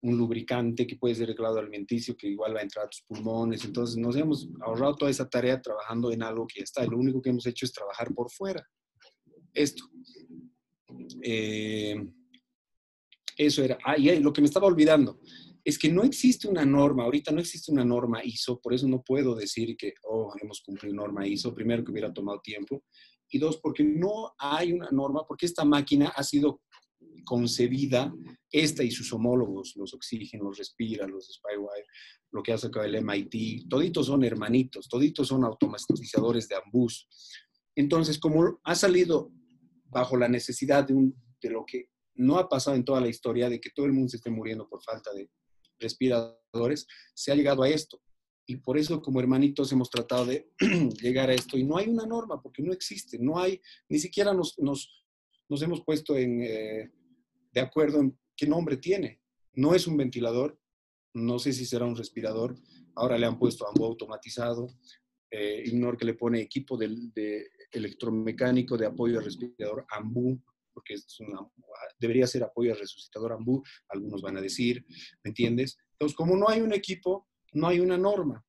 un, 0.00 0.18
lubricante 0.18 0.86
que 0.86 0.96
puede 0.96 1.14
ser 1.14 1.30
el 1.30 1.36
grado 1.36 1.58
alimenticio 1.58 2.16
que 2.16 2.28
igual 2.28 2.54
va 2.54 2.60
a 2.60 2.62
entrar 2.62 2.86
a 2.86 2.88
tus 2.88 3.02
pulmones. 3.02 3.64
Entonces 3.64 3.96
nos 3.96 4.16
hemos 4.16 4.48
ahorrado 4.60 4.96
toda 4.96 5.10
esa 5.10 5.28
tarea 5.28 5.60
trabajando 5.60 6.10
en 6.12 6.22
algo 6.22 6.46
que 6.46 6.60
ya 6.60 6.64
está. 6.64 6.84
lo 6.84 6.98
único 6.98 7.20
que 7.20 7.30
hemos 7.30 7.46
hecho 7.46 7.66
es 7.66 7.72
trabajar 7.72 8.12
por 8.14 8.30
fuera. 8.30 8.66
Esto. 9.54 9.84
Eh, 11.22 11.96
eso 13.36 13.62
era. 13.62 13.78
Ah, 13.84 13.96
y 13.96 14.18
lo 14.20 14.32
que 14.32 14.40
me 14.40 14.46
estaba 14.46 14.66
olvidando 14.66 15.20
es 15.64 15.78
que 15.78 15.90
no 15.90 16.02
existe 16.02 16.48
una 16.48 16.64
norma, 16.64 17.04
ahorita 17.04 17.30
no 17.30 17.40
existe 17.40 17.70
una 17.70 17.84
norma 17.84 18.24
ISO, 18.24 18.60
por 18.60 18.72
eso 18.72 18.88
no 18.88 19.02
puedo 19.02 19.34
decir 19.34 19.76
que, 19.76 19.94
oh, 20.04 20.32
hemos 20.40 20.62
cumplido 20.62 20.94
norma 20.94 21.26
ISO, 21.26 21.54
primero 21.54 21.84
que 21.84 21.92
hubiera 21.92 22.12
tomado 22.12 22.40
tiempo, 22.40 22.84
y 23.30 23.38
dos, 23.38 23.58
porque 23.58 23.84
no 23.84 24.34
hay 24.38 24.72
una 24.72 24.88
norma, 24.90 25.26
porque 25.26 25.46
esta 25.46 25.64
máquina 25.64 26.08
ha 26.16 26.22
sido 26.22 26.62
concebida, 27.24 28.12
esta 28.50 28.82
y 28.82 28.90
sus 28.90 29.12
homólogos, 29.12 29.74
los 29.76 29.92
Oxygen, 29.92 30.40
los 30.42 30.56
Respira, 30.56 31.06
los 31.06 31.26
Spywire, 31.26 31.86
lo 32.32 32.42
que 32.42 32.52
ha 32.52 32.58
sacado 32.58 32.86
el 32.86 32.94
MIT, 33.04 33.68
toditos 33.68 34.06
son 34.06 34.24
hermanitos, 34.24 34.88
toditos 34.88 35.28
son 35.28 35.44
automatizadores 35.44 36.48
de 36.48 36.56
ambus. 36.56 37.06
Entonces, 37.76 38.18
como 38.18 38.58
ha 38.64 38.74
salido 38.74 39.30
bajo 39.88 40.16
la 40.16 40.28
necesidad 40.28 40.86
de, 40.86 40.94
un, 40.94 41.14
de 41.40 41.50
lo 41.50 41.64
que 41.64 41.90
no 42.14 42.38
ha 42.38 42.48
pasado 42.48 42.76
en 42.76 42.84
toda 42.84 43.00
la 43.00 43.08
historia, 43.08 43.48
de 43.48 43.60
que 43.60 43.70
todo 43.70 43.86
el 43.86 43.92
mundo 43.92 44.08
se 44.08 44.16
esté 44.16 44.30
muriendo 44.30 44.68
por 44.68 44.82
falta 44.82 45.12
de 45.12 45.30
respiradores, 45.78 46.86
se 47.14 47.32
ha 47.32 47.34
llegado 47.34 47.62
a 47.62 47.68
esto. 47.68 48.00
Y 48.46 48.56
por 48.56 48.78
eso 48.78 49.00
como 49.02 49.20
hermanitos 49.20 49.70
hemos 49.72 49.90
tratado 49.90 50.26
de 50.26 50.50
llegar 51.02 51.30
a 51.30 51.34
esto. 51.34 51.56
Y 51.58 51.64
no 51.64 51.76
hay 51.76 51.88
una 51.88 52.06
norma, 52.06 52.40
porque 52.40 52.62
no 52.62 52.72
existe, 52.72 53.18
no 53.18 53.38
hay, 53.38 53.60
ni 53.88 53.98
siquiera 53.98 54.32
nos, 54.32 54.58
nos, 54.58 55.04
nos 55.48 55.62
hemos 55.62 55.82
puesto 55.84 56.16
en, 56.16 56.42
eh, 56.42 56.90
de 57.52 57.60
acuerdo 57.60 58.00
en 58.00 58.18
qué 58.36 58.46
nombre 58.46 58.78
tiene. 58.78 59.20
No 59.52 59.74
es 59.74 59.86
un 59.86 59.96
ventilador, 59.96 60.58
no 61.14 61.38
sé 61.38 61.52
si 61.52 61.66
será 61.66 61.84
un 61.84 61.96
respirador, 61.96 62.56
ahora 62.94 63.18
le 63.18 63.26
han 63.26 63.38
puesto 63.38 63.66
ambo 63.68 63.86
automatizado, 63.86 64.68
eh, 65.30 65.62
Ignor 65.66 65.98
que 65.98 66.06
le 66.06 66.14
pone 66.14 66.40
equipo 66.40 66.76
de, 66.76 66.88
de 67.14 67.46
electromecánico 67.70 68.76
de 68.76 68.86
apoyo 68.86 69.18
al 69.18 69.24
respirador 69.24 69.86
AMBU, 69.90 70.42
porque 70.72 70.94
es 70.94 71.18
debería 71.98 72.26
ser 72.26 72.44
apoyo 72.44 72.72
al 72.72 72.78
resucitador 72.78 73.32
AMBU, 73.32 73.62
algunos 73.88 74.22
van 74.22 74.36
a 74.36 74.40
decir, 74.40 74.84
¿me 75.24 75.30
entiendes? 75.30 75.76
Entonces, 75.92 76.16
como 76.16 76.36
no 76.36 76.48
hay 76.48 76.60
un 76.60 76.72
equipo, 76.72 77.28
no 77.52 77.68
hay 77.68 77.80
una 77.80 77.98
norma. 77.98 78.44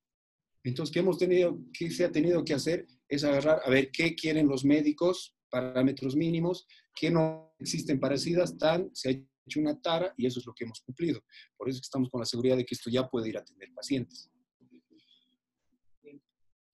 Entonces, 0.64 0.94
¿qué 0.94 1.00
hemos 1.00 1.18
tenido, 1.18 1.58
qué 1.74 1.90
se 1.90 2.06
ha 2.06 2.12
tenido 2.12 2.44
que 2.44 2.54
hacer? 2.54 2.88
Es 3.08 3.24
agarrar, 3.24 3.62
a 3.66 3.70
ver, 3.70 3.90
¿qué 3.92 4.16
quieren 4.16 4.48
los 4.48 4.64
médicos? 4.66 5.36
Parámetros 5.50 6.16
mínimos, 6.16 6.68
¿qué 6.96 7.10
no 7.10 7.56
existen 7.60 8.00
parecidas? 8.00 8.58
Tan, 8.58 8.92
se 8.94 9.10
ha 9.10 9.12
hecho 9.12 9.60
una 9.60 9.82
tara 9.82 10.14
y 10.16 10.28
eso 10.28 10.40
es 10.40 10.46
lo 10.46 10.54
que 10.54 10.66
hemos 10.66 10.82
cumplido. 10.82 11.22
Por 11.58 11.70
eso 11.70 11.78
es 11.78 11.82
que 11.82 11.88
estamos 11.88 12.10
con 12.10 12.20
la 12.20 12.26
seguridad 12.26 12.58
de 12.58 12.66
que 12.66 12.76
esto 12.76 12.90
ya 12.90 13.08
puede 13.08 13.30
ir 13.30 13.38
a 13.38 13.42
atender 13.42 13.70
pacientes. 13.74 14.30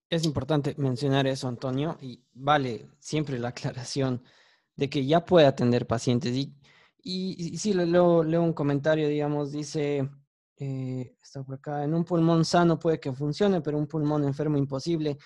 Es 0.09 0.23
importante 0.23 0.75
mencionar 0.77 1.25
eso, 1.27 1.47
Antonio, 1.47 1.97
y 2.01 2.23
vale 2.33 2.89
siempre 2.99 3.39
la 3.39 3.49
aclaración 3.49 4.23
de 4.75 4.89
que 4.89 5.05
ya 5.05 5.25
puede 5.25 5.47
atender 5.47 5.87
pacientes. 5.87 6.35
Y, 6.35 6.53
y, 7.03 7.57
sí, 7.57 7.73
leo, 7.73 8.23
leo, 8.23 8.43
un 8.43 8.53
comentario, 8.53 9.07
digamos, 9.07 9.51
dice, 9.51 10.09
eh, 10.57 11.15
está 11.21 11.43
por 11.43 11.55
acá, 11.55 11.83
en 11.83 11.93
un 11.93 12.05
pulmón 12.05 12.45
sano 12.45 12.79
puede 12.79 12.99
que 12.99 13.13
funcione, 13.13 13.61
pero 13.61 13.77
un 13.77 13.87
pulmón 13.87 14.23
enfermo 14.23 14.57
imposible. 14.57 15.17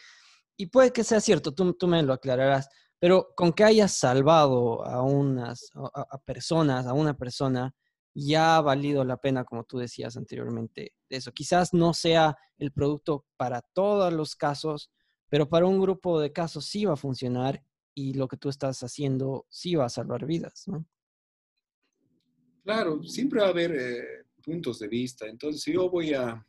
Y 0.58 0.68
puede 0.68 0.92
que 0.92 1.04
sea 1.04 1.22
cierto, 1.22 1.54
tú, 1.54 1.74
tú 1.74 1.88
me 1.88 2.04
lo 2.04 2.14
aclararás, 2.14 2.70
pero 3.00 3.34
con 3.36 3.54
que 3.54 3.64
hayas 3.64 3.94
salvado 3.94 4.86
a 4.86 5.02
unas 5.02 5.70
a 5.94 6.18
personas, 6.20 6.86
a 6.86 6.94
una 6.94 7.16
persona, 7.16 7.74
ya 8.14 8.58
ha 8.58 8.62
valido 8.62 9.04
la 9.04 9.18
pena, 9.18 9.44
como 9.44 9.64
tú 9.64 9.78
decías 9.78 10.18
anteriormente, 10.18 10.94
eso. 11.10 11.32
Quizás 11.32 11.74
no 11.74 11.94
sea 11.94 12.38
el 12.58 12.72
producto 12.72 13.26
para 13.38 13.62
todos 13.62 14.12
los 14.14 14.36
casos, 14.36 14.92
pero 15.30 15.50
para 15.50 15.66
un 15.66 15.80
grupo 15.80 16.20
de 16.20 16.32
casos 16.32 16.66
sí 16.66 16.86
va 16.86 16.94
a 16.94 16.98
funcionar 16.98 17.64
y 17.94 18.14
lo 18.14 18.28
que 18.28 18.38
tú 18.38 18.50
estás 18.50 18.82
haciendo 18.84 19.46
sí 19.50 19.76
va 19.76 19.86
a 19.86 19.90
salvar 19.90 20.26
vidas, 20.26 20.68
¿no? 20.68 20.86
Claro, 22.64 23.04
siempre 23.04 23.42
va 23.42 23.48
a 23.48 23.50
haber 23.50 23.76
eh, 23.76 24.04
puntos 24.44 24.80
de 24.80 24.88
vista. 24.88 25.26
Entonces, 25.28 25.62
si 25.62 25.74
yo 25.74 25.90
voy 25.90 26.14
a, 26.14 26.46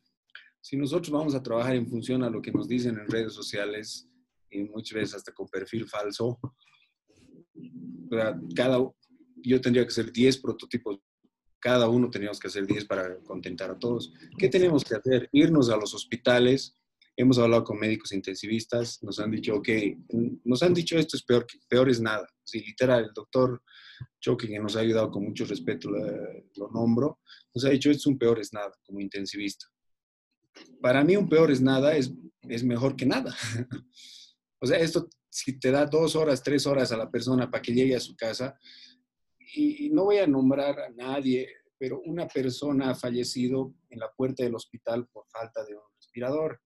si 0.61 0.76
nosotros 0.76 1.11
vamos 1.11 1.34
a 1.34 1.42
trabajar 1.42 1.74
en 1.74 1.88
función 1.88 2.22
a 2.22 2.30
lo 2.30 2.42
que 2.42 2.52
nos 2.52 2.68
dicen 2.68 2.98
en 2.98 3.08
redes 3.08 3.32
sociales, 3.32 4.06
y 4.50 4.64
muchas 4.64 4.94
veces 4.94 5.14
hasta 5.14 5.32
con 5.32 5.48
perfil 5.48 5.86
falso, 5.86 6.38
cada, 8.54 8.78
yo 9.36 9.61
tendría 9.61 9.84
que 9.84 9.88
hacer 9.88 10.12
10 10.12 10.38
prototipos 10.38 10.98
cada 11.61 11.88
uno 11.88 12.11
teníamos 12.11 12.40
que 12.40 12.48
hacer 12.48 12.66
10 12.66 12.86
para 12.86 13.18
contentar 13.20 13.70
a 13.70 13.78
todos. 13.78 14.12
¿Qué 14.38 14.48
tenemos 14.48 14.84
que 14.84 14.96
hacer? 14.96 15.28
Irnos 15.32 15.70
a 15.70 15.76
los 15.76 15.94
hospitales. 15.94 16.74
Hemos 17.16 17.38
hablado 17.38 17.64
con 17.64 17.78
médicos 17.78 18.12
intensivistas, 18.12 19.02
nos 19.02 19.20
han 19.20 19.30
dicho, 19.30 19.54
ok, 19.56 19.68
nos 20.44 20.62
han 20.62 20.72
dicho 20.72 20.96
esto 20.96 21.18
es 21.18 21.22
peor, 21.22 21.46
peor 21.68 21.90
es 21.90 22.00
nada. 22.00 22.26
Sí, 22.42 22.61
literal, 22.61 23.04
el 23.04 23.12
doctor 23.12 23.62
Choque, 24.20 24.48
que 24.48 24.58
nos 24.58 24.74
ha 24.76 24.80
ayudado 24.80 25.11
con 25.11 25.24
mucho 25.24 25.44
respeto, 25.44 25.90
lo 25.90 26.70
nombro, 26.72 27.20
nos 27.54 27.64
ha 27.64 27.70
dicho, 27.70 27.90
esto 27.90 28.00
es 28.00 28.06
un 28.06 28.18
peor 28.18 28.40
es 28.40 28.54
nada 28.54 28.72
como 28.84 29.00
intensivista. 29.00 29.66
Para 30.80 31.04
mí 31.04 31.14
un 31.16 31.28
peor 31.28 31.50
es 31.50 31.61
nada 31.61 31.94
es, 31.94 32.11
es 32.48 32.64
mejor 32.64 32.96
que 32.96 33.04
nada. 33.04 33.36
o 34.61 34.66
sea, 34.66 34.78
esto 34.78 35.08
si 35.30 35.58
te 35.58 35.70
da 35.70 35.86
dos 35.86 36.16
horas, 36.16 36.42
tres 36.42 36.66
horas 36.66 36.90
a 36.92 36.96
la 36.96 37.11
persona 37.11 37.50
para 37.50 37.62
que 37.62 37.72
llegue 37.72 37.94
a 37.94 38.00
su 38.00 38.16
casa, 38.16 38.58
y, 39.55 39.90
no 39.90 40.05
voy 40.05 40.18
a 40.18 40.26
nombrar 40.26 40.78
a 40.80 40.90
nadie, 40.90 41.48
pero 41.78 42.01
una 42.05 42.26
persona 42.26 42.90
ha 42.90 42.94
fallecido 42.94 43.74
en 43.88 43.98
la 43.98 44.12
puerta 44.12 44.42
del 44.42 44.55
hospital 44.55 45.07
por 45.09 45.26
falta 45.28 45.64
de 45.64 45.74
un 45.74 45.82
respirador. 45.96 46.61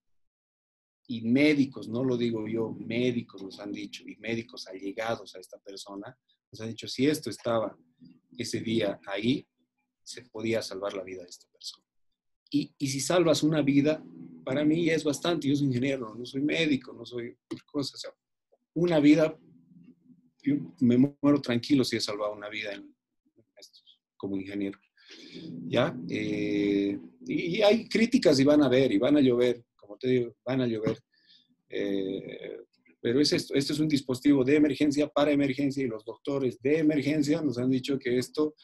Y 1.06 1.22
médicos, 1.28 1.88
no 1.88 2.02
lo 2.02 2.16
digo 2.16 2.48
yo, 2.48 2.72
médicos 2.72 3.42
nos 3.42 3.60
han 3.60 3.72
dicho, 3.72 4.02
y 4.06 4.16
médicos 4.16 4.66
allegados 4.66 5.34
a 5.34 5.40
esta 5.40 5.58
persona, 5.58 6.16
nos 6.50 6.60
han 6.60 6.68
dicho, 6.68 6.88
si 6.88 7.06
esto 7.06 7.28
estaba 7.28 7.76
ese 8.36 8.60
día 8.60 8.98
ahí, 9.06 9.46
se 10.02 10.22
podía 10.22 10.62
salvar 10.62 10.94
la 10.94 11.02
vida 11.02 11.22
de 11.22 11.28
esta 11.28 11.46
persona. 11.52 11.84
Y, 12.50 12.74
y 12.78 12.88
si 12.88 13.00
salvas 13.00 13.42
una 13.42 13.62
vida, 13.62 14.02
para 14.44 14.64
mí 14.64 14.88
es 14.88 15.04
bastante, 15.04 15.48
yo 15.48 15.56
soy 15.56 15.66
ingeniero, 15.66 16.14
no 16.14 16.24
soy 16.24 16.42
médico, 16.42 16.92
no 16.92 17.04
soy 17.04 17.36
cosa, 17.66 17.94
o 17.94 17.98
sea, 17.98 18.10
una 18.74 18.98
vida 19.00 19.38
yo 20.44 20.56
me 20.80 20.98
muero 20.98 21.40
tranquilo 21.40 21.84
si 21.84 21.96
he 21.96 22.00
salvado 22.00 22.32
una 22.32 22.48
vida 22.48 22.70
como 24.16 24.36
ingeniero. 24.36 24.78
¿Ya? 25.66 25.96
Eh, 26.08 26.98
y, 27.26 27.62
hay 27.62 27.88
críticas 27.88 28.38
y 28.38 28.44
van 28.44 28.62
a 28.62 28.68
ver, 28.68 28.92
y 28.92 28.98
van 28.98 29.16
a 29.16 29.20
llover, 29.20 29.64
como 29.76 29.96
te 29.96 30.08
digo, 30.08 30.36
van 30.44 30.60
a 30.60 30.66
llover. 30.66 30.98
Eh, 31.68 32.58
pero 33.00 33.20
es 33.20 33.32
esto, 33.32 33.54
este 33.54 33.72
es 33.72 33.78
un 33.78 33.88
dispositivo 33.88 34.44
de 34.44 34.56
emergencia 34.56 35.08
para 35.08 35.30
emergencia 35.30 35.84
y 35.84 35.88
los 35.88 36.04
doctores 36.04 36.60
de 36.60 36.78
emergencia 36.78 37.42
nos 37.42 37.58
han 37.58 37.70
dicho 37.70 37.98
que 37.98 38.18
esto 38.18 38.54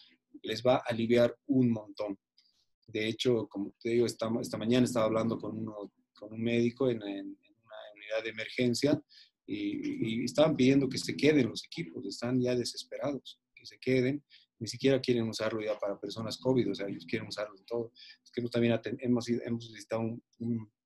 les 0.42 0.62
va 0.62 0.76
a 0.76 0.84
aliviar 0.86 1.36
un 1.46 1.70
montón. 1.70 2.18
De 2.86 3.06
hecho, 3.06 3.46
como 3.48 3.74
te 3.80 3.90
digo, 3.90 4.06
esta, 4.06 4.30
esta 4.40 4.58
mañana 4.58 4.84
estaba 4.84 5.06
hablando 5.06 5.38
con, 5.38 5.58
uno, 5.58 5.92
con 6.14 6.32
un 6.32 6.42
médico 6.42 6.88
en, 6.88 7.02
en 7.02 7.26
una 7.28 7.76
unidad 7.94 8.24
de 8.24 8.30
emergencia 8.30 9.02
y, 9.52 10.24
estaban 10.24 10.56
pidiendo 10.56 10.88
que 10.88 10.98
se 10.98 11.16
queden 11.16 11.48
los 11.48 11.64
equipos, 11.64 12.06
están 12.06 12.40
ya 12.40 12.54
desesperados, 12.54 13.40
que 13.54 13.66
se 13.66 13.78
queden, 13.78 14.22
ni 14.58 14.68
siquiera 14.68 15.00
quieren 15.00 15.28
usarlo 15.28 15.60
ya 15.62 15.78
para 15.78 15.98
personas 15.98 16.38
COVID, 16.38 16.70
o 16.70 16.74
sea, 16.74 16.86
ellos 16.86 17.06
quieren 17.06 17.28
usarlo 17.28 17.56
de 17.56 17.64
todo. 17.64 17.92
Es 18.22 18.30
que 18.30 18.42
también 18.42 18.78
hemos, 19.00 19.28
hemos 19.28 19.72
visitado 19.72 20.02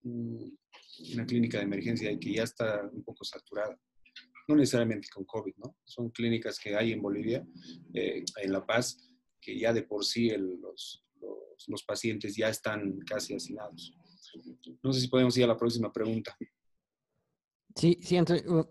una 0.03 1.27
clínica 1.27 1.59
de 1.59 1.65
emergencia 1.65 2.11
y 2.11 2.19
que 2.19 2.35
ya 2.35 2.45
está 2.45 2.89
un 2.93 3.03
poco 3.03 3.25
saturada. 3.25 3.79
No 4.47 4.57
necesariamente 4.57 5.09
con 5.13 5.25
COVID, 5.25 5.55
¿no? 5.57 5.77
Son 5.85 6.11
clínicas 6.11 6.59
que 6.59 6.77
hay 6.77 6.93
en 6.93 7.03
Bolivia, 7.03 7.45
eh, 7.95 8.25
en 8.43 8.53
La 8.53 8.65
Paz, 8.65 9.11
que 9.41 9.59
ya 9.59 9.73
de 9.73 9.83
por 9.83 10.05
sí 10.05 10.31
los, 10.37 11.05
los, 11.67 11.83
pacientes 11.83 12.37
ya 12.37 12.49
están 12.49 12.99
casi 13.01 13.35
hacinados. 13.35 13.93
No 14.83 14.93
sé 14.93 15.01
si 15.01 15.09
podemos 15.09 15.37
ir 15.37 15.45
a 15.45 15.49
la 15.49 15.57
próxima 15.57 15.93
pregunta. 15.93 16.37
Sí, 17.77 17.99
sí, 18.03 18.17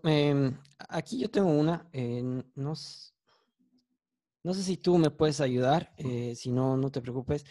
em, 0.04 0.58
aquí 0.88 1.18
yo 1.18 1.30
tengo 1.30 1.50
una. 1.50 1.88
Eh, 1.92 2.22
no, 2.22 2.74
no, 4.42 4.54
sé 4.54 4.62
si 4.62 4.76
tú 4.78 4.98
me 4.98 5.10
puedes 5.10 5.40
ayudar, 5.40 5.92
eh, 5.98 6.34
si 6.34 6.50
no, 6.50 6.76
no 6.76 6.90
te 6.90 7.02
preocupes. 7.02 7.44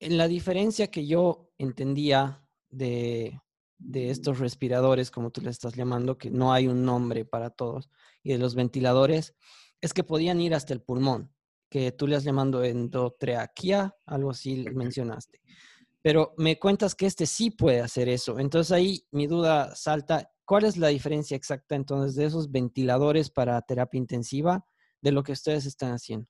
En 0.00 0.18
la 0.18 0.28
diferencia 0.28 0.88
que 0.90 1.06
yo 1.06 1.52
entendía 1.58 2.44
de, 2.70 3.40
de 3.78 4.10
estos 4.10 4.38
respiradores, 4.38 5.10
como 5.10 5.30
tú 5.30 5.40
le 5.40 5.50
estás 5.50 5.74
llamando, 5.74 6.18
que 6.18 6.30
no 6.30 6.52
hay 6.52 6.66
un 6.66 6.84
nombre 6.84 7.24
para 7.24 7.50
todos, 7.50 7.90
y 8.22 8.32
de 8.32 8.38
los 8.38 8.54
ventiladores, 8.54 9.34
es 9.80 9.92
que 9.92 10.04
podían 10.04 10.40
ir 10.40 10.54
hasta 10.54 10.72
el 10.72 10.82
pulmón, 10.82 11.32
que 11.68 11.92
tú 11.92 12.06
le 12.06 12.16
has 12.16 12.24
llamando 12.24 12.64
endotreaquia, 12.64 13.94
algo 14.06 14.30
así 14.30 14.64
mencionaste. 14.72 15.40
Pero 16.02 16.34
me 16.36 16.58
cuentas 16.58 16.94
que 16.94 17.06
este 17.06 17.26
sí 17.26 17.50
puede 17.50 17.80
hacer 17.80 18.08
eso. 18.08 18.38
Entonces 18.38 18.72
ahí 18.72 19.06
mi 19.10 19.26
duda 19.26 19.74
salta, 19.74 20.30
¿cuál 20.44 20.64
es 20.64 20.76
la 20.76 20.88
diferencia 20.88 21.36
exacta 21.36 21.74
entonces 21.74 22.14
de 22.16 22.26
esos 22.26 22.50
ventiladores 22.50 23.30
para 23.30 23.60
terapia 23.62 23.98
intensiva 23.98 24.66
de 25.00 25.12
lo 25.12 25.22
que 25.22 25.32
ustedes 25.32 25.66
están 25.66 25.92
haciendo? 25.92 26.28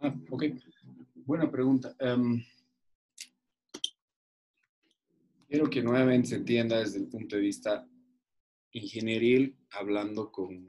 Ah, 0.00 0.14
ok, 0.30 0.44
buena 1.14 1.50
pregunta. 1.50 1.94
Em, 1.98 2.44
quiero 5.48 5.68
que 5.68 5.82
nuevamente 5.82 6.28
se 6.28 6.36
entienda 6.36 6.78
desde 6.78 6.98
el 6.98 7.08
punto 7.08 7.36
de 7.36 7.42
vista 7.42 7.88
ingenieril, 8.72 9.56
hablando 9.70 10.30
con, 10.30 10.66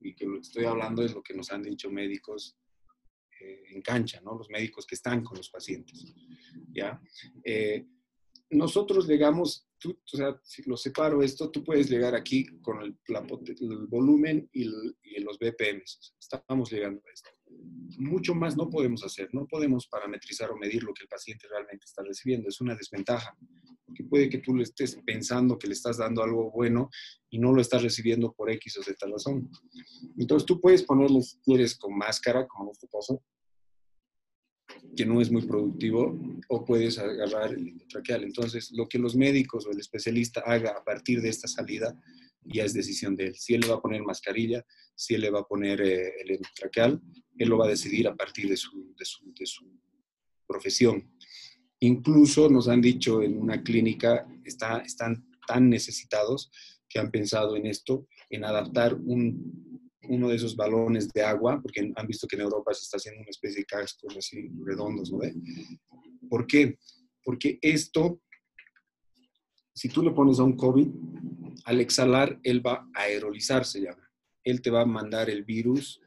y 0.00 0.14
que 0.14 0.26
lo 0.26 0.34
que 0.34 0.40
estoy 0.40 0.64
hablando 0.64 1.02
es 1.02 1.14
lo 1.14 1.22
que 1.22 1.34
nos 1.34 1.52
han 1.52 1.62
dicho 1.62 1.90
médicos 1.90 2.56
eh, 3.40 3.64
en 3.70 3.82
cancha, 3.82 4.20
¿no? 4.22 4.34
Los 4.34 4.48
médicos 4.48 4.86
que 4.86 4.94
están 4.94 5.22
con 5.22 5.36
los 5.36 5.50
pacientes, 5.50 6.14
¿ya? 6.72 7.00
Eh, 7.44 7.86
nosotros 8.52 9.08
llegamos, 9.08 9.66
tú, 9.78 9.90
o 9.90 10.16
sea, 10.16 10.38
si 10.42 10.62
lo 10.62 10.76
separo 10.76 11.22
esto, 11.22 11.50
tú 11.50 11.64
puedes 11.64 11.90
llegar 11.90 12.14
aquí 12.14 12.46
con 12.60 12.82
el, 12.82 12.96
volumen 13.88 14.48
y, 14.52 14.64
los 14.64 15.38
BPM. 15.38 15.82
Estamos 16.18 16.70
llegando 16.70 17.00
a 17.06 17.12
esto. 17.12 17.30
Mucho 17.98 18.34
más 18.34 18.56
no 18.56 18.68
podemos 18.68 19.04
hacer, 19.04 19.28
no 19.32 19.46
podemos 19.46 19.86
parametrizar 19.86 20.50
o 20.50 20.56
medir 20.56 20.82
lo 20.82 20.92
que 20.92 21.02
el 21.02 21.08
paciente 21.08 21.46
realmente 21.48 21.84
está 21.86 22.02
recibiendo. 22.02 22.48
Es 22.48 22.60
una 22.60 22.74
desventaja 22.74 23.36
que 23.94 24.04
puede 24.04 24.28
que 24.28 24.38
tú 24.38 24.54
le 24.54 24.62
estés 24.62 24.98
pensando 25.04 25.58
que 25.58 25.66
le 25.66 25.74
estás 25.74 25.98
dando 25.98 26.22
algo 26.22 26.50
bueno 26.50 26.88
y 27.30 27.38
no 27.38 27.52
lo 27.52 27.60
estás 27.60 27.82
recibiendo 27.82 28.32
por 28.32 28.50
X 28.50 28.78
o 28.78 28.82
Z 28.82 29.06
razón. 29.06 29.50
Entonces 30.18 30.46
tú 30.46 30.60
puedes 30.60 30.82
ponerle, 30.82 31.22
si 31.22 31.38
quieres, 31.40 31.76
con 31.76 31.96
máscara, 31.96 32.46
como 32.46 32.64
en 32.64 32.70
este 32.72 32.88
caso, 32.88 33.22
que 34.96 35.06
no 35.06 35.20
es 35.20 35.30
muy 35.30 35.42
productivo, 35.42 36.18
o 36.48 36.64
puedes 36.64 36.98
agarrar 36.98 37.54
el 37.54 37.68
endotraqueal. 37.68 38.24
Entonces, 38.24 38.70
lo 38.72 38.88
que 38.88 38.98
los 38.98 39.16
médicos 39.16 39.66
o 39.66 39.70
el 39.70 39.80
especialista 39.80 40.42
haga 40.44 40.70
a 40.70 40.84
partir 40.84 41.20
de 41.22 41.30
esta 41.30 41.48
salida 41.48 41.98
ya 42.44 42.64
es 42.64 42.74
decisión 42.74 43.16
de 43.16 43.28
él. 43.28 43.34
Si 43.36 43.54
él 43.54 43.60
le 43.60 43.68
va 43.68 43.76
a 43.76 43.80
poner 43.80 44.02
mascarilla, 44.02 44.64
si 44.94 45.14
él 45.14 45.22
le 45.22 45.30
va 45.30 45.40
a 45.40 45.46
poner 45.46 45.80
eh, 45.80 46.12
el 46.22 46.32
endotraqueal, 46.32 47.00
él 47.38 47.48
lo 47.48 47.58
va 47.58 47.66
a 47.66 47.70
decidir 47.70 48.08
a 48.08 48.16
partir 48.16 48.48
de 48.48 48.56
su, 48.56 48.94
de 48.96 49.46
su, 49.46 49.64
profesión. 50.46 51.10
Incluso 51.80 52.50
nos 52.50 52.68
han 52.68 52.82
dicho 52.82 53.22
en 53.22 53.38
una 53.38 53.62
clínica, 53.62 54.26
está, 54.44 54.78
están 54.78 55.26
tan 55.46 55.70
necesitados 55.70 56.50
que 56.88 56.98
han 56.98 57.10
pensado 57.10 57.56
en 57.56 57.66
esto, 57.66 58.06
en 58.28 58.44
adaptar 58.44 58.94
un, 58.94 59.71
uno 60.08 60.28
de 60.28 60.36
esos 60.36 60.56
balones 60.56 61.08
de 61.08 61.22
agua, 61.22 61.60
porque 61.60 61.92
han 61.94 62.06
visto 62.06 62.26
que 62.26 62.36
en 62.36 62.42
Europa 62.42 62.74
se 62.74 62.82
está 62.82 62.96
haciendo 62.96 63.20
una 63.20 63.30
especie 63.30 63.60
de 63.60 63.66
cascos 63.66 64.16
así 64.16 64.50
redondos, 64.64 65.10
¿no 65.10 65.18
ve? 65.18 65.34
¿Por 66.28 66.46
qué? 66.46 66.78
Porque 67.24 67.58
esto, 67.62 68.20
si 69.74 69.88
tú 69.88 70.02
le 70.02 70.10
pones 70.10 70.38
a 70.38 70.44
un 70.44 70.56
COVID, 70.56 70.88
al 71.64 71.80
exhalar, 71.80 72.38
él 72.42 72.66
va 72.66 72.88
a 72.94 73.02
aerolizarse 73.02 73.80
ya. 73.80 73.96
Él 74.44 74.60
te 74.60 74.70
va 74.70 74.82
a 74.82 74.86
mandar 74.86 75.30
el 75.30 75.44
virus 75.44 76.00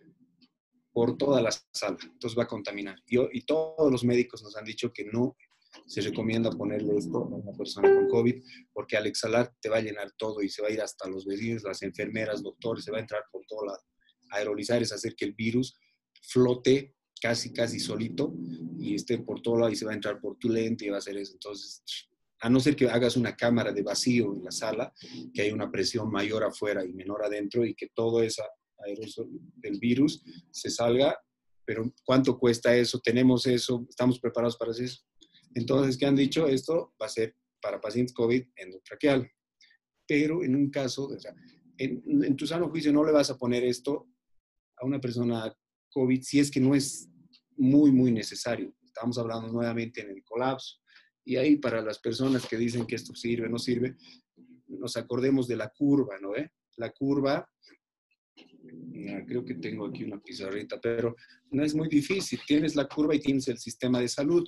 por 0.91 1.17
toda 1.17 1.41
la 1.41 1.51
sala, 1.51 1.97
entonces 2.03 2.37
va 2.37 2.43
a 2.43 2.47
contaminar. 2.47 3.01
Yo, 3.05 3.27
y 3.31 3.41
todos 3.41 3.91
los 3.91 4.03
médicos 4.03 4.41
nos 4.43 4.55
han 4.55 4.65
dicho 4.65 4.91
que 4.93 5.05
no 5.05 5.35
se 5.85 6.01
recomienda 6.01 6.49
ponerle 6.51 6.97
esto 6.97 7.17
a 7.17 7.27
una 7.27 7.51
persona 7.57 7.93
con 7.93 8.07
COVID, 8.07 8.43
porque 8.73 8.97
al 8.97 9.07
exhalar 9.07 9.53
te 9.61 9.69
va 9.69 9.77
a 9.77 9.81
llenar 9.81 10.11
todo 10.17 10.41
y 10.41 10.49
se 10.49 10.61
va 10.61 10.69
a 10.69 10.71
ir 10.71 10.81
hasta 10.81 11.07
los 11.09 11.25
vecinos, 11.25 11.63
las 11.63 11.81
enfermeras, 11.81 12.43
doctores, 12.43 12.83
se 12.83 12.91
va 12.91 12.97
a 12.97 13.01
entrar 13.01 13.23
por 13.31 13.45
todo 13.47 13.65
lado. 13.65 13.81
Aerolizar 14.31 14.81
es 14.81 14.91
hacer 14.91 15.15
que 15.15 15.25
el 15.25 15.33
virus 15.33 15.77
flote 16.21 16.95
casi, 17.21 17.53
casi 17.53 17.79
solito 17.79 18.33
y 18.77 18.95
esté 18.95 19.19
por 19.19 19.41
todo 19.41 19.57
lado 19.57 19.71
y 19.71 19.75
se 19.75 19.85
va 19.85 19.91
a 19.91 19.95
entrar 19.95 20.19
por 20.19 20.37
tu 20.37 20.49
lente 20.49 20.85
y 20.85 20.89
va 20.89 20.95
a 20.95 20.99
hacer 20.99 21.17
eso. 21.17 21.33
Entonces, 21.33 21.83
a 22.41 22.49
no 22.49 22.59
ser 22.59 22.75
que 22.75 22.89
hagas 22.89 23.15
una 23.17 23.35
cámara 23.35 23.71
de 23.71 23.81
vacío 23.81 24.35
en 24.35 24.43
la 24.43 24.51
sala, 24.51 24.93
que 25.33 25.41
hay 25.41 25.51
una 25.51 25.71
presión 25.71 26.11
mayor 26.11 26.43
afuera 26.43 26.85
y 26.85 26.93
menor 26.93 27.23
adentro 27.23 27.65
y 27.65 27.73
que 27.73 27.87
todo 27.93 28.21
ese 28.21 28.41
aerosol 28.85 29.29
del 29.55 29.79
virus 29.79 30.21
se 30.51 30.69
salga, 30.69 31.17
pero 31.65 31.91
¿cuánto 32.03 32.37
cuesta 32.37 32.75
eso? 32.75 32.99
¿Tenemos 32.99 33.47
eso? 33.47 33.85
¿Estamos 33.89 34.19
preparados 34.19 34.57
para 34.57 34.71
eso? 34.71 35.01
Entonces, 35.55 35.97
¿qué 35.97 36.05
han 36.05 36.15
dicho? 36.15 36.47
Esto 36.47 36.93
va 37.01 37.07
a 37.07 37.09
ser 37.09 37.35
para 37.61 37.81
pacientes 37.81 38.13
COVID 38.13 38.43
endotraqueal. 38.57 39.27
Pero 40.05 40.43
en 40.43 40.55
un 40.55 40.69
caso, 40.69 41.07
o 41.07 41.19
sea, 41.19 41.33
en, 41.77 42.35
tu 42.35 42.45
sano 42.45 42.69
juicio 42.69 42.93
no 42.93 43.03
le 43.03 43.11
vas 43.11 43.29
a 43.31 43.37
poner 43.37 43.63
esto 43.63 44.07
a 44.77 44.85
una 44.85 44.99
persona 44.99 45.51
COVID 45.89 46.21
si 46.21 46.39
es 46.39 46.51
que 46.51 46.59
no 46.59 46.75
es 46.75 47.09
muy, 47.57 47.91
muy 47.91 48.11
necesario. 48.11 48.75
Estamos 48.85 49.17
hablando 49.17 49.47
nuevamente 49.47 50.01
en 50.01 50.11
el 50.11 50.23
colapso. 50.23 50.77
Y 51.23 51.37
ahí 51.37 51.55
para 51.55 51.81
las 51.81 51.99
personas 51.99 52.45
que 52.45 52.57
dicen 52.57 52.85
que 52.85 52.95
esto 52.95 53.15
sirve, 53.15 53.49
no 53.49 53.57
sirve, 53.57 53.95
nos 54.67 54.95
acordemos 54.97 55.47
de 55.47 55.55
la 55.55 55.69
curva, 55.69 56.19
¿no? 56.19 56.35
Eh? 56.35 56.51
La 56.77 56.91
curva, 56.91 57.49
creo 59.25 59.43
que 59.43 59.55
tengo 59.55 59.87
aquí 59.87 60.03
una 60.03 60.21
pizarrita, 60.21 60.79
pero 60.79 61.15
no 61.51 61.63
es 61.63 61.73
muy 61.73 61.87
difícil. 61.87 62.39
Tienes 62.45 62.75
la 62.75 62.87
curva 62.87 63.15
y 63.15 63.19
tienes 63.19 63.47
el 63.47 63.57
sistema 63.57 63.99
de 63.99 64.07
salud. 64.07 64.47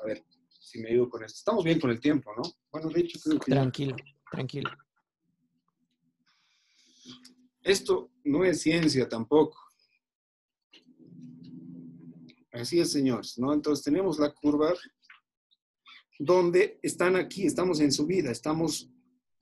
A 0.00 0.06
ver 0.06 0.24
si 0.48 0.80
me 0.80 0.90
ayudo 0.90 1.10
con 1.10 1.24
esto. 1.24 1.36
Estamos 1.38 1.64
bien 1.64 1.80
con 1.80 1.90
el 1.90 2.00
tiempo, 2.00 2.32
¿no? 2.36 2.42
Bueno, 2.70 2.88
de 2.88 3.00
hecho, 3.00 3.18
creo 3.22 3.38
que. 3.38 3.50
Tranquilo, 3.50 3.96
tranquilo. 4.30 4.70
Esto 7.62 8.10
no 8.24 8.44
es 8.44 8.60
ciencia 8.60 9.08
tampoco. 9.08 9.58
Así 12.52 12.80
es, 12.80 12.92
señores, 12.92 13.38
¿no? 13.38 13.52
Entonces 13.52 13.84
tenemos 13.84 14.18
la 14.18 14.32
curva 14.34 14.74
donde 16.18 16.78
están 16.82 17.16
aquí, 17.16 17.46
estamos 17.46 17.80
en 17.80 17.90
subida, 17.90 18.30
estamos 18.30 18.90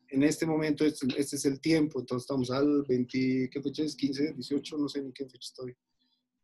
en 0.08 0.22
este 0.22 0.46
momento, 0.46 0.84
este, 0.84 1.06
este 1.16 1.36
es 1.36 1.44
el 1.44 1.60
tiempo, 1.60 2.00
entonces 2.00 2.24
estamos 2.24 2.50
al 2.50 2.84
20, 2.88 3.48
¿qué 3.50 3.62
fecha 3.62 3.82
es? 3.82 3.96
15, 3.96 4.32
18, 4.34 4.78
no 4.78 4.88
sé 4.88 5.02
ni 5.02 5.12
qué 5.12 5.24
fecha 5.24 5.38
estoy. 5.40 5.76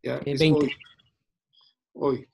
Ya, 0.03 0.19
es 0.19 0.41
Hoy. 0.41 0.71
hoy. 1.95 2.29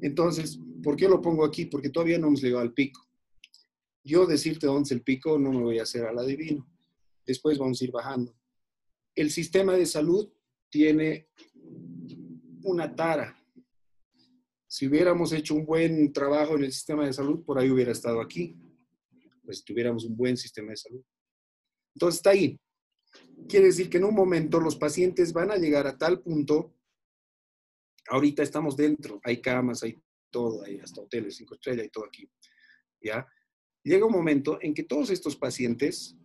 Entonces, 0.00 0.58
¿por 0.82 0.96
qué 0.96 1.08
lo 1.08 1.20
pongo 1.20 1.44
aquí? 1.44 1.66
Porque 1.66 1.90
todavía 1.90 2.18
no 2.18 2.28
hemos 2.28 2.42
llegado 2.42 2.62
al 2.62 2.72
pico. 2.72 3.06
Yo 4.04 4.26
decirte 4.26 4.66
dónde 4.66 4.86
es 4.86 4.92
el 4.92 5.02
pico 5.02 5.38
no 5.38 5.52
me 5.52 5.62
voy 5.62 5.78
a 5.78 5.84
hacer 5.84 6.04
al 6.04 6.18
adivino. 6.18 6.66
Después 7.24 7.58
vamos 7.58 7.80
a 7.80 7.84
ir 7.84 7.92
bajando. 7.92 8.34
El 9.14 9.30
sistema 9.30 9.74
de 9.74 9.86
salud 9.86 10.32
tiene 10.70 11.28
una 12.64 12.94
tara. 12.94 13.36
Si 14.66 14.86
hubiéramos 14.86 15.32
hecho 15.32 15.54
un 15.54 15.66
buen 15.66 16.12
trabajo 16.12 16.56
en 16.56 16.64
el 16.64 16.72
sistema 16.72 17.06
de 17.06 17.12
salud, 17.12 17.44
por 17.44 17.58
ahí 17.58 17.70
hubiera 17.70 17.92
estado 17.92 18.20
aquí. 18.20 18.56
Pues 19.44 19.58
si 19.58 19.64
tuviéramos 19.64 20.04
un 20.04 20.16
buen 20.16 20.36
sistema 20.36 20.70
de 20.70 20.76
salud. 20.78 21.02
Entonces 21.94 22.18
está 22.18 22.30
ahí. 22.30 22.58
Quiere 23.48 23.66
decir 23.66 23.90
que 23.90 23.98
en 23.98 24.04
un 24.04 24.14
momento 24.14 24.60
los 24.60 24.76
pacientes 24.76 25.32
van 25.32 25.50
a 25.50 25.56
llegar 25.56 25.86
a 25.86 25.98
tal 25.98 26.22
punto 26.22 26.74
Ahorita 28.08 28.42
estamos 28.42 28.76
dentro, 28.76 29.20
hay 29.24 29.40
camas, 29.40 29.82
hay 29.82 30.00
todo, 30.30 30.64
hay 30.64 30.78
hasta 30.78 31.00
hoteles, 31.00 31.36
cinco 31.36 31.54
estrellas 31.54 31.86
y 31.86 31.90
todo 31.90 32.06
aquí. 32.06 32.28
¿Ya? 33.00 33.26
Llega 33.84 34.06
un 34.06 34.12
momento 34.12 34.58
en 34.60 34.74
que 34.74 34.84
todos 34.84 35.10
estos 35.10 35.36
pacientes, 35.36 36.16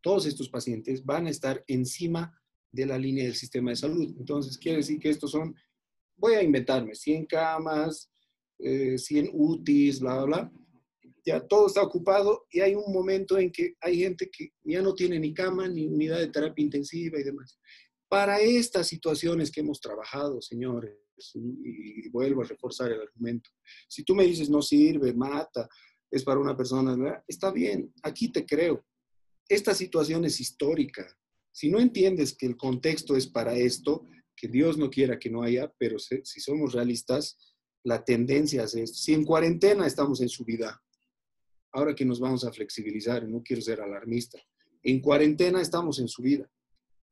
todos 0.00 0.26
estos 0.26 0.48
pacientes 0.48 1.04
van 1.04 1.26
a 1.26 1.30
estar 1.30 1.62
encima 1.66 2.34
de 2.72 2.86
la 2.86 2.98
línea 2.98 3.24
del 3.24 3.34
sistema 3.34 3.70
de 3.70 3.76
salud. 3.76 4.14
Entonces, 4.18 4.56
quiere 4.56 4.78
decir 4.78 4.98
que 4.98 5.10
estos 5.10 5.30
son, 5.30 5.54
voy 6.16 6.34
a 6.34 6.42
inventarme, 6.42 6.94
100 6.94 7.26
camas, 7.26 8.10
100 8.58 9.26
eh, 9.26 9.30
UTIs, 9.32 10.00
bla, 10.00 10.16
bla, 10.16 10.24
bla. 10.24 10.52
Ya 11.24 11.40
todo 11.46 11.66
está 11.66 11.82
ocupado 11.82 12.46
y 12.50 12.60
hay 12.60 12.74
un 12.74 12.92
momento 12.92 13.38
en 13.38 13.52
que 13.52 13.74
hay 13.80 13.98
gente 13.98 14.30
que 14.30 14.52
ya 14.64 14.80
no 14.80 14.94
tiene 14.94 15.18
ni 15.18 15.34
cama, 15.34 15.68
ni 15.68 15.86
unidad 15.86 16.18
de 16.18 16.28
terapia 16.28 16.64
intensiva 16.64 17.18
y 17.20 17.22
demás. 17.22 17.58
Para 18.10 18.40
estas 18.40 18.88
situaciones 18.88 19.52
que 19.52 19.60
hemos 19.60 19.80
trabajado, 19.80 20.42
señores, 20.42 20.96
y, 21.34 22.08
vuelvo 22.08 22.42
a 22.42 22.44
reforzar 22.44 22.90
el 22.90 23.00
argumento, 23.00 23.50
si 23.88 24.02
tú 24.02 24.16
me 24.16 24.24
dices 24.24 24.50
no 24.50 24.62
sirve, 24.62 25.14
mata, 25.14 25.68
es 26.10 26.24
para 26.24 26.40
una 26.40 26.56
persona, 26.56 27.22
está 27.28 27.52
bien, 27.52 27.94
aquí 28.02 28.32
te 28.32 28.44
creo. 28.44 28.84
Esta 29.48 29.74
situación 29.74 30.24
es 30.24 30.40
histórica. 30.40 31.06
Si 31.52 31.70
no 31.70 31.78
entiendes 31.78 32.36
que 32.36 32.46
el 32.46 32.56
contexto 32.56 33.14
es 33.14 33.28
para 33.28 33.54
esto, 33.54 34.08
que 34.34 34.48
Dios 34.48 34.76
no 34.76 34.90
quiera 34.90 35.16
que 35.16 35.30
no 35.30 35.44
haya, 35.44 35.72
pero 35.78 36.00
si 36.00 36.40
somos 36.40 36.72
realistas, 36.72 37.38
la 37.84 38.04
tendencia 38.04 38.64
es 38.64 38.74
esto. 38.74 38.98
Si 38.98 39.14
en 39.14 39.24
cuarentena 39.24 39.86
estamos 39.86 40.20
en 40.20 40.28
subida, 40.28 40.82
ahora 41.70 41.94
que 41.94 42.04
nos 42.04 42.18
vamos 42.18 42.44
a 42.44 42.52
flexibilizar, 42.52 43.28
no 43.28 43.40
quiero 43.40 43.62
ser 43.62 43.80
alarmista, 43.80 44.42
en 44.82 45.00
cuarentena 45.00 45.62
estamos 45.62 46.00
en 46.00 46.08
subida. 46.08 46.50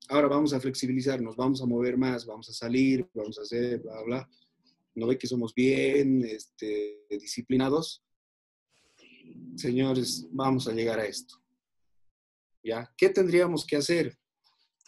Ahora 0.08 0.28
vamos 0.28 0.52
a 0.52 0.60
flexibilizar, 0.60 1.20
nos 1.20 1.36
vamos 1.36 1.60
a 1.60 1.66
mover 1.66 1.98
más, 1.98 2.24
vamos 2.24 2.48
a 2.48 2.52
salir, 2.52 3.06
vamos 3.14 3.38
a 3.38 3.42
hacer, 3.42 3.80
bla, 3.80 4.02
bla. 4.02 4.30
¿No 4.94 5.06
ve 5.06 5.18
que 5.18 5.26
somos 5.26 5.54
bien 5.54 6.24
este, 6.24 7.04
disciplinados? 7.10 8.02
Señores, 9.56 10.26
vamos 10.30 10.66
a 10.66 10.72
llegar 10.72 10.98
a 10.98 11.06
esto. 11.06 11.36
¿Ya? 12.62 12.92
¿Qué 12.96 13.10
tendríamos 13.10 13.66
que 13.66 13.76
hacer? 13.76 14.18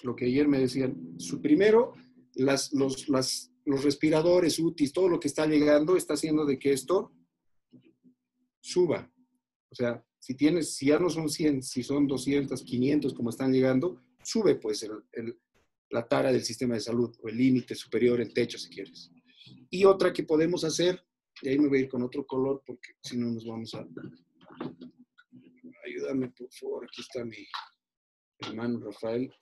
Lo 0.03 0.17
que 0.17 0.25
ayer 0.27 0.49
me 0.49 0.59
decían. 0.59 1.15
Su, 1.19 1.41
primero, 1.41 1.95
las, 2.35 2.73
los, 2.73 3.09
las, 3.09 3.53
los 3.65 3.85
respiradores, 3.85 4.59
UTIs, 4.59 4.93
todo 4.93 5.09
lo 5.09 5.21
que 5.21 5.29
está 5.29 5.47
llegando 5.47 5.97
está 5.97 6.15
haciendo 6.15 6.45
de 6.47 6.59
que 6.59 6.73
esto 6.73 7.13
suba. 8.61 9.11
O 9.71 9.75
sea, 9.75 10.05
si 10.19 10.35
tienes, 10.35 10.75
si 10.75 10.87
ya 10.87 10.99
no 10.99 11.09
son 11.09 11.29
100, 11.29 11.63
si 11.63 11.83
son 11.83 12.07
200, 12.07 12.63
500 12.63 13.15
como 13.15 13.31
están 13.31 13.53
llegando, 13.53 14.03
sube 14.23 14.57
pues 14.57 14.89
la 15.91 16.09
tara 16.09 16.33
del 16.33 16.43
sistema 16.43 16.75
de 16.75 16.81
salud 16.81 17.15
o 17.23 17.29
el 17.29 17.37
límite 17.37 17.75
superior, 17.75 18.21
el 18.21 18.33
techo 18.33 18.59
si 18.59 18.69
quieres. 18.71 19.11
Y 19.71 19.85
otra 19.85 20.13
que 20.13 20.25
podemos 20.25 20.65
hacer, 20.65 21.05
y 21.43 21.49
ahí 21.49 21.59
me 21.59 21.69
voy 21.69 21.79
a 21.79 21.83
ir 21.83 21.89
con 21.89 22.03
otro 22.03 22.27
color 22.27 22.63
porque 22.67 22.93
si 23.03 23.17
no 23.17 23.31
nos 23.31 23.47
vamos 23.47 23.75
a... 23.75 23.87
Ayúdame 25.87 26.31
por 26.31 26.53
favor, 26.53 26.85
aquí 26.85 27.01
está 27.01 27.25
mi 27.25 27.47
hermano 28.41 28.81
Rafael. 28.81 29.33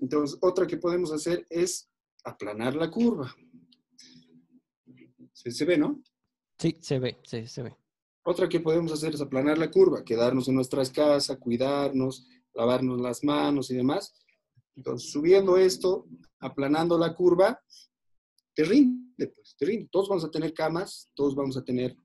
Entonces, 0.00 0.38
otra 0.42 0.66
que 0.66 0.76
podemos 0.76 1.12
hacer 1.12 1.46
es 1.48 1.90
aplanar 2.24 2.74
la 2.74 2.90
curva. 2.90 3.34
¿Se, 5.32 5.64
ve, 5.64 5.76
no? 5.76 6.02
Sí, 6.58 6.76
se 6.80 6.98
ve, 6.98 7.18
sí, 7.24 7.46
se 7.46 7.62
ve. 7.62 7.76
Otra 8.24 8.48
que 8.48 8.60
podemos 8.60 8.92
hacer 8.92 9.14
es 9.14 9.20
aplanar 9.20 9.58
la 9.58 9.70
curva, 9.70 10.04
quedarnos 10.04 10.48
en 10.48 10.54
nuestras 10.54 10.90
casas, 10.90 11.36
cuidarnos, 11.38 12.26
lavarnos 12.54 13.00
las 13.00 13.24
manos 13.24 13.70
y 13.70 13.76
demás. 13.76 14.14
Entonces, 14.76 15.10
subiendo 15.10 15.56
esto, 15.56 16.06
aplanando 16.38 16.96
la 16.96 17.14
curva, 17.14 17.60
te 18.54 18.64
rinde, 18.64 19.28
pues, 19.28 19.56
te 19.58 19.66
rinde. 19.66 19.88
Todos 19.90 20.08
vamos 20.08 20.24
a 20.24 20.30
tener 20.30 20.54
camas, 20.54 21.10
todos 21.14 21.34
vamos 21.34 21.56
a 21.56 21.64
tener 21.64 21.96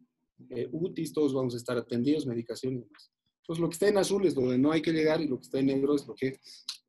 eh, 0.50 0.68
UTIs, 0.72 1.14
todos 1.14 1.34
vamos 1.34 1.54
a 1.54 1.58
estar 1.58 1.78
atendidos, 1.78 2.26
medicación 2.26 2.74
y 2.74 2.80
demás. 2.80 3.12
Entonces, 3.42 3.62
lo 3.62 3.70
que 3.70 3.74
está 3.74 3.88
en 3.88 3.98
azul 3.98 4.26
es 4.26 4.36
donde 4.36 4.58
no 4.58 4.72
hay 4.72 4.82
que 4.82 4.92
llegar 4.92 5.22
y 5.22 5.28
lo 5.28 5.38
que 5.38 5.44
está 5.44 5.60
en 5.60 5.68
negro 5.68 5.96
es 5.96 6.06
lo 6.08 6.16
que 6.16 6.40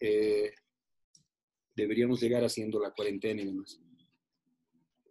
eh, 0.00 0.52
deberíamos 1.76 2.20
llegar 2.20 2.44
haciendo 2.44 2.80
la 2.80 2.92
cuarentena 2.92 3.42
y 3.42 3.46
demás. 3.46 3.80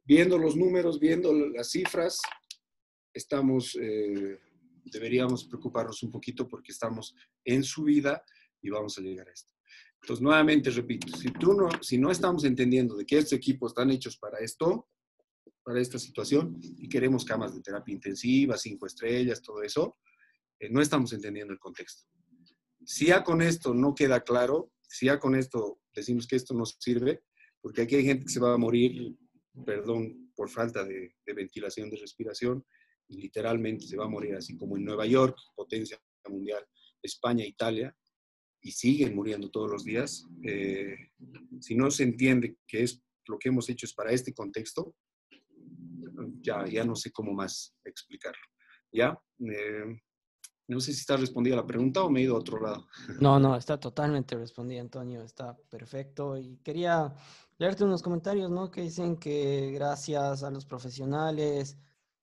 Viendo 0.04 0.38
los 0.38 0.56
números, 0.56 1.00
viendo 1.00 1.34
las 1.34 1.72
cifras, 1.72 2.20
estamos, 3.18 3.78
eh, 3.82 4.40
deberíamos 4.86 5.46
preocuparnos 5.46 6.02
un 6.04 6.12
poquito 6.12 6.48
porque 6.48 6.72
estamos 6.72 7.16
en 7.44 7.64
subida 7.64 8.24
y 8.62 8.70
vamos 8.70 8.98
a 8.98 9.02
llegar 9.02 9.28
a 9.28 9.32
esto. 9.32 9.54
Entonces, 10.02 10.22
nuevamente 10.22 10.70
repito, 10.70 11.16
si, 11.18 11.32
tú 11.32 11.54
no, 11.54 11.70
si 11.82 11.98
no 11.98 12.12
estamos 12.12 12.44
entendiendo 12.46 12.96
de 12.96 13.06
que 13.06 13.18
estos 13.18 13.34
equipos 13.34 13.72
están 13.72 13.92
hechos 13.92 14.18
para 14.18 14.40
esto, 14.40 14.88
para 15.64 15.82
esta 15.82 16.00
situación, 16.00 16.58
y 16.62 16.88
queremos 16.88 17.26
camas 17.26 17.54
de 17.54 17.62
terapia 17.62 17.94
intensiva, 17.94 18.58
cinco 18.58 18.86
estrellas, 18.86 19.42
todo 19.42 19.62
eso, 19.64 19.98
eh, 20.60 20.70
no 20.70 20.82
estamos 20.82 21.12
entendiendo 21.12 21.52
el 21.52 21.60
contexto. 21.60 22.06
Si 22.86 23.08
ya 23.08 23.24
con 23.24 23.42
esto 23.42 23.74
no 23.74 23.94
queda 23.94 24.22
claro, 24.22 24.72
si 24.88 25.08
ya 25.08 25.20
con 25.20 25.36
esto 25.36 25.82
decimos 25.94 26.26
que 26.26 26.38
esto 26.38 26.54
no 26.54 26.66
sirve, 26.66 27.24
porque 27.60 27.82
aquí 27.82 27.96
hay 27.96 28.06
gente 28.06 28.26
que 28.26 28.32
se 28.32 28.40
va 28.40 28.54
a 28.54 28.58
morir, 28.58 29.18
perdón, 29.66 30.32
por 30.36 30.50
falta 30.50 30.86
de, 30.86 31.16
de 31.26 31.34
ventilación, 31.34 31.90
de 31.90 31.98
respiración, 31.98 32.66
literalmente 33.10 33.86
se 33.86 33.98
va 33.98 34.06
a 34.06 34.10
morir, 34.10 34.36
así 34.36 34.58
como 34.58 34.78
en 34.78 34.86
Nueva 34.86 35.06
York, 35.06 35.38
potencia 35.56 36.00
mundial, 36.30 36.66
España, 37.02 37.46
Italia, 37.46 37.96
y 38.62 38.72
siguen 38.72 39.16
muriendo 39.16 39.50
todos 39.50 39.72
los 39.72 39.84
días. 39.84 40.26
Eh, 40.44 40.96
si 41.60 41.76
no 41.76 41.90
se 41.90 42.04
entiende 42.04 42.58
que 42.68 42.84
es 42.84 43.02
lo 43.28 43.38
que 43.38 43.50
hemos 43.50 43.70
hecho 43.70 43.86
es 43.86 43.94
para 43.94 44.12
este 44.12 44.34
contexto, 44.34 44.96
ya, 46.42 46.66
ya 46.66 46.84
no 46.84 46.96
sé 46.96 47.12
cómo 47.12 47.34
más 47.34 47.76
explicarlo. 47.84 48.42
¿Ya? 48.92 49.20
Eh, 49.40 50.02
no 50.68 50.80
sé 50.80 50.94
si 50.94 51.00
está 51.00 51.16
respondida 51.16 51.56
la 51.56 51.66
pregunta 51.66 52.04
o 52.04 52.10
me 52.10 52.20
he 52.20 52.24
ido 52.24 52.36
a 52.36 52.40
otro 52.40 52.60
lado. 52.60 52.88
No, 53.22 53.40
no, 53.40 53.56
está 53.56 53.80
totalmente 53.80 54.36
respondida, 54.36 54.82
Antonio, 54.82 55.24
está 55.24 55.56
perfecto. 55.70 56.38
Y 56.38 56.58
quería 56.58 57.14
leerte 57.58 57.84
unos 57.84 58.02
comentarios, 58.02 58.50
¿no? 58.50 58.70
Que 58.70 58.82
dicen 58.82 59.18
que 59.18 59.72
gracias 59.74 60.44
a 60.44 60.52
los 60.52 60.66
profesionales, 60.66 61.78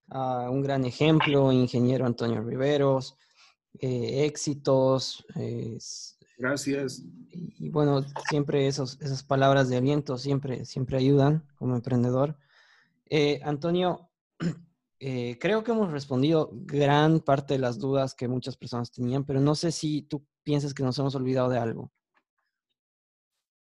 a 0.09 0.51
un 0.51 0.63
gran 0.63 0.85
ejemplo, 0.85 1.53
ingeniero 1.53 2.07
Antonio 2.07 2.43
Riveros, 2.43 3.17
eh, 3.81 4.25
éxitos. 4.25 5.25
Gracias. 6.37 7.03
Y, 7.31 7.69
bueno, 7.71 8.05
siempre 8.29 8.67
esos, 8.67 9.01
esas 9.01 9.23
palabras 9.23 9.69
de 9.69 9.77
aliento 9.77 10.19
siempre, 10.19 10.65
siempre 10.65 10.99
ayudan 10.99 11.47
como 11.57 11.77
emprendedor. 11.77 12.37
Eh, 13.07 13.41
Antonio, 13.45 14.11
eh, 15.01 15.39
creo 15.41 15.63
que 15.63 15.73
hemos 15.73 15.91
respondido 15.91 16.51
gran 16.53 17.21
parte 17.21 17.55
de 17.55 17.61
las 17.61 17.79
dudas 17.79 18.15
que 18.15 18.29
muchas 18.29 18.57
personas 18.57 18.91
tenían, 18.91 19.25
pero 19.25 19.41
no 19.41 19.55
sé 19.55 19.73
si 19.73 20.03
tú 20.03 20.27
piensas 20.43 20.75
que 20.75 20.83
nos 20.83 20.99
hemos 20.99 21.15
olvidado 21.15 21.49
de 21.49 21.59
algo 21.59 21.93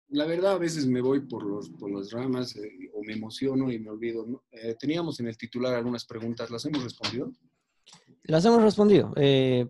la 0.09 0.27
verdad, 0.27 0.53
a 0.53 0.59
veces 0.59 0.87
me 0.87 1.01
voy 1.01 1.21
por, 1.21 1.45
los, 1.45 1.71
por 1.71 1.91
las 1.91 2.13
ramas 2.13 2.55
eh, 2.57 2.91
o 2.95 3.03
me 3.03 3.15
emociono 3.15 3.73
y 3.73 3.79
me 3.79 3.91
olvido. 3.91 4.45
Eh, 4.53 4.77
teníamos 4.79 5.19
en 5.21 5.29
el 5.29 5.37
titular 5.37 5.75
algunas 5.75 6.05
preguntas, 6.05 6.51
¿las 6.51 6.65
hemos 6.67 6.85
respondido? 6.85 7.33
Las 8.25 8.45
hemos 8.45 8.63
respondido. 8.63 9.13
Eh, 9.17 9.67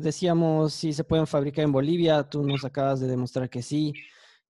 decíamos 0.00 0.72
si 0.72 0.92
se 0.92 1.04
pueden 1.04 1.26
fabricar 1.26 1.64
en 1.64 1.72
Bolivia, 1.72 2.22
tú 2.22 2.42
nos 2.44 2.64
acabas 2.64 3.00
de 3.00 3.08
demostrar 3.08 3.50
que 3.50 3.62
sí. 3.62 3.92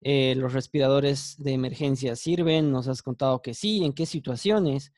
los 0.01 0.53
respiradores 0.53 1.37
de 1.39 1.53
emergencia 1.53 2.17
sirven, 2.17 2.71
nos 2.71 2.87
has 2.89 3.03
contado 3.03 3.41
que 3.41 3.55
sí, 3.55 3.85
en 3.85 3.95
qué 3.95 4.05
situaciones. 4.05 4.93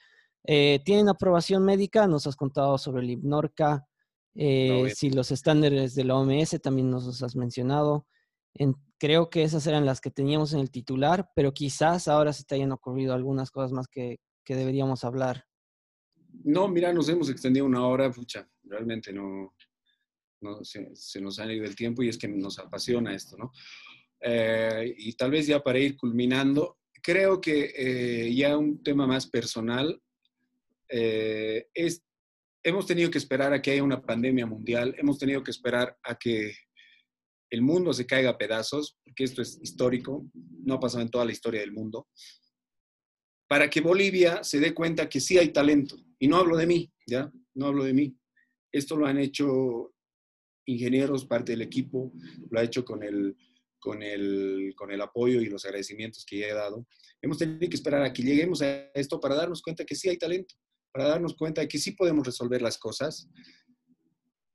¿Tienen 0.45 1.09
aprobación 1.09 1.65
médica? 1.65 2.07
Nos 2.07 2.27
has 2.27 2.37
contado 2.37 2.79
sobre 2.79 3.03
el 3.03 3.11
Hipnorca. 3.11 3.87
si 4.35 5.11
los 5.11 5.31
estándares 5.31 5.95
de 5.95 6.05
la 6.05 6.17
OMS 6.17 6.61
también 6.61 6.91
nos 6.91 7.05
los 7.05 7.23
has 7.23 7.37
mencionado. 7.37 8.07
En, 8.55 8.75
creo 9.05 9.29
que 9.29 9.43
esas 9.43 9.67
eran 9.67 9.85
las 9.85 10.01
que 10.01 10.11
teníamos 10.11 10.55
en 10.55 10.61
el 10.61 10.71
titular, 10.71 11.31
pero 11.37 11.53
quizás 11.53 12.09
ahora 12.09 12.33
se 12.33 12.43
te 12.45 12.55
hayan 12.55 12.73
ocurrido 12.73 13.13
algunas 13.13 13.51
cosas 13.51 13.71
más 13.71 13.87
que, 13.87 14.19
que 14.43 14.57
deberíamos 14.57 15.05
hablar. 15.05 15.45
No, 16.43 16.69
mira, 16.69 16.91
nos 16.91 17.11
hemos 17.11 17.29
extendido 17.29 17.67
una 17.67 17.87
hora, 17.87 18.11
pucha, 18.11 18.49
realmente 18.63 19.13
no, 19.13 19.55
no 20.41 20.65
se, 20.65 20.97
se, 20.97 21.21
nos 21.21 21.39
ha 21.39 21.53
ido 21.53 21.67
el 21.67 21.77
tiempo 21.77 22.03
y 22.03 22.09
es 22.09 22.17
que 22.17 22.29
nos 22.29 22.59
apasiona 22.59 23.15
esto, 23.15 23.37
¿no? 23.37 23.53
Eh, 24.23 24.95
y 24.97 25.13
tal 25.13 25.33
vez 25.33 25.47
ya 25.49 25.63
para 25.63 25.79
ir 25.79 25.99
culminando, 25.99 26.79
creo 27.03 27.43
que 27.43 27.75
eh, 27.77 28.35
ya 28.35 28.57
un 28.57 28.83
tema 28.83 29.07
más 29.07 29.27
personal 29.27 30.01
eh, 30.89 31.69
es, 31.75 32.03
hemos 32.63 32.87
tenido 32.87 33.11
que 33.11 33.19
esperar 33.19 33.53
a 33.53 33.61
que 33.61 33.73
haya 33.73 33.83
una 33.83 34.01
pandemia 34.01 34.47
mundial, 34.47 34.95
hemos 34.97 35.19
tenido 35.19 35.43
que 35.43 35.51
esperar 35.51 35.99
a 36.03 36.15
que 36.15 36.55
el 37.55 37.63
mundo 37.63 37.93
se 37.93 38.07
caiga 38.07 38.31
a 38.31 38.39
pedazos, 38.39 38.99
porque 39.05 39.25
esto 39.25 39.41
es 39.41 39.59
histórico, 39.63 40.27
no 40.65 40.75
ha 40.75 40.81
pasado 40.81 41.03
en 41.03 41.11
toda 41.11 41.25
la 41.25 41.33
historia 41.33 41.61
del 41.61 41.73
mundo, 41.73 42.09
para 43.49 43.71
que 43.71 43.81
Bolivia 43.81 44.43
se 44.43 44.59
dé 44.59 44.75
cuenta 44.75 45.09
que 45.09 45.21
sí 45.21 45.39
hay 45.39 45.51
talento. 45.53 45.97
Y 46.19 46.27
no 46.27 46.37
hablo 46.37 46.57
de 46.57 46.67
mí, 46.67 46.93
¿ya? 47.07 47.31
No 47.55 47.67
hablo 47.67 47.85
de 47.85 47.95
mí. 47.95 48.17
Esto 48.73 48.97
lo 48.97 49.07
han 49.07 49.19
hecho 49.19 49.95
ingenieros, 50.67 51.27
parte 51.27 51.53
del 51.53 51.63
equipo, 51.63 52.13
lo 52.51 52.59
ha 52.59 52.65
hecho 52.65 52.85
con 52.85 53.03
el, 53.05 53.37
con 53.79 54.03
el, 54.03 54.73
con 54.77 54.91
el 54.91 55.01
apoyo 55.01 55.41
y 55.41 55.47
los 55.47 55.65
agradecimientos 55.65 56.25
que 56.25 56.39
ya 56.39 56.47
he 56.49 56.55
dado. 56.55 56.87
Hemos 57.23 57.39
tenido 57.39 57.69
que 57.69 57.77
esperar 57.77 58.03
a 58.03 58.13
que 58.13 58.23
lleguemos 58.23 58.63
a 58.63 58.91
esto 58.95 59.21
para 59.21 59.37
darnos 59.37 59.63
cuenta 59.63 59.85
que 59.85 59.95
sí 59.95 60.09
hay 60.09 60.19
talento, 60.19 60.57
para 60.91 61.07
darnos 61.07 61.35
cuenta 61.37 61.61
de 61.61 61.69
que 61.69 61.79
sí 61.79 61.93
podemos 61.93 62.27
resolver 62.27 62.63
las 62.63 62.79
cosas. 62.79 63.29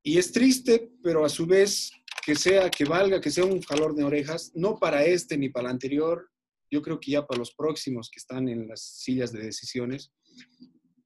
Y 0.04 0.18
es 0.18 0.32
triste, 0.32 0.92
pero 1.04 1.24
a 1.24 1.30
su 1.30 1.46
vez 1.46 1.92
que 2.26 2.36
sea, 2.36 2.70
que 2.70 2.86
valga, 2.86 3.22
que 3.22 3.32
sea 3.32 3.46
un 3.46 3.62
calor 3.62 3.96
de 3.96 4.04
orejas, 4.04 4.52
no 4.56 4.78
para 4.78 5.06
este 5.06 5.38
ni 5.38 5.50
para 5.50 5.68
el 5.68 5.74
anterior, 5.74 6.30
yo 6.72 6.82
creo 6.82 7.00
que 7.00 7.12
ya 7.12 7.26
para 7.26 7.40
los 7.40 7.54
próximos 7.54 8.10
que 8.10 8.20
están 8.20 8.48
en 8.48 8.68
las 8.68 8.82
sillas 8.82 9.32
de 9.32 9.44
decisiones, 9.44 10.12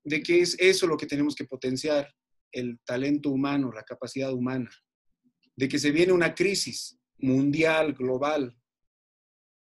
de 0.04 0.22
que 0.22 0.42
es 0.42 0.58
eso 0.60 0.88
lo 0.88 0.98
que 0.98 1.06
tenemos 1.08 1.36
que 1.36 1.46
potenciar, 1.46 2.14
el 2.52 2.80
talento 2.86 3.30
humano, 3.30 3.72
la 3.72 3.84
capacidad 3.84 4.34
humana, 4.34 4.70
de 5.56 5.68
que 5.68 5.80
se 5.80 5.92
viene 5.92 6.14
una 6.14 6.36
crisis 6.36 7.00
mundial, 7.18 7.94
global, 7.94 8.56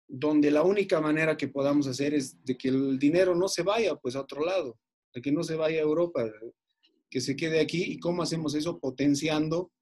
donde 0.09 0.51
la 0.51 0.63
única 0.63 1.01
manera 1.01 1.37
que 1.37 1.49
podamos 1.49 1.87
hacer 1.87 2.13
es 2.13 2.45
de 2.45 2.57
que 2.57 2.69
el 2.69 2.99
dinero 2.99 3.35
no 3.35 3.49
se 3.49 3.63
vaya 3.63 3.97
pues 3.97 4.15
a 4.15 4.21
otro 4.21 4.45
lado, 4.45 4.79
de 5.15 5.23
que 5.23 5.33
no 5.33 5.43
se 5.43 5.57
vaya 5.57 5.79
a 5.79 5.83
Europa, 5.83 6.31
que 7.09 7.21
se 7.21 7.37
quede 7.37 7.61
aquí. 7.61 7.83
¿Y 7.93 7.99
cómo 7.99 8.23
hacemos 8.23 8.55
eso? 8.55 8.79
Potenciando 8.79 9.73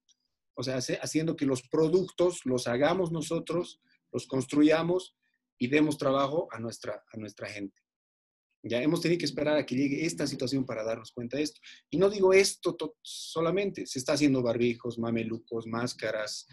o 0.55 0.63
sea, 0.63 0.77
haciendo 1.01 1.35
que 1.35 1.45
los 1.45 1.61
productos 1.67 2.45
los 2.45 2.67
hagamos 2.67 3.11
nosotros, 3.11 3.81
los 4.11 4.27
construyamos 4.27 5.15
y 5.57 5.67
demos 5.67 5.97
trabajo 5.97 6.47
a 6.51 6.59
nuestra, 6.59 7.03
a 7.11 7.17
nuestra 7.17 7.47
gente. 7.47 7.81
Ya 8.63 8.81
hemos 8.81 9.01
tenido 9.01 9.19
que 9.19 9.25
esperar 9.25 9.57
a 9.57 9.65
que 9.65 9.75
llegue 9.75 10.05
esta 10.05 10.27
situación 10.27 10.65
para 10.65 10.83
darnos 10.83 11.11
cuenta 11.11 11.37
de 11.37 11.43
esto. 11.43 11.59
Y 11.89 11.97
no 11.97 12.09
digo 12.09 12.31
esto 12.31 12.77
solamente, 13.01 13.87
se 13.87 13.97
está 13.97 14.13
haciendo 14.13 14.43
barbijos, 14.43 14.99
mamelucos, 14.99 15.65
máscaras. 15.65 16.47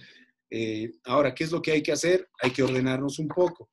Eh, 0.51 0.93
ahora, 1.05 1.35
¿qué 1.35 1.45
es 1.45 1.53
lo 1.53 1.61
que 1.61 1.73
hay 1.73 1.83
que 1.83 1.93
hacer? 1.93 2.29
Hay 2.41 2.51
que 2.51 2.63
ordenarnos 2.63 3.19
un 3.19 3.29
poco. 3.29 3.71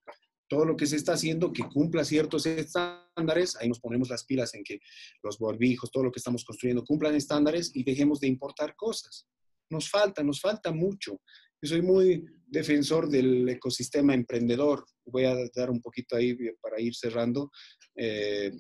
Todo 0.50 0.66
lo 0.66 0.76
que 0.76 0.86
se 0.86 0.98
está 0.98 1.14
haciendo 1.14 1.54
que 1.54 1.64
cumpla 1.64 2.04
ciertos 2.04 2.46
estándares, 2.46 3.56
ahí 3.56 3.70
nos 3.70 3.80
ponemos 3.80 4.10
las 4.10 4.26
pilas 4.26 4.54
en 4.54 4.64
que 4.64 4.80
los 5.24 5.40
barbijos, 5.40 5.90
todo 5.90 6.04
lo 6.04 6.12
que 6.12 6.20
estamos 6.20 6.44
construyendo 6.44 6.84
cumplan 6.84 7.16
estándares 7.16 7.72
y 7.74 7.84
dejemos 7.84 8.20
de 8.20 8.28
importar 8.28 8.76
cosas. 8.76 9.28
Nos 9.70 9.90
falta, 9.90 10.24
nos 10.24 10.40
falta 10.40 10.72
mucho. 10.72 11.22
Yo 11.62 11.70
soy 11.70 11.82
muy 11.82 12.24
defensor 12.48 13.10
del 13.10 13.48
ecosistema 13.50 14.14
emprendedor. 14.14 14.86
Voy 15.06 15.26
a 15.26 15.36
dar 15.54 15.70
un 15.70 15.82
poquito 15.82 16.16
ahí 16.16 16.36
para 16.62 16.80
ir 16.80 16.96
cerrando 16.96 17.52
eh, 17.96 18.52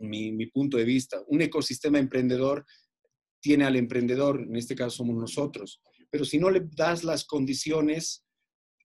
mi, 0.00 0.46
punto 0.46 0.76
de 0.76 0.84
vista. 0.84 1.22
Un 1.28 1.42
ecosistema 1.42 1.98
emprendedor 1.98 2.64
tiene 3.40 3.64
al 3.64 3.76
emprendedor, 3.76 4.40
en 4.40 4.56
este 4.56 4.74
caso 4.74 4.98
somos 4.98 5.16
nosotros, 5.16 5.80
pero 6.10 6.24
si 6.24 6.38
no 6.38 6.50
le 6.50 6.62
das 6.74 7.04
las 7.04 7.24
condiciones 7.24 8.24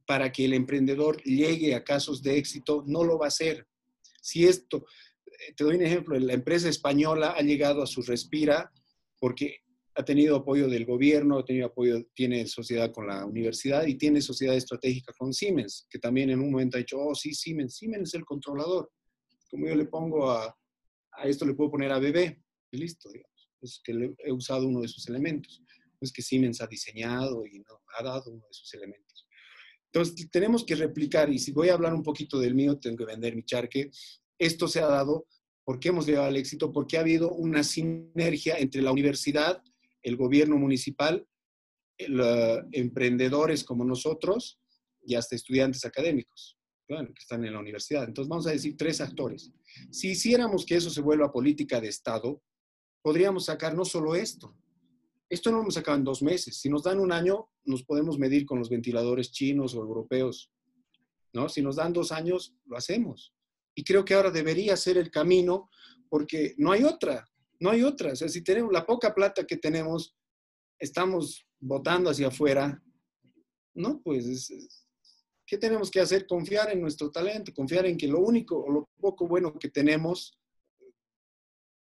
para 0.06 0.32
que 0.32 0.46
el 0.46 0.54
emprendedor 0.54 1.22
llegue 1.24 1.74
a 1.74 1.84
casos 1.84 2.22
de 2.22 2.38
éxito, 2.38 2.84
no 2.86 3.04
lo 3.04 3.18
va 3.18 3.26
a 3.26 3.30
hacer. 3.30 3.66
Si 4.22 4.46
esto, 4.46 4.86
eh, 5.26 5.54
te 5.56 5.64
doy 5.64 5.76
un 5.76 5.84
ejemplo, 5.84 6.20
la 6.20 6.34
empresa 6.34 6.70
española 6.70 7.34
ha 7.38 7.42
llegado 7.42 7.82
a 7.82 7.88
su 7.88 8.02
respira 8.02 8.72
porque 9.20 9.62
ha 9.96 10.06
tenido 10.06 10.38
apoyo 10.38 10.68
del 10.68 10.86
gobierno, 10.86 11.40
ha 11.40 11.46
tenido 11.46 11.68
apoyo, 11.68 12.06
tiene 12.14 12.48
sociedad 12.48 12.92
con 12.92 13.08
la 13.08 13.26
universidad 13.26 13.86
y 13.86 13.96
tiene 13.96 14.22
sociedad 14.22 14.56
estratégica 14.56 15.14
con 15.18 15.34
Siemens, 15.34 15.86
que 15.90 16.00
también 16.00 16.30
en 16.30 16.40
un 16.40 16.52
momento 16.52 16.78
ha 16.78 16.80
dicho, 16.80 17.00
oh, 17.00 17.14
sí, 17.14 17.34
Siemens, 17.34 17.76
Siemens 17.76 18.10
es 18.10 18.14
el 18.16 18.26
controlador. 18.26 18.92
Como 19.50 19.68
yo 19.68 19.76
le 19.76 19.86
pongo 19.86 20.32
a, 20.32 20.56
a 21.12 21.24
esto, 21.28 21.46
le 21.46 21.54
puedo 21.54 21.72
poner 21.72 21.92
a 21.92 22.00
bebé, 22.00 22.42
y 22.72 22.78
listo, 22.78 23.10
digamos. 23.10 23.50
Es 23.62 23.82
que 23.84 23.94
le, 23.94 24.16
he 24.20 24.32
usado 24.32 24.68
uno 24.68 24.82
de 24.82 24.88
sus 24.88 25.08
elementos. 25.08 25.62
es 26.00 26.12
que 26.12 26.22
Siemens 26.22 26.62
ha 26.62 26.68
diseñado 26.68 27.46
y 27.46 27.60
no, 27.60 27.82
ha 27.98 28.04
dado 28.04 28.32
uno 28.32 28.46
de 28.48 28.54
sus 28.54 28.74
elementos. 28.74 29.28
Entonces, 29.94 30.30
tenemos 30.32 30.66
que 30.66 30.76
replicar, 30.76 31.30
y 31.30 31.38
si 31.38 31.52
voy 31.52 31.70
a 31.70 31.74
hablar 31.74 31.94
un 31.94 32.02
poquito 32.02 32.40
del 32.40 32.56
mío, 32.56 32.80
tengo 32.80 32.98
que 32.98 33.06
vender 33.06 33.36
mi 33.36 33.44
charque. 33.44 33.92
Esto 34.40 34.68
se 34.68 34.80
ha 34.80 34.88
dado 34.88 35.28
porque 35.66 35.90
hemos 35.90 36.08
llegado 36.08 36.28
al 36.28 36.38
éxito, 36.38 36.72
porque 36.72 36.98
ha 36.98 37.02
habido 37.02 37.32
una 37.34 37.64
sinergia 37.64 38.58
entre 38.58 38.82
la 38.82 38.92
universidad 38.92 39.62
el 40.04 40.16
gobierno 40.16 40.58
municipal, 40.58 41.28
eh, 41.98 42.62
emprendedores 42.72 43.64
como 43.64 43.86
nosotros 43.86 44.60
y 45.04 45.16
hasta 45.16 45.36
estudiantes 45.36 45.86
académicos 45.86 46.58
que 47.00 47.20
están 47.20 47.46
en 47.46 47.54
la 47.54 47.60
universidad. 47.60 48.04
Entonces 48.04 48.30
vamos 48.30 48.48
a 48.48 48.52
decir 48.52 48.76
tres 48.78 49.02
actores. 49.02 49.52
Si 49.90 50.10
hiciéramos 50.10 50.66
que 50.66 50.76
eso 50.76 50.90
se 50.90 51.02
vuelva 51.02 51.32
política 51.32 51.80
de 51.80 51.88
Estado, 51.88 52.42
podríamos 53.02 53.46
sacar 53.46 53.76
no 53.76 53.86
solo 53.86 54.16
esto. 54.16 54.56
Esto 55.30 55.50
no 55.50 55.58
lo 55.58 55.62
hemos 55.64 55.76
sacado 55.76 55.98
en 55.98 56.04
dos 56.04 56.22
meses. 56.22 56.58
Si 56.58 56.70
nos 56.70 56.84
dan 56.84 57.00
un 57.00 57.12
año, 57.12 57.50
nos 57.64 57.84
podemos 57.84 58.20
medir 58.20 58.46
con 58.46 58.60
los 58.60 58.70
ventiladores 58.70 59.32
chinos 59.32 59.74
o 59.74 59.82
europeos. 59.82 60.52
¿no? 61.34 61.48
Si 61.48 61.62
nos 61.62 61.78
dan 61.78 61.94
dos 61.94 62.12
años, 62.12 62.54
lo 62.66 62.76
hacemos. 62.76 63.34
Y 63.74 63.84
creo 63.84 64.04
que 64.04 64.14
ahora 64.14 64.32
debería 64.32 64.76
ser 64.76 64.98
el 64.98 65.10
camino 65.10 65.70
porque 66.10 66.54
no 66.58 66.74
hay 66.74 66.84
otra. 66.84 67.26
No 67.62 67.70
hay 67.70 67.84
otra. 67.84 68.16
Si 68.16 68.44
tenemos 68.44 68.74
la 68.74 68.86
poca 68.86 69.14
plata 69.14 69.46
que 69.46 69.56
tenemos, 69.56 70.18
estamos 70.80 71.48
votando 71.60 72.10
hacia 72.10 72.30
afuera, 72.30 72.82
no, 73.76 74.02
pues, 74.02 74.52
¿qué 75.46 75.60
tenemos 75.60 75.92
que 75.92 76.00
hacer? 76.00 76.26
Confiar 76.26 76.72
en 76.72 76.82
nuestro 76.82 77.12
talento, 77.12 77.54
confiar 77.54 77.86
en 77.86 77.98
que 77.98 78.08
lo 78.08 78.20
único 78.20 78.58
o 78.58 78.72
lo 78.72 78.90
poco 79.00 79.28
bueno 79.28 79.54
que 79.54 79.70
tenemos 79.70 80.40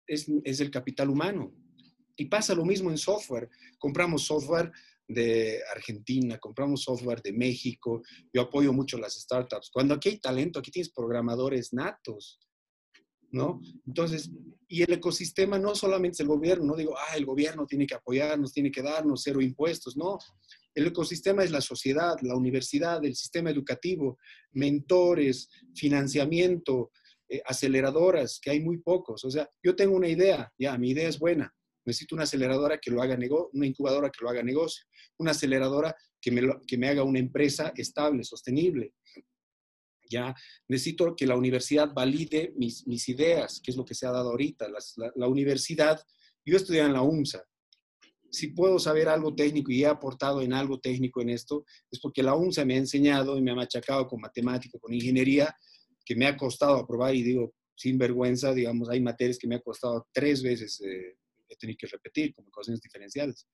es, 0.06 0.30
es 0.44 0.60
el 0.60 0.70
capital 0.70 1.08
humano. 1.08 1.54
Y 2.14 2.26
pasa 2.26 2.54
lo 2.54 2.66
mismo 2.66 2.90
en 2.90 2.98
software. 2.98 3.48
Compramos 3.78 4.26
software 4.26 4.70
de 5.08 5.62
Argentina, 5.74 6.38
compramos 6.38 6.82
software 6.82 7.22
de 7.22 7.32
México, 7.32 8.02
yo 8.32 8.42
apoyo 8.42 8.74
mucho 8.74 8.98
las 8.98 9.14
startups. 9.14 9.70
Cuando 9.72 9.94
aquí 9.94 10.10
hay 10.10 10.18
talento, 10.18 10.58
aquí 10.58 10.70
tienes 10.70 10.92
programadores 10.92 11.72
natos, 11.72 12.38
¿no? 13.34 13.60
Entonces, 13.86 14.30
y 14.68 14.82
el 14.82 14.92
ecosistema 14.92 15.58
no 15.58 15.74
solamente 15.74 16.14
es 16.14 16.20
el 16.20 16.28
gobierno, 16.28 16.64
no 16.64 16.76
digo, 16.76 16.94
ah, 16.96 17.16
el 17.16 17.26
gobierno 17.26 17.66
tiene 17.66 17.86
que 17.86 17.94
apoyarnos, 17.94 18.52
tiene 18.52 18.70
que 18.70 18.82
darnos 18.82 19.22
cero 19.22 19.40
impuestos, 19.40 19.96
no. 19.96 20.18
El 20.74 20.86
ecosistema 20.86 21.44
es 21.44 21.50
la 21.50 21.60
sociedad, 21.60 22.16
la 22.22 22.36
universidad, 22.36 23.04
el 23.04 23.14
sistema 23.14 23.50
educativo, 23.50 24.18
mentores, 24.52 25.48
financiamiento, 25.74 26.90
eh, 27.28 27.42
aceleradoras, 27.44 28.38
que 28.40 28.50
hay 28.50 28.60
muy 28.60 28.78
pocos. 28.78 29.24
O 29.24 29.30
sea, 29.30 29.48
yo 29.62 29.74
tengo 29.76 29.96
una 29.96 30.08
idea, 30.08 30.52
ya, 30.58 30.78
mi 30.78 30.90
idea 30.90 31.08
es 31.08 31.18
buena. 31.18 31.52
Necesito 31.84 32.14
una 32.14 32.24
aceleradora 32.24 32.78
que 32.78 32.90
lo 32.90 33.02
haga 33.02 33.16
negocio, 33.16 33.50
una 33.52 33.66
incubadora 33.66 34.10
que 34.10 34.22
lo 34.22 34.30
haga 34.30 34.42
negocio, 34.42 34.84
una 35.18 35.32
aceleradora 35.32 35.94
que 36.20 36.30
me, 36.30 36.42
que 36.66 36.78
me 36.78 36.88
haga 36.88 37.02
una 37.02 37.18
empresa 37.18 37.72
estable, 37.76 38.24
sostenible, 38.24 38.94
ya 40.08 40.34
necesito 40.68 41.14
que 41.16 41.26
la 41.26 41.36
universidad 41.36 41.92
valide 41.92 42.52
mis, 42.56 42.86
mis 42.86 43.08
ideas, 43.08 43.60
que 43.62 43.70
es 43.70 43.76
lo 43.76 43.84
que 43.84 43.94
se 43.94 44.06
ha 44.06 44.10
dado 44.10 44.30
ahorita. 44.30 44.68
la, 45.16 45.28
universidad, 45.28 46.00
yo 46.44 46.56
estudié 46.56 46.82
en 46.82 46.92
la 46.92 47.02
UMSA. 47.02 47.42
Si 48.30 48.48
puedo 48.48 48.78
saber 48.78 49.08
algo 49.08 49.34
técnico 49.34 49.70
y 49.70 49.84
he 49.84 49.86
aportado 49.86 50.42
en 50.42 50.52
algo 50.52 50.80
técnico 50.80 51.20
en 51.20 51.30
esto, 51.30 51.64
es 51.90 52.00
porque 52.00 52.22
la 52.22 52.34
UMSA 52.34 52.64
me 52.64 52.74
ha 52.74 52.78
enseñado 52.78 53.38
y 53.38 53.42
me 53.42 53.52
ha 53.52 53.54
machacado 53.54 54.06
con 54.08 54.20
matemática, 54.20 54.78
con 54.80 54.92
ingeniería, 54.92 55.54
que 56.04 56.16
me 56.16 56.26
ha 56.26 56.36
costado 56.36 56.76
aprobar 56.76 57.14
y 57.14 57.22
digo, 57.22 57.54
sin 57.76 57.98
vergüenza, 57.98 58.52
digamos, 58.52 58.88
hay 58.88 59.00
materias 59.00 59.38
que 59.38 59.48
me 59.48 59.56
ha 59.56 59.60
costado 59.60 60.06
tres 60.12 60.42
veces, 60.42 60.80
eh, 60.80 61.16
he 61.48 61.56
tenido 61.56 61.76
que 61.80 61.86
repetir, 61.86 62.34
como 62.34 62.48
ecuaciones 62.48 62.80
diferenciales. 62.80 63.46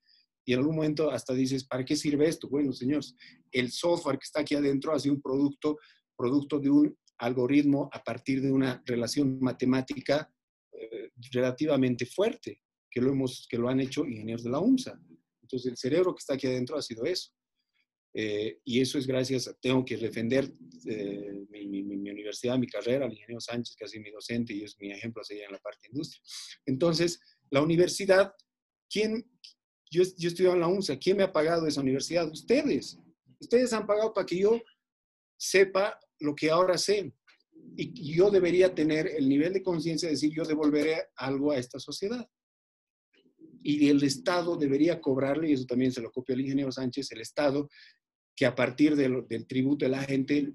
Y 0.45 0.53
en 0.53 0.59
algún 0.59 0.75
momento 0.75 1.11
hasta 1.11 1.33
dices, 1.33 1.65
¿para 1.65 1.85
qué 1.85 1.95
sirve 1.95 2.27
esto? 2.27 2.49
Bueno, 2.49 2.73
señores, 2.73 3.15
el 3.51 3.71
software 3.71 4.17
que 4.17 4.25
está 4.25 4.41
aquí 4.41 4.55
adentro 4.55 4.93
ha 4.93 4.99
sido 4.99 5.15
un 5.15 5.21
producto 5.21 5.77
producto 6.15 6.59
de 6.59 6.69
un 6.69 6.97
algoritmo 7.17 7.89
a 7.91 8.03
partir 8.03 8.41
de 8.41 8.51
una 8.51 8.81
relación 8.85 9.39
matemática 9.39 10.31
eh, 10.71 11.11
relativamente 11.31 12.05
fuerte, 12.05 12.61
que 12.89 12.99
lo, 12.99 13.11
hemos, 13.11 13.47
que 13.49 13.57
lo 13.57 13.69
han 13.69 13.79
hecho 13.79 14.05
ingenieros 14.05 14.43
de 14.43 14.49
la 14.49 14.59
UMSA. 14.59 14.99
Entonces, 15.41 15.71
el 15.71 15.77
cerebro 15.77 16.13
que 16.13 16.19
está 16.19 16.33
aquí 16.33 16.47
adentro 16.47 16.77
ha 16.77 16.81
sido 16.81 17.05
eso. 17.05 17.31
Eh, 18.13 18.59
y 18.65 18.81
eso 18.81 18.97
es 18.97 19.07
gracias, 19.07 19.47
a, 19.47 19.53
tengo 19.53 19.85
que 19.85 19.95
defender 19.95 20.51
eh, 20.85 21.45
mi, 21.49 21.83
mi, 21.83 22.09
universidad, 22.09 22.57
mi 22.57 22.67
carrera, 22.67 23.05
el 23.05 23.13
ingeniero 23.13 23.39
Sánchez, 23.39 23.75
que 23.75 23.85
ha 23.85 23.87
sido 23.87 24.03
mi 24.03 24.11
docente 24.11 24.53
y 24.53 24.63
es 24.63 24.77
mi 24.79 24.91
ejemplo 24.91 25.21
a 25.21 25.25
seguir 25.25 25.43
en 25.43 25.53
la 25.53 25.59
parte 25.59 25.79
de 25.83 25.89
industria. 25.89 26.21
Entonces, 26.65 27.21
la 27.49 27.61
universidad, 27.61 28.33
¿quién? 28.89 29.25
Yo, 29.89 30.03
yo 30.17 30.27
estudiado 30.27 30.55
en 30.55 30.61
la 30.61 30.67
UMSA, 30.67 30.97
¿quién 30.97 31.17
me 31.17 31.23
ha 31.23 31.31
pagado 31.31 31.67
esa 31.67 31.81
universidad? 31.81 32.29
Ustedes. 32.29 32.97
Ustedes 33.39 33.73
han 33.73 33.87
pagado 33.87 34.13
para 34.13 34.25
que 34.25 34.39
yo 34.39 34.61
sepa 35.41 35.99
lo 36.19 36.35
que 36.35 36.51
ahora 36.51 36.77
sé. 36.77 37.11
Y 37.75 38.13
yo 38.13 38.29
debería 38.29 38.75
tener 38.75 39.07
el 39.07 39.27
nivel 39.27 39.53
de 39.53 39.63
conciencia 39.63 40.07
de 40.07 40.13
decir, 40.13 40.31
yo 40.31 40.45
devolveré 40.45 41.07
algo 41.15 41.51
a 41.51 41.57
esta 41.57 41.79
sociedad. 41.79 42.27
Y 43.63 43.89
el 43.89 44.03
Estado 44.03 44.55
debería 44.55 45.01
cobrarle, 45.01 45.49
y 45.49 45.53
eso 45.53 45.65
también 45.65 45.91
se 45.91 46.01
lo 46.01 46.11
copia 46.11 46.33
el 46.33 46.41
ingeniero 46.41 46.71
Sánchez, 46.71 47.11
el 47.11 47.21
Estado, 47.21 47.69
que 48.35 48.45
a 48.45 48.53
partir 48.53 48.95
del, 48.95 49.25
tributo 49.47 49.85
de 49.85 49.91
la 49.91 50.03
gente 50.03 50.53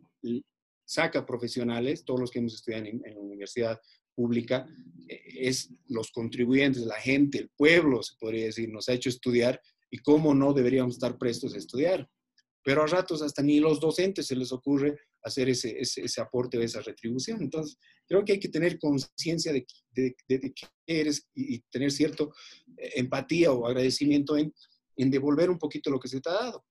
saca 0.84 1.26
profesionales, 1.26 2.04
todos 2.04 2.20
los 2.20 2.30
que 2.30 2.38
hemos 2.38 2.54
estudiado 2.54 2.84
en, 2.84 3.02
en 3.04 3.14
la 3.14 3.20
universidad 3.20 3.80
pública, 4.14 4.68
eh, 5.08 5.20
es 5.40 5.72
los 5.88 6.12
contribuyentes, 6.12 6.82
la 6.82 7.00
gente, 7.00 7.38
el 7.38 7.50
pueblo, 7.56 8.02
se 8.02 8.14
podría 8.18 8.46
decir, 8.46 8.68
nos 8.68 8.88
ha 8.88 8.92
hecho 8.92 9.08
estudiar 9.08 9.60
y 9.90 9.98
cómo 9.98 10.32
no 10.32 10.52
deberíamos 10.52 10.94
estar 10.94 11.18
prestos 11.18 11.54
a 11.54 11.58
estudiar. 11.58 12.08
Pero 12.66 12.82
a 12.82 12.86
ratos 12.88 13.22
hasta 13.22 13.42
ni 13.42 13.60
los 13.60 13.78
docentes 13.78 14.26
se 14.26 14.34
les 14.34 14.50
ocurre 14.50 14.98
hacer 15.22 15.48
ese, 15.48 15.78
ese, 15.78 16.20
aporte 16.20 16.58
o 16.58 16.60
esa 16.60 16.80
retribución. 16.80 17.40
Entonces, 17.40 17.78
creo 18.08 18.24
que 18.24 18.32
hay 18.32 18.40
que 18.40 18.48
tener 18.48 18.76
conciencia 18.76 19.52
de, 19.52 19.64
de, 19.92 20.16
de, 20.26 20.52
qué 20.52 20.66
eres 20.84 21.28
y, 21.32 21.60
tener 21.70 21.92
cierto 21.92 22.32
eh, 22.76 22.90
empatía 22.96 23.52
o 23.52 23.68
agradecimiento 23.68 24.36
en, 24.36 24.52
en, 24.96 25.10
devolver 25.12 25.48
un 25.48 25.60
poquito 25.60 25.90
lo 25.90 26.00
que 26.00 26.08
se 26.08 26.20
te 26.20 26.28
ha 26.28 26.32
dado. 26.32 26.64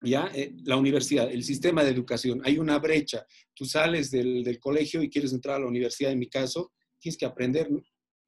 Ya, 0.00 0.30
eh, 0.34 0.54
la 0.64 0.78
universidad, 0.78 1.30
el 1.30 1.44
sistema 1.44 1.84
de 1.84 1.90
educación, 1.90 2.40
hay 2.42 2.58
una 2.58 2.78
brecha. 2.78 3.26
Tú 3.54 3.66
sales 3.66 4.10
del, 4.10 4.42
del, 4.44 4.58
colegio 4.58 5.02
y 5.02 5.10
quieres 5.10 5.34
entrar 5.34 5.56
a 5.56 5.60
la 5.60 5.66
universidad, 5.66 6.12
en 6.12 6.20
mi 6.20 6.30
caso, 6.30 6.72
tienes 6.98 7.18
que 7.18 7.26
aprender 7.26 7.68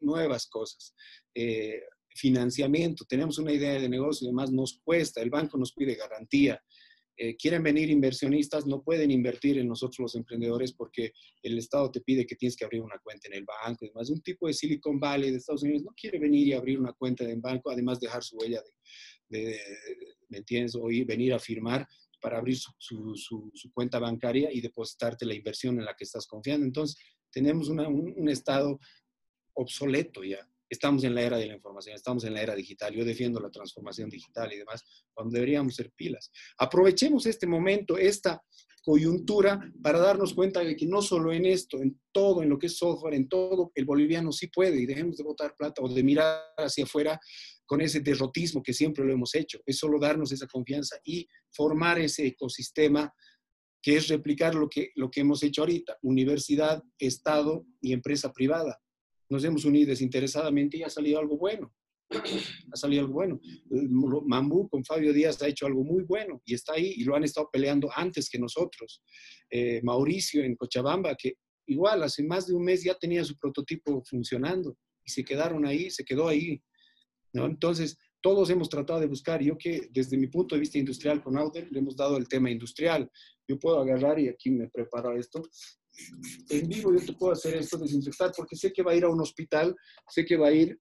nuevas 0.00 0.46
cosas. 0.48 0.94
Eh, 1.34 1.80
financiamiento, 2.18 3.04
tenemos 3.08 3.38
una 3.38 3.52
idea 3.52 3.74
de 3.80 3.88
negocio 3.88 4.26
y 4.26 4.30
demás, 4.30 4.50
nos 4.50 4.80
cuesta, 4.82 5.22
el 5.22 5.30
banco 5.30 5.56
nos 5.56 5.72
pide 5.72 5.94
garantía, 5.94 6.60
eh, 7.20 7.36
quieren 7.36 7.64
venir 7.64 7.90
inversionistas, 7.90 8.64
no 8.64 8.80
pueden 8.80 9.10
invertir 9.10 9.58
en 9.58 9.66
nosotros 9.66 9.98
los 9.98 10.14
emprendedores 10.14 10.72
porque 10.72 11.12
el 11.42 11.58
Estado 11.58 11.90
te 11.90 12.00
pide 12.00 12.24
que 12.24 12.36
tienes 12.36 12.54
que 12.56 12.64
abrir 12.64 12.80
una 12.80 12.98
cuenta 13.00 13.26
en 13.26 13.34
el 13.34 13.44
banco. 13.44 13.84
Además, 13.84 14.08
un 14.10 14.20
tipo 14.20 14.46
de 14.46 14.52
Silicon 14.52 15.00
Valley 15.00 15.32
de 15.32 15.38
Estados 15.38 15.64
Unidos 15.64 15.82
no 15.82 15.92
quiere 16.00 16.20
venir 16.20 16.46
y 16.46 16.52
abrir 16.52 16.78
una 16.78 16.92
cuenta 16.92 17.24
en 17.24 17.40
banco, 17.40 17.70
además 17.70 17.98
dejar 17.98 18.22
su 18.22 18.36
huella 18.36 18.62
de, 19.28 19.58
¿me 20.28 20.38
entiendes? 20.38 20.76
O 20.76 20.88
ir, 20.92 21.06
venir 21.06 21.34
a 21.34 21.40
firmar. 21.40 21.86
para 22.20 22.38
abrir 22.38 22.56
su, 22.56 23.52
cuenta 23.72 23.98
bancaria 23.98 24.52
y 24.52 24.60
depositarte 24.60 25.24
la 25.24 25.34
inversión 25.34 25.78
en 25.78 25.84
la 25.84 25.94
que 25.94 26.04
estás 26.04 26.26
confiando. 26.26 26.66
Entonces, 26.66 26.96
tenemos 27.32 27.68
un 27.68 28.28
estado 28.28 28.78
obsoleto 29.54 30.22
ya. 30.22 30.48
Estamos 30.68 31.02
en 31.04 31.14
la 31.14 31.22
era 31.22 31.38
de 31.38 31.46
la 31.46 31.54
información, 31.54 31.94
estamos 31.94 32.24
en 32.24 32.34
la 32.34 32.42
era 32.42 32.54
digital. 32.54 32.94
Yo 32.94 33.04
defiendo 33.04 33.40
la 33.40 33.50
transformación 33.50 34.10
digital 34.10 34.52
y 34.52 34.58
demás, 34.58 34.84
cuando 35.14 35.34
deberíamos 35.34 35.74
ser 35.74 35.90
pilas. 35.92 36.30
Aprovechemos 36.58 37.26
este 37.26 37.46
momento, 37.46 37.96
esta 37.96 38.42
coyuntura, 38.82 39.60
para 39.82 39.98
darnos 39.98 40.34
cuenta 40.34 40.60
de 40.60 40.76
que 40.76 40.86
no 40.86 41.02
solo 41.02 41.32
en 41.32 41.46
esto, 41.46 41.80
en 41.82 42.00
todo, 42.12 42.42
en 42.42 42.48
lo 42.48 42.58
que 42.58 42.66
es 42.68 42.76
software, 42.76 43.14
en 43.14 43.28
todo, 43.28 43.70
el 43.74 43.84
boliviano 43.84 44.32
sí 44.32 44.46
puede 44.48 44.80
y 44.80 44.86
dejemos 44.86 45.16
de 45.16 45.24
botar 45.24 45.54
plata 45.56 45.82
o 45.82 45.88
de 45.88 46.02
mirar 46.02 46.42
hacia 46.56 46.84
afuera 46.84 47.20
con 47.66 47.80
ese 47.80 48.00
derrotismo 48.00 48.62
que 48.62 48.72
siempre 48.72 49.04
lo 49.04 49.12
hemos 49.12 49.34
hecho. 49.34 49.60
Es 49.66 49.78
solo 49.78 49.98
darnos 49.98 50.32
esa 50.32 50.46
confianza 50.46 50.96
y 51.04 51.28
formar 51.50 51.98
ese 51.98 52.26
ecosistema 52.26 53.12
que 53.82 53.96
es 53.96 54.08
replicar 54.08 54.54
lo 54.54 54.68
que, 54.68 54.90
lo 54.96 55.10
que 55.10 55.20
hemos 55.20 55.42
hecho 55.42 55.62
ahorita, 55.62 55.98
universidad, 56.02 56.82
Estado 56.98 57.64
y 57.80 57.92
empresa 57.92 58.32
privada 58.32 58.80
nos 59.29 59.45
hemos 59.45 59.64
unido 59.64 59.89
desinteresadamente 59.89 60.79
y 60.79 60.83
ha 60.83 60.91
salido 60.91 61.18
algo 61.18 61.37
bueno. 61.37 61.72
Ha 62.72 62.76
salido 62.76 63.03
algo 63.03 63.14
bueno. 63.14 63.41
Mambú 64.26 64.68
con 64.68 64.85
Fabio 64.85 65.12
Díaz 65.12 65.41
ha 65.43 65.49
hecho 65.49 65.66
algo 65.66 65.85
muy 65.85 66.05
bueno 66.05 66.43
y 66.45 66.55
está 66.55 66.74
ahí 66.74 66.95
y 66.97 67.05
lo 67.05 67.16
han 67.16 67.24
estado 67.24 67.49
peleando 67.51 67.89
antes 67.95 68.29
que 68.29 68.39
nosotros. 68.39 69.03
Eh, 69.51 69.81
Mauricio 69.83 70.43
en 70.45 70.55
Cochabamba, 70.55 71.14
que 71.14 71.35
igual 71.66 72.03
hace 72.03 72.22
más 72.22 72.47
de 72.47 72.55
un 72.55 72.64
mes 72.64 72.85
ya 72.85 72.95
tenía 72.95 73.24
su 73.24 73.37
prototipo 73.39 74.03
funcionando 74.05 74.76
y 75.05 75.11
se 75.11 75.24
quedaron 75.24 75.66
ahí, 75.66 75.91
se 75.91 76.05
quedó 76.05 76.29
ahí. 76.29 76.62
¿no? 77.33 77.47
Entonces, 77.47 77.99
todos 78.20 78.51
hemos 78.51 78.68
tratado 78.68 79.01
de 79.01 79.07
buscar, 79.07 79.43
yo 79.43 79.57
que 79.57 79.89
desde 79.91 80.16
mi 80.16 80.26
punto 80.26 80.55
de 80.55 80.61
vista 80.61 80.79
industrial 80.79 81.22
con 81.22 81.39
Audel 81.39 81.68
le 81.70 81.79
hemos 81.79 81.97
dado 81.97 82.16
el 82.16 82.29
tema 82.29 82.51
industrial. 82.51 83.11
Yo 83.47 83.59
puedo 83.59 83.79
agarrar 83.81 84.18
y 84.18 84.29
aquí 84.29 84.51
me 84.51 84.68
preparo 84.68 85.16
esto 85.16 85.43
en 86.51 86.68
vivo 86.68 86.92
yo 86.92 87.05
te 87.05 87.12
puedo 87.12 87.32
hacer 87.32 87.57
esto, 87.57 87.78
desinfectar, 87.78 88.32
porque 88.36 88.57
sé 88.57 88.72
que 88.72 88.82
va 88.82 88.92
a 88.92 88.96
ir 88.96 89.05
a 89.05 89.09
un 89.09 89.20
hospital, 89.20 89.74
sé 90.09 90.24
que 90.24 90.36
va 90.36 90.49
a 90.49 90.53
ir 90.53 90.78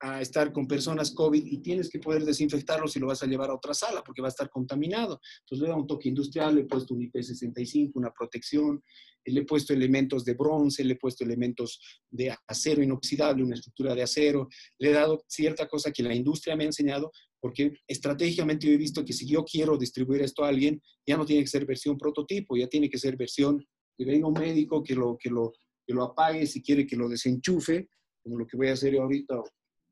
a 0.00 0.20
estar 0.20 0.52
con 0.52 0.66
personas 0.66 1.12
COVID 1.12 1.44
y 1.44 1.58
tienes 1.62 1.88
que 1.88 1.98
poder 1.98 2.24
desinfectarlo 2.24 2.86
si 2.86 3.00
lo 3.00 3.06
vas 3.06 3.22
a 3.22 3.26
llevar 3.26 3.50
a 3.50 3.54
otra 3.54 3.72
sala, 3.72 4.02
porque 4.04 4.20
va 4.20 4.28
a 4.28 4.30
estar 4.30 4.50
contaminado. 4.50 5.20
Entonces 5.40 5.62
le 5.62 5.68
da 5.68 5.76
un 5.76 5.86
toque 5.86 6.08
industrial, 6.08 6.54
le 6.54 6.62
he 6.62 6.66
puesto 6.66 6.94
un 6.94 7.00
IP65, 7.00 7.92
una 7.94 8.12
protección, 8.12 8.82
le 9.24 9.40
he 9.40 9.44
puesto 9.44 9.72
elementos 9.72 10.24
de 10.24 10.34
bronce, 10.34 10.84
le 10.84 10.94
he 10.94 10.98
puesto 10.98 11.24
elementos 11.24 11.80
de 12.10 12.34
acero 12.46 12.82
inoxidable, 12.82 13.42
una 13.42 13.54
estructura 13.54 13.94
de 13.94 14.02
acero, 14.02 14.48
le 14.78 14.90
he 14.90 14.92
dado 14.92 15.24
cierta 15.26 15.66
cosa 15.66 15.90
que 15.90 16.02
la 16.02 16.14
industria 16.14 16.56
me 16.56 16.64
ha 16.64 16.66
enseñado, 16.66 17.10
porque 17.40 17.72
estratégicamente 17.86 18.66
yo 18.66 18.74
he 18.74 18.78
visto 18.78 19.04
que 19.04 19.12
si 19.12 19.26
yo 19.26 19.44
quiero 19.44 19.78
distribuir 19.78 20.22
esto 20.22 20.44
a 20.44 20.48
alguien, 20.48 20.80
ya 21.06 21.16
no 21.16 21.24
tiene 21.24 21.42
que 21.42 21.48
ser 21.48 21.64
versión 21.64 21.96
prototipo, 21.96 22.56
ya 22.56 22.68
tiene 22.68 22.90
que 22.90 22.98
ser 22.98 23.16
versión 23.16 23.64
que 23.96 24.04
venga 24.04 24.28
un 24.28 24.34
médico 24.34 24.82
que 24.82 24.94
lo, 24.94 25.16
que, 25.16 25.30
lo, 25.30 25.52
que 25.86 25.94
lo 25.94 26.04
apague 26.04 26.46
si 26.46 26.62
quiere 26.62 26.86
que 26.86 26.96
lo 26.96 27.08
desenchufe, 27.08 27.88
como 28.22 28.38
lo 28.38 28.46
que 28.46 28.56
voy 28.56 28.68
a 28.68 28.72
hacer 28.72 28.96
ahorita, 28.98 29.42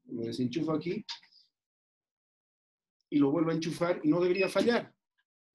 lo 0.07 0.23
desenchufo 0.23 0.73
aquí 0.73 1.05
y 3.11 3.19
lo 3.19 3.31
vuelvo 3.31 3.51
a 3.51 3.55
enchufar 3.55 4.01
y 4.03 4.09
no 4.09 4.21
debería 4.21 4.49
fallar 4.49 4.93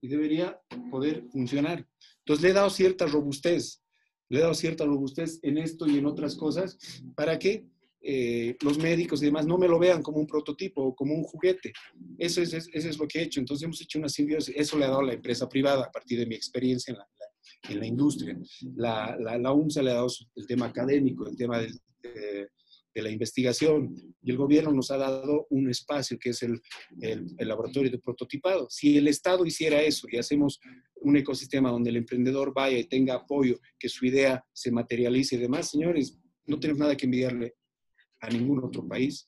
y 0.02 0.08
debería 0.08 0.60
poder 0.90 1.26
funcionar. 1.30 1.86
Entonces 2.20 2.44
le 2.44 2.50
he 2.50 2.54
dado 2.54 2.70
cierta 2.70 3.06
robustez, 3.06 3.82
le 4.30 4.40
he 4.40 4.42
dado 4.42 4.54
cierta 4.54 4.86
robustez 4.86 5.40
en 5.44 5.58
esto 5.58 5.86
y 5.88 5.98
en 5.98 6.06
otras 6.06 6.36
cosas 6.36 6.78
para 7.16 7.38
que 7.38 7.68
eh, 8.02 8.56
los 8.62 8.78
médicos 8.78 9.22
y 9.22 9.26
demás 9.26 9.46
no 9.46 9.58
me 9.58 9.68
lo 9.68 9.78
vean 9.78 10.02
como 10.02 10.20
un 10.20 10.28
prototipo 10.28 10.82
o 10.82 10.96
como 10.96 11.14
un 11.14 11.24
juguete. 11.24 11.74
Eso 12.18 12.42
es, 12.42 12.54
eso 12.54 12.70
es 12.74 12.98
lo 12.98 13.08
que 13.08 13.20
he 13.20 13.24
hecho. 13.24 13.42
Entonces 13.42 13.66
hemos 13.66 13.82
hecho 13.82 14.00
una 14.00 14.08
simbiosis. 14.08 14.56
Eso 14.56 14.78
le 14.78 14.86
ha 14.86 14.90
dado 14.90 15.02
la 15.02 15.14
empresa 15.14 15.50
privada 15.50 15.84
a 15.86 15.92
partir 15.92 16.18
de 16.18 16.26
mi 16.26 16.36
experiencia 16.36 16.94
en 16.94 16.98
la, 17.00 17.08
en 17.70 17.80
la 17.80 17.86
industria. 17.86 18.38
La, 18.76 19.16
la, 19.20 19.38
la 19.38 19.54
le 19.54 19.92
ha 19.92 19.94
dado 19.94 20.08
el 20.36 20.48
tema 20.48 20.68
académico, 20.68 21.28
el 21.28 21.36
tema 21.36 21.60
de, 21.60 21.70
la 22.96 23.10
investigación 23.10 23.96
y 24.22 24.30
el 24.30 24.36
gobierno 24.36 24.74
nos 24.74 24.92
ha 24.92 24.98
dado 24.98 25.48
un 25.52 25.70
espacio 25.70 26.18
que 26.20 26.32
es 26.32 26.44
el, 26.44 26.60
el, 27.00 27.48
laboratorio 27.48 27.90
de 27.90 28.00
prototipado. 28.00 28.68
Si 28.70 28.98
el 28.98 29.08
Estado 29.08 29.46
hiciera 29.46 29.82
eso 29.82 30.06
y 30.12 30.18
hacemos 30.18 30.60
un 30.96 31.16
ecosistema 31.16 31.72
donde 31.72 31.92
el 31.92 31.96
emprendedor 31.96 32.54
vaya 32.54 32.78
y 32.78 32.84
tenga 32.84 33.14
apoyo, 33.14 33.58
que 33.78 33.88
su 33.88 34.06
idea 34.06 34.44
se 34.52 34.70
materialice 34.72 35.36
y 35.36 35.40
demás, 35.40 35.70
señores, 35.70 36.18
no 36.46 36.60
tenemos 36.60 36.80
nada 36.80 36.98
que 36.98 37.06
envidiarle 37.06 37.56
a 38.20 38.30
ningún 38.30 38.64
otro 38.64 38.86
país. 38.86 39.26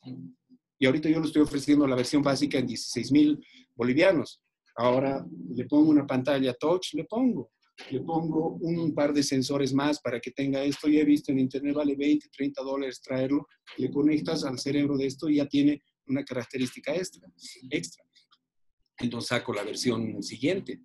Y 0.78 0.86
ahorita 0.86 1.10
yo 1.10 1.20
lo 1.20 1.26
estoy 1.26 1.44
ofreciendo 1.44 1.88
la 1.88 1.96
versión 1.96 2.22
básica 2.22 2.58
en 2.58 2.68
16 2.68 3.12
mil 3.12 3.40
bolivianos. 3.76 4.42
Ahora 4.76 5.26
le 5.54 5.66
pongo 5.66 5.90
una 5.90 6.06
pantalla 6.08 6.54
touch, 6.54 6.94
le 6.94 7.06
pongo 7.06 7.52
le 7.90 8.02
pongo 8.02 8.58
un 8.62 8.94
par 8.94 9.14
de 9.14 9.24
sensores 9.24 9.74
más 9.74 10.00
para 10.00 10.20
que 10.20 10.32
tenga 10.32 10.64
esto. 10.64 10.88
Ya 10.88 11.00
he 11.00 11.06
visto 11.06 11.32
en 11.32 11.40
internet, 11.40 11.76
vale 11.76 11.96
20, 11.96 12.30
30 12.30 12.62
dólares 12.62 13.02
traerlo. 13.02 13.48
Le 13.78 13.90
conectas 13.90 14.44
al 14.44 14.60
cerebro 14.60 14.98
de 14.98 15.08
esto 15.08 15.30
y 15.30 15.38
ya 15.38 15.46
tiene 15.48 15.82
una 16.08 16.24
característica 16.24 16.94
extra. 16.96 17.28
extra. 17.70 18.04
Entonces 19.00 19.30
saco 19.30 19.54
la 19.54 19.64
versión 19.64 20.22
siguiente, 20.22 20.82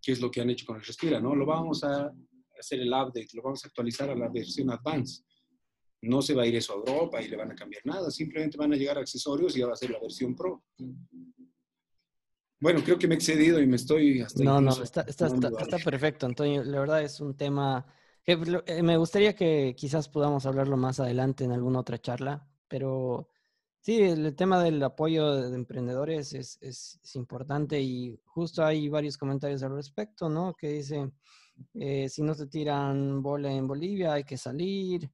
que 0.00 0.12
es 0.12 0.20
lo 0.20 0.30
que 0.30 0.40
han 0.40 0.50
hecho 0.50 0.66
con 0.66 0.76
el 0.76 0.84
Respira, 0.84 1.20
¿no? 1.20 1.34
Lo 1.34 1.46
vamos 1.46 1.82
a 1.84 2.12
hacer 2.58 2.80
el 2.80 2.88
update, 2.88 3.28
lo 3.34 3.42
vamos 3.42 3.64
a 3.64 3.68
actualizar 3.68 4.10
a 4.10 4.14
la 4.14 4.28
versión 4.28 4.70
Advanced. 4.70 5.24
No 6.02 6.22
se 6.22 6.34
va 6.34 6.42
a 6.42 6.46
ir 6.46 6.56
eso 6.56 6.72
a 6.72 6.76
Europa 6.76 7.20
y 7.20 7.28
le 7.28 7.36
van 7.36 7.50
a 7.50 7.54
cambiar 7.54 7.82
nada, 7.84 8.10
simplemente 8.10 8.56
van 8.56 8.72
a 8.72 8.76
llegar 8.76 8.98
accesorios 8.98 9.56
y 9.56 9.60
ya 9.60 9.66
va 9.66 9.74
a 9.74 9.76
ser 9.76 9.90
la 9.90 10.00
versión 10.00 10.34
Pro. 10.34 10.64
Bueno, 12.60 12.82
creo 12.84 12.98
que 12.98 13.08
me 13.08 13.14
he 13.14 13.16
excedido 13.16 13.60
y 13.60 13.66
me 13.66 13.76
estoy 13.76 14.20
hasta 14.20 14.44
No, 14.44 14.60
no, 14.60 14.70
está, 14.82 15.00
está, 15.02 15.26
está, 15.26 15.78
perfecto, 15.78 16.26
Antonio. 16.26 16.62
La 16.62 16.80
verdad 16.80 17.02
es 17.02 17.18
un 17.20 17.34
tema 17.34 17.86
que 18.22 18.38
eh, 18.66 18.82
me 18.82 18.98
gustaría 18.98 19.34
que 19.34 19.74
quizás 19.74 20.08
podamos 20.10 20.44
hablarlo 20.44 20.76
más 20.76 21.00
adelante 21.00 21.44
en 21.44 21.52
alguna 21.52 21.80
otra 21.80 21.98
charla, 21.98 22.46
pero 22.68 23.30
sí, 23.80 24.02
el 24.02 24.36
tema 24.36 24.62
del 24.62 24.82
apoyo 24.82 25.36
de 25.36 25.54
emprendedores 25.54 26.34
es, 26.34 26.58
es, 26.60 27.00
es 27.02 27.16
importante 27.16 27.80
y 27.80 28.20
justo 28.26 28.62
hay 28.62 28.90
varios 28.90 29.16
comentarios 29.16 29.62
al 29.62 29.74
respecto, 29.74 30.28
¿no? 30.28 30.54
Que 30.54 30.68
dicen, 30.68 31.14
eh, 31.72 32.10
si 32.10 32.22
no 32.22 32.34
se 32.34 32.46
tiran 32.46 33.22
bola 33.22 33.50
en 33.50 33.66
Bolivia, 33.66 34.12
hay 34.12 34.24
que 34.24 34.36
salir, 34.36 35.10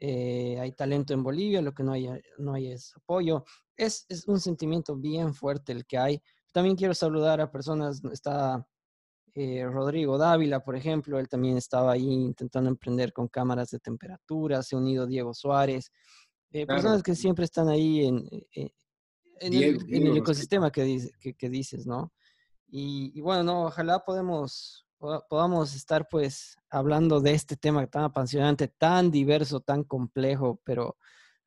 eh, 0.00 0.58
hay 0.60 0.72
talento 0.72 1.14
en 1.14 1.22
Bolivia, 1.22 1.62
lo 1.62 1.72
que 1.72 1.84
no 1.84 1.92
hay, 1.92 2.08
no 2.38 2.54
hay 2.54 2.72
es 2.72 2.94
apoyo. 2.96 3.44
Es, 3.76 4.04
es 4.08 4.26
un 4.26 4.40
sentimiento 4.40 4.96
bien 4.96 5.32
fuerte 5.32 5.70
el 5.70 5.86
que 5.86 5.98
hay 5.98 6.22
también 6.58 6.74
quiero 6.74 6.92
saludar 6.92 7.40
a 7.40 7.52
personas, 7.52 8.02
está 8.12 8.66
eh, 9.32 9.64
Rodrigo 9.64 10.18
Dávila, 10.18 10.58
por 10.58 10.74
ejemplo, 10.74 11.20
él 11.20 11.28
también 11.28 11.56
estaba 11.56 11.92
ahí 11.92 12.10
intentando 12.10 12.68
emprender 12.68 13.12
con 13.12 13.28
cámaras 13.28 13.70
de 13.70 13.78
temperatura, 13.78 14.60
se 14.64 14.74
ha 14.74 14.78
unido 14.80 15.06
Diego 15.06 15.32
Suárez, 15.34 15.92
eh, 16.50 16.66
personas 16.66 17.04
que 17.04 17.14
siempre 17.14 17.44
están 17.44 17.68
ahí 17.68 18.06
en, 18.06 18.28
eh, 18.56 18.72
en, 19.38 19.54
el, 19.54 20.16
ecosistema 20.16 20.72
que, 20.72 21.08
que, 21.38 21.48
dices, 21.48 21.86
¿no? 21.86 22.12
Y, 22.66 23.20
bueno, 23.20 23.44
no, 23.44 23.66
ojalá 23.66 24.00
podemos, 24.00 24.84
podamos 25.28 25.76
estar 25.76 26.08
pues 26.10 26.56
hablando 26.70 27.20
de 27.20 27.34
este 27.34 27.56
tema 27.56 27.86
tan 27.86 28.02
apasionante, 28.02 28.66
tan 28.66 29.12
diverso, 29.12 29.60
tan 29.60 29.84
complejo, 29.84 30.60
pero 30.64 30.96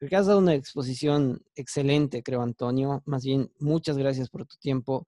Creo 0.01 0.09
que 0.09 0.15
has 0.15 0.25
dado 0.25 0.39
una 0.39 0.55
exposición 0.55 1.43
excelente, 1.53 2.23
creo, 2.23 2.41
Antonio. 2.41 3.03
Más 3.05 3.23
bien, 3.23 3.51
muchas 3.59 3.99
gracias 3.99 4.31
por 4.31 4.47
tu 4.47 4.57
tiempo. 4.57 5.07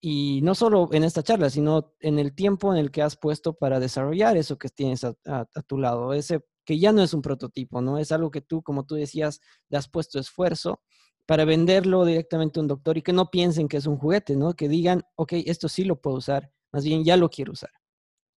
Y 0.00 0.40
no 0.42 0.56
solo 0.56 0.88
en 0.92 1.04
esta 1.04 1.22
charla, 1.22 1.50
sino 1.50 1.94
en 2.00 2.18
el 2.18 2.34
tiempo 2.34 2.72
en 2.72 2.80
el 2.80 2.90
que 2.90 3.02
has 3.02 3.16
puesto 3.16 3.54
para 3.54 3.78
desarrollar 3.78 4.36
eso 4.36 4.58
que 4.58 4.70
tienes 4.70 5.04
a, 5.04 5.14
tu 5.68 5.78
lado. 5.78 6.12
Ese 6.14 6.40
que 6.64 6.80
ya 6.80 6.90
no 6.90 7.04
es 7.04 7.14
un 7.14 7.22
prototipo, 7.22 7.80
¿no? 7.80 7.96
Es 7.96 8.10
algo 8.10 8.32
que 8.32 8.40
tú, 8.40 8.60
como 8.64 8.84
tú 8.84 8.96
decías, 8.96 9.40
le 9.68 9.78
has 9.78 9.88
puesto 9.88 10.18
esfuerzo 10.18 10.82
para 11.26 11.44
venderlo 11.44 12.04
directamente 12.04 12.58
a 12.58 12.62
un 12.62 12.68
doctor 12.68 12.98
y 12.98 13.02
que 13.02 13.12
no 13.12 13.30
piensen 13.30 13.68
que 13.68 13.76
es 13.76 13.86
un 13.86 13.98
juguete, 13.98 14.34
¿no? 14.34 14.54
Que 14.54 14.68
digan, 14.68 15.04
ok, 15.14 15.34
esto 15.46 15.68
sí 15.68 15.84
lo 15.84 16.00
puedo 16.00 16.16
usar, 16.16 16.50
más 16.72 16.84
bien 16.84 17.04
ya 17.04 17.16
lo 17.16 17.30
quiero 17.30 17.52
usar. 17.52 17.70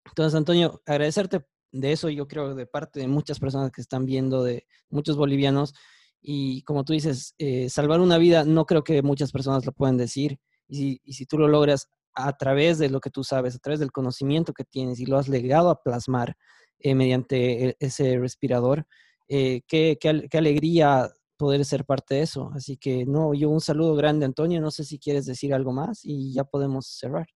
Entonces, 0.07 0.35
Antonio, 0.37 0.83
agradecerte 0.87 1.47
de 1.75 1.91
eso 1.91 2.09
yo 2.09 2.29
creo 2.29 2.55
de 2.55 2.67
parte 2.67 3.01
de 3.01 3.09
muchas 3.09 3.41
personas 3.41 3.73
que 3.73 3.81
están 3.81 4.07
viendo, 4.07 4.45
de 4.45 4.65
muchos 4.91 5.17
bolivianos. 5.17 5.75
Y 6.23 6.63
como 6.63 6.85
tú 6.85 6.93
dices, 6.93 7.35
eh, 7.39 7.69
salvar 7.69 8.01
una 8.01 8.17
vida 8.17 8.45
no 8.45 8.65
creo 8.65 8.85
que 8.85 9.03
muchas 9.03 9.33
personas 9.33 9.67
lo 9.67 9.73
puedan 9.73 9.97
decir. 9.97 10.39
Y 10.69 11.01
si, 11.13 11.27
tú 11.27 11.37
lo 11.37 11.49
logras 11.49 11.89
a 12.15 12.37
través 12.37 12.79
de 12.79 12.89
lo 12.91 13.01
que 13.01 13.11
tú 13.11 13.25
sabes, 13.25 13.57
a 13.57 13.59
través 13.59 13.81
del 13.81 13.91
conocimiento 13.91 14.53
que 14.53 14.65
tienes 14.65 15.01
y 15.01 15.07
lo 15.07 15.19
has 15.19 15.29
legado 15.29 15.69
a 15.69 15.83
plasmar 15.83 16.37
eh, 16.79 16.95
mediante 16.95 17.71
e, 17.71 17.77
ese 17.81 18.19
respirador, 18.19 18.87
eh, 19.29 19.63
qué, 19.67 19.99
qué, 20.01 20.39
alegría 20.39 21.11
poder 21.37 21.65
ser 21.65 21.85
parte 21.85 22.15
de 22.15 22.23
eso. 22.23 22.53
Así 22.55 22.77
que 22.77 23.05
no, 23.05 23.35
yo 23.35 23.51
un 23.51 23.61
saludo 23.61 23.97
grande, 23.97 24.27
Antonio. 24.27 24.61
No 24.61 24.71
sé 24.71 24.85
si 24.85 25.01
quieres 25.01 25.27
decir 25.27 25.53
algo 25.53 25.73
más 25.73 26.05
y 26.05 26.33
ya 26.33 26.45
podemos 26.45 26.87
cerrar. 26.87 27.27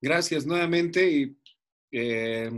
Gracias 0.00 0.46
nuevamente 0.46 1.36
eh, 1.92 2.50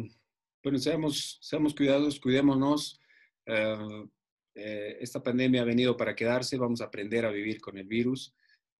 bueno, 0.63 0.79
seamos, 0.79 1.39
seamos 1.43 1.75
cuidados, 1.75 2.21
cuidémonos. 2.21 3.01
Eh, 3.45 4.07
eh, 4.55 4.97
esta 5.01 5.23
pandemia 5.23 5.63
ha 5.63 5.65
venido 5.67 5.97
para 5.97 6.15
quedarse, 6.15 6.57
vamos 6.57 6.81
a 6.81 6.85
aprender 6.85 7.27
a 7.27 7.31
vivir 7.31 7.61
con 7.61 7.77
el 7.77 7.87
virus. 7.87 8.35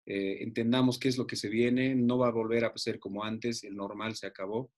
entendamos 0.07 0.99
qué 0.99 1.09
es 1.09 1.17
lo 1.17 1.25
que 1.25 1.35
se 1.35 1.49
viene, 1.49 1.95
no 1.95 2.19
va 2.19 2.27
a 2.27 2.31
volver 2.31 2.63
a 2.63 2.71
ser 2.77 2.99
como 2.99 3.23
antes, 3.23 3.63
el 3.63 3.75
normal 3.75 4.15
se 4.15 4.27
acabó, 4.27 4.71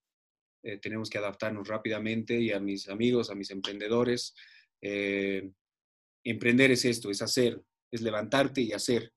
tenemos 0.82 1.10
que 1.10 1.18
adaptarnos 1.18 1.68
rápidamente 1.68 2.40
y 2.40 2.52
a 2.54 2.62
mis 2.62 2.88
amigos, 2.88 3.30
a 3.30 3.36
mis 3.36 3.52
emprendedores, 3.52 4.34
emprender 6.24 6.72
es 6.72 6.86
esto, 6.86 7.12
es 7.12 7.22
hacer, 7.22 7.62
es 7.92 8.02
levantarte 8.02 8.62
y 8.62 8.72
hacer, 8.72 9.12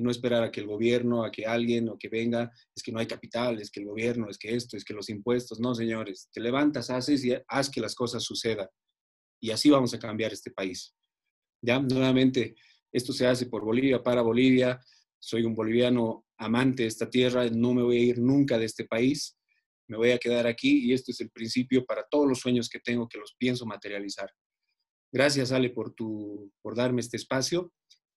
y 0.00 0.02
no 0.02 0.10
esperar 0.10 0.42
a 0.42 0.50
que 0.50 0.60
el 0.60 0.66
gobierno, 0.66 1.24
a 1.24 1.30
que 1.30 1.44
alguien 1.44 1.90
o 1.90 1.98
que 1.98 2.08
venga, 2.08 2.50
es 2.74 2.82
que 2.82 2.90
no 2.90 3.00
hay 3.00 3.06
capital, 3.06 3.60
es 3.60 3.70
que 3.70 3.80
el 3.80 3.86
gobierno, 3.86 4.30
es 4.30 4.38
que 4.38 4.54
esto, 4.54 4.78
es 4.78 4.82
que 4.82 4.94
los 4.94 5.10
impuestos, 5.10 5.60
no 5.60 5.74
señores, 5.74 6.30
te 6.32 6.40
levantas, 6.40 6.88
haces 6.88 7.22
y 7.22 7.36
haz 7.48 7.68
que 7.68 7.82
las 7.82 7.94
cosas 7.94 8.22
sucedan. 8.22 8.66
Y 9.42 9.50
así 9.50 9.68
vamos 9.68 9.92
a 9.92 9.98
cambiar 9.98 10.32
este 10.32 10.50
país. 10.50 10.94
Ya, 11.62 11.78
nuevamente, 11.78 12.54
esto 12.90 13.12
se 13.12 13.26
hace 13.26 13.44
por 13.44 13.62
Bolivia, 13.62 14.02
para 14.02 14.22
Bolivia, 14.22 14.80
soy 15.18 15.44
un 15.44 15.54
boliviano 15.54 16.24
amante 16.38 16.84
de 16.84 16.88
esta 16.88 17.10
tierra, 17.10 17.46
no 17.50 17.74
me 17.74 17.82
voy 17.82 17.96
a 17.98 18.00
ir 18.00 18.18
nunca 18.18 18.58
de 18.58 18.64
este 18.64 18.86
país, 18.86 19.36
me 19.86 19.98
voy 19.98 20.12
a 20.12 20.18
quedar 20.18 20.46
aquí 20.46 20.86
y 20.86 20.94
este 20.94 21.12
es 21.12 21.20
el 21.20 21.30
principio 21.30 21.84
para 21.84 22.06
todos 22.10 22.26
los 22.26 22.38
sueños 22.38 22.70
que 22.70 22.80
tengo 22.80 23.06
que 23.06 23.18
los 23.18 23.34
pienso 23.36 23.66
materializar. 23.66 24.30
Gracias, 25.12 25.52
Ale, 25.52 25.68
por, 25.68 25.92
tu, 25.92 26.50
por 26.62 26.74
darme 26.74 27.02
este 27.02 27.18
espacio 27.18 27.70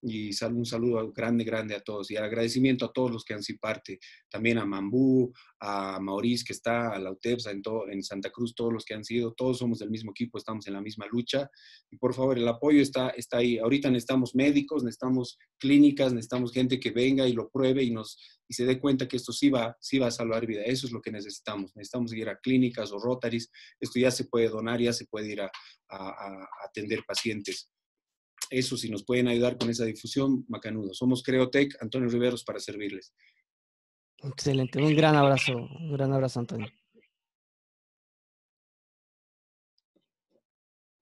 y 0.04 0.32
un 0.44 0.66
saludo 0.66 1.12
grande, 1.14 1.46
grande 1.46 1.76
a 1.76 1.82
todos 1.82 2.12
y 2.12 2.18
agradecimiento 2.18 2.86
a 2.86 2.92
todos 2.92 3.10
los 3.10 3.24
que 3.24 3.34
han 3.34 3.42
sido 3.42 3.60
parte, 3.60 4.00
también 4.30 4.58
a 4.58 4.66
Mambú, 4.66 5.32
a 5.60 6.00
Maurice 6.02 6.44
que 6.46 6.54
está, 6.54 6.90
a 6.90 7.00
la 7.00 7.12
UTEPSA 7.12 7.52
en, 7.52 7.62
en 7.90 8.04
Santa 8.04 8.30
Cruz, 8.30 8.54
todos 8.54 8.74
los 8.74 8.84
que 8.84 8.94
han 8.94 9.06
sido, 9.06 9.34
todos 9.34 9.60
somos 9.60 9.80
del 9.80 9.90
mismo 9.90 10.12
equipo, 10.12 10.38
estamos 10.38 10.68
en 10.68 10.74
la 10.74 10.82
misma 10.82 11.06
lucha 11.10 11.50
y 11.90 11.98
por 11.98 12.14
favor 12.14 12.38
el 12.38 12.48
apoyo 12.48 12.82
está, 12.82 13.10
está 13.12 13.38
ahí. 13.38 13.58
Ahorita 13.58 13.90
necesitamos 13.90 14.36
médicos, 14.36 14.84
necesitamos 14.84 15.38
clínicas, 15.58 16.12
necesitamos 16.14 16.52
gente 16.52 16.80
que 16.80 16.92
venga 16.92 17.26
y 17.26 17.34
lo 17.34 17.50
pruebe 17.50 17.82
y, 17.84 17.92
nos, 17.92 18.18
y 18.48 18.54
se 18.54 18.66
dé 18.66 18.80
cuenta 18.80 19.08
que 19.08 19.16
esto 19.16 19.32
sí 19.32 19.50
va, 19.50 19.78
sí 19.80 20.00
va 20.00 20.08
a 20.08 20.12
salvar 20.12 20.46
vida. 20.46 20.64
Eso 20.64 20.86
es 20.86 20.92
lo 20.92 21.02
que 21.02 21.12
necesitamos. 21.12 21.72
Necesitamos 21.76 22.14
ir 22.14 22.28
a 22.28 22.40
clínicas 22.40 22.92
o 22.92 23.00
rotaries. 23.00 23.50
Esto 23.80 24.00
ya 24.00 24.12
se 24.12 24.26
puede 24.26 24.50
donar, 24.50 24.82
ya 24.82 24.92
se 24.92 25.06
puede 25.06 25.32
ir 25.32 25.42
a 25.42 25.52
atender 26.66 27.04
pacientes 27.08 27.73
eso 28.50 28.78
si 28.78 28.90
nos 28.90 29.04
pueden 29.04 29.28
ayudar 29.28 29.58
con 29.58 29.70
esa 29.70 29.86
difusión, 29.86 30.46
macanudo. 30.48 30.94
Somos 30.94 31.24
Creotec, 31.24 31.82
Antonio 31.82 32.10
Riveros, 32.10 32.44
para 32.44 32.60
servirles. 32.60 33.14
Excelente, 34.24 34.82
un 34.82 34.96
gran 34.96 35.16
abrazo, 35.16 35.54
un 35.56 35.92
gran 35.92 36.14
abrazo, 36.14 36.40
Antonio. 36.40 36.68